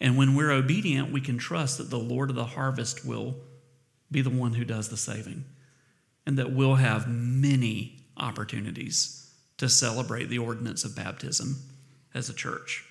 And 0.00 0.16
when 0.16 0.34
we're 0.34 0.50
obedient, 0.50 1.12
we 1.12 1.20
can 1.20 1.38
trust 1.38 1.78
that 1.78 1.90
the 1.90 1.98
Lord 1.98 2.28
of 2.28 2.36
the 2.36 2.44
harvest 2.44 3.06
will 3.06 3.36
be 4.10 4.20
the 4.20 4.30
one 4.30 4.54
who 4.54 4.64
does 4.64 4.88
the 4.88 4.96
saving 4.96 5.44
and 6.26 6.36
that 6.38 6.52
we'll 6.52 6.74
have 6.74 7.08
many 7.08 7.96
opportunities 8.16 9.32
to 9.58 9.68
celebrate 9.68 10.28
the 10.28 10.38
ordinance 10.38 10.84
of 10.84 10.96
baptism 10.96 11.56
as 12.14 12.28
a 12.28 12.34
church. 12.34 12.84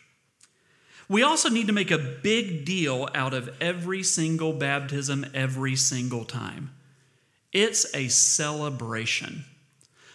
We 1.09 1.23
also 1.23 1.49
need 1.49 1.67
to 1.67 1.73
make 1.73 1.91
a 1.91 1.97
big 1.97 2.63
deal 2.63 3.09
out 3.13 3.33
of 3.33 3.49
every 3.59 4.03
single 4.03 4.53
baptism 4.53 5.25
every 5.33 5.75
single 5.75 6.23
time. 6.23 6.71
It's 7.51 7.93
a 7.93 8.07
celebration. 8.07 9.43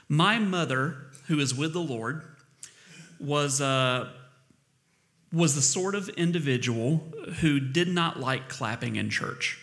My 0.08 0.38
mother, 0.38 0.96
who 1.26 1.38
is 1.38 1.54
with 1.54 1.74
the 1.74 1.80
Lord, 1.80 2.22
was, 3.20 3.60
uh, 3.60 4.10
was 5.32 5.54
the 5.54 5.62
sort 5.62 5.94
of 5.94 6.08
individual 6.10 7.02
who 7.40 7.60
did 7.60 7.88
not 7.88 8.20
like 8.20 8.48
clapping 8.48 8.96
in 8.96 9.10
church. 9.10 9.58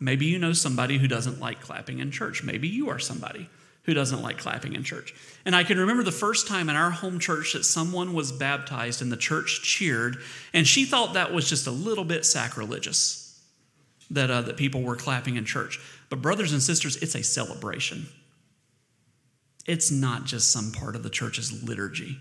Maybe 0.00 0.26
you 0.26 0.38
know 0.38 0.52
somebody 0.52 0.98
who 0.98 1.08
doesn't 1.08 1.40
like 1.40 1.60
clapping 1.60 1.98
in 1.98 2.10
church. 2.10 2.42
Maybe 2.42 2.68
you 2.68 2.90
are 2.90 2.98
somebody 2.98 3.48
who 3.84 3.94
doesn't 3.94 4.22
like 4.22 4.38
clapping 4.38 4.74
in 4.74 4.82
church. 4.82 5.14
And 5.44 5.54
I 5.54 5.62
can 5.62 5.78
remember 5.78 6.02
the 6.02 6.12
first 6.12 6.48
time 6.48 6.68
in 6.68 6.76
our 6.76 6.90
home 6.90 7.18
church 7.18 7.52
that 7.52 7.64
someone 7.64 8.14
was 8.14 8.32
baptized 8.32 9.02
and 9.02 9.12
the 9.12 9.16
church 9.16 9.60
cheered, 9.62 10.16
and 10.52 10.66
she 10.66 10.84
thought 10.84 11.14
that 11.14 11.32
was 11.32 11.48
just 11.48 11.66
a 11.66 11.70
little 11.70 12.04
bit 12.04 12.24
sacrilegious 12.24 13.42
that, 14.10 14.30
uh, 14.30 14.42
that 14.42 14.56
people 14.56 14.82
were 14.82 14.96
clapping 14.96 15.36
in 15.36 15.44
church. 15.44 15.80
But, 16.08 16.22
brothers 16.22 16.52
and 16.52 16.62
sisters, 16.62 16.96
it's 16.96 17.14
a 17.14 17.22
celebration. 17.22 18.06
It's 19.66 19.90
not 19.90 20.24
just 20.24 20.52
some 20.52 20.72
part 20.72 20.96
of 20.96 21.02
the 21.02 21.10
church's 21.10 21.62
liturgy. 21.62 22.18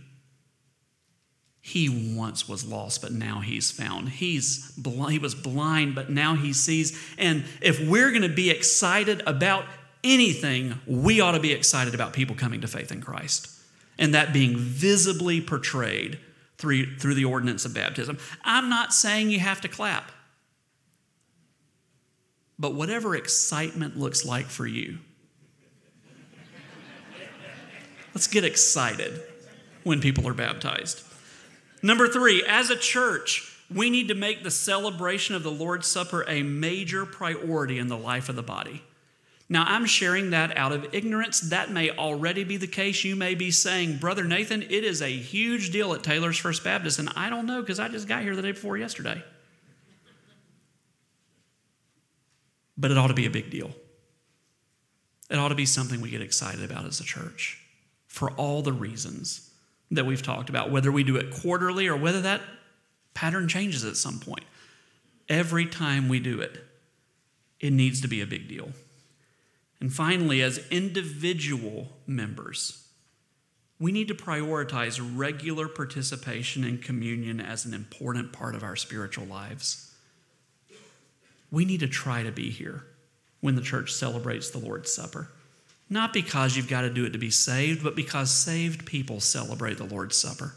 He 1.59 2.15
once 2.17 2.47
was 2.47 2.65
lost, 2.65 3.01
but 3.01 3.13
now 3.13 3.39
he's 3.39 3.71
found. 3.71 4.09
He's 4.09 4.71
bl- 4.71 5.07
he 5.07 5.19
was 5.19 5.33
blind, 5.33 5.95
but 5.95 6.09
now 6.09 6.35
he 6.35 6.51
sees. 6.51 6.97
And 7.17 7.45
if 7.61 7.79
we're 7.79 8.09
going 8.09 8.23
to 8.23 8.29
be 8.29 8.49
excited 8.49 9.23
about 9.25 9.65
anything, 10.03 10.79
we 10.85 11.21
ought 11.21 11.31
to 11.31 11.39
be 11.39 11.53
excited 11.53 11.93
about 11.93 12.11
people 12.11 12.35
coming 12.35 12.61
to 12.61 12.67
faith 12.67 12.91
in 12.91 13.01
Christ 13.01 13.49
and 13.97 14.13
that 14.13 14.33
being 14.33 14.57
visibly 14.57 15.39
portrayed 15.39 16.19
through, 16.57 16.97
through 16.97 17.13
the 17.13 17.25
ordinance 17.25 17.63
of 17.65 17.73
baptism. 17.73 18.17
I'm 18.43 18.69
not 18.69 18.93
saying 18.93 19.29
you 19.29 19.39
have 19.39 19.61
to 19.61 19.67
clap, 19.67 20.11
but 22.59 22.73
whatever 22.73 23.15
excitement 23.15 23.97
looks 23.97 24.25
like 24.25 24.47
for 24.47 24.67
you, 24.67 24.99
let's 28.13 28.27
get 28.27 28.43
excited 28.43 29.21
when 29.83 30.01
people 30.01 30.27
are 30.27 30.33
baptized. 30.33 31.01
Number 31.81 32.07
three, 32.07 32.43
as 32.47 32.69
a 32.69 32.77
church, 32.77 33.59
we 33.73 33.89
need 33.89 34.07
to 34.07 34.15
make 34.15 34.43
the 34.43 34.51
celebration 34.51 35.35
of 35.35 35.43
the 35.43 35.51
Lord's 35.51 35.87
Supper 35.87 36.23
a 36.27 36.43
major 36.43 37.05
priority 37.05 37.79
in 37.79 37.87
the 37.87 37.97
life 37.97 38.29
of 38.29 38.35
the 38.35 38.43
body. 38.43 38.83
Now, 39.49 39.65
I'm 39.67 39.85
sharing 39.85 40.29
that 40.29 40.55
out 40.57 40.71
of 40.71 40.93
ignorance. 40.93 41.41
That 41.41 41.69
may 41.69 41.89
already 41.91 42.43
be 42.43 42.57
the 42.57 42.67
case. 42.67 43.03
You 43.03 43.15
may 43.15 43.35
be 43.35 43.51
saying, 43.51 43.97
Brother 43.97 44.23
Nathan, 44.23 44.61
it 44.63 44.83
is 44.83 45.01
a 45.01 45.09
huge 45.09 45.71
deal 45.71 45.93
at 45.93 46.01
Taylor's 46.01 46.37
First 46.37 46.63
Baptist, 46.63 46.97
and 46.97 47.09
I 47.15 47.29
don't 47.29 47.45
know 47.45 47.61
because 47.61 47.79
I 47.79 47.89
just 47.89 48.07
got 48.07 48.23
here 48.23 48.35
the 48.35 48.41
day 48.41 48.53
before 48.53 48.77
yesterday. 48.77 49.21
But 52.77 52.91
it 52.91 52.97
ought 52.97 53.07
to 53.07 53.13
be 53.13 53.25
a 53.25 53.29
big 53.29 53.51
deal. 53.51 53.71
It 55.29 55.37
ought 55.37 55.49
to 55.49 55.55
be 55.55 55.65
something 55.65 55.99
we 55.99 56.09
get 56.09 56.21
excited 56.21 56.63
about 56.63 56.85
as 56.85 56.99
a 56.99 57.03
church 57.03 57.62
for 58.13 58.29
all 58.33 58.61
the 58.61 58.71
reasons 58.71 59.49
that 59.89 60.05
we've 60.05 60.21
talked 60.21 60.47
about, 60.47 60.69
whether 60.69 60.91
we 60.91 61.03
do 61.03 61.15
it 61.15 61.33
quarterly 61.33 61.87
or 61.87 61.97
whether 61.97 62.21
that 62.21 62.41
pattern 63.15 63.47
changes 63.47 63.83
at 63.83 63.97
some 63.97 64.19
point. 64.19 64.45
Every 65.27 65.65
time 65.65 66.07
we 66.07 66.19
do 66.19 66.39
it, 66.39 66.63
it 67.59 67.73
needs 67.73 68.01
to 68.01 68.07
be 68.07 68.21
a 68.21 68.27
big 68.27 68.47
deal. 68.47 68.69
And 69.79 69.91
finally, 69.91 70.43
as 70.43 70.59
individual 70.69 71.87
members, 72.05 72.87
we 73.79 73.91
need 73.91 74.09
to 74.09 74.13
prioritize 74.13 75.01
regular 75.15 75.67
participation 75.67 76.63
in 76.63 76.77
communion 76.77 77.41
as 77.41 77.65
an 77.65 77.73
important 77.73 78.31
part 78.31 78.53
of 78.53 78.61
our 78.61 78.75
spiritual 78.75 79.25
lives. 79.25 79.91
We 81.49 81.65
need 81.65 81.79
to 81.79 81.87
try 81.87 82.21
to 82.21 82.31
be 82.31 82.51
here 82.51 82.83
when 83.41 83.55
the 83.55 83.61
church 83.63 83.91
celebrates 83.91 84.51
the 84.51 84.59
Lord's 84.59 84.93
Supper. 84.93 85.29
Not 85.93 86.11
because 86.11 86.57
you've 86.57 86.67
got 86.67 86.81
to 86.81 86.89
do 86.89 87.05
it 87.05 87.11
to 87.11 87.19
be 87.19 87.29
saved, 87.29 87.83
but 87.83 87.95
because 87.95 88.31
saved 88.31 88.83
people 88.83 89.19
celebrate 89.19 89.77
the 89.77 89.83
Lord's 89.83 90.17
Supper. 90.17 90.55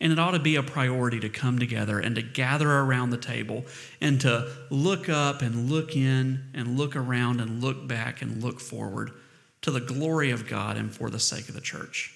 And 0.00 0.10
it 0.12 0.18
ought 0.18 0.32
to 0.32 0.40
be 0.40 0.56
a 0.56 0.64
priority 0.64 1.20
to 1.20 1.28
come 1.28 1.60
together 1.60 2.00
and 2.00 2.16
to 2.16 2.22
gather 2.22 2.68
around 2.68 3.10
the 3.10 3.16
table 3.16 3.66
and 4.00 4.20
to 4.22 4.50
look 4.70 5.08
up 5.08 5.42
and 5.42 5.70
look 5.70 5.94
in 5.94 6.46
and 6.54 6.76
look 6.76 6.96
around 6.96 7.40
and 7.40 7.62
look 7.62 7.86
back 7.86 8.20
and 8.20 8.42
look 8.42 8.58
forward 8.58 9.12
to 9.62 9.70
the 9.70 9.78
glory 9.78 10.32
of 10.32 10.48
God 10.48 10.76
and 10.76 10.92
for 10.92 11.08
the 11.08 11.20
sake 11.20 11.48
of 11.48 11.54
the 11.54 11.60
church. 11.60 12.12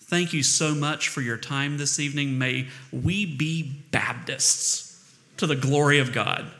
Thank 0.00 0.32
you 0.32 0.42
so 0.42 0.74
much 0.74 1.08
for 1.08 1.20
your 1.20 1.36
time 1.36 1.76
this 1.76 2.00
evening. 2.00 2.38
May 2.38 2.68
we 2.90 3.26
be 3.26 3.84
Baptists 3.90 5.06
to 5.36 5.46
the 5.46 5.54
glory 5.54 5.98
of 5.98 6.14
God. 6.14 6.50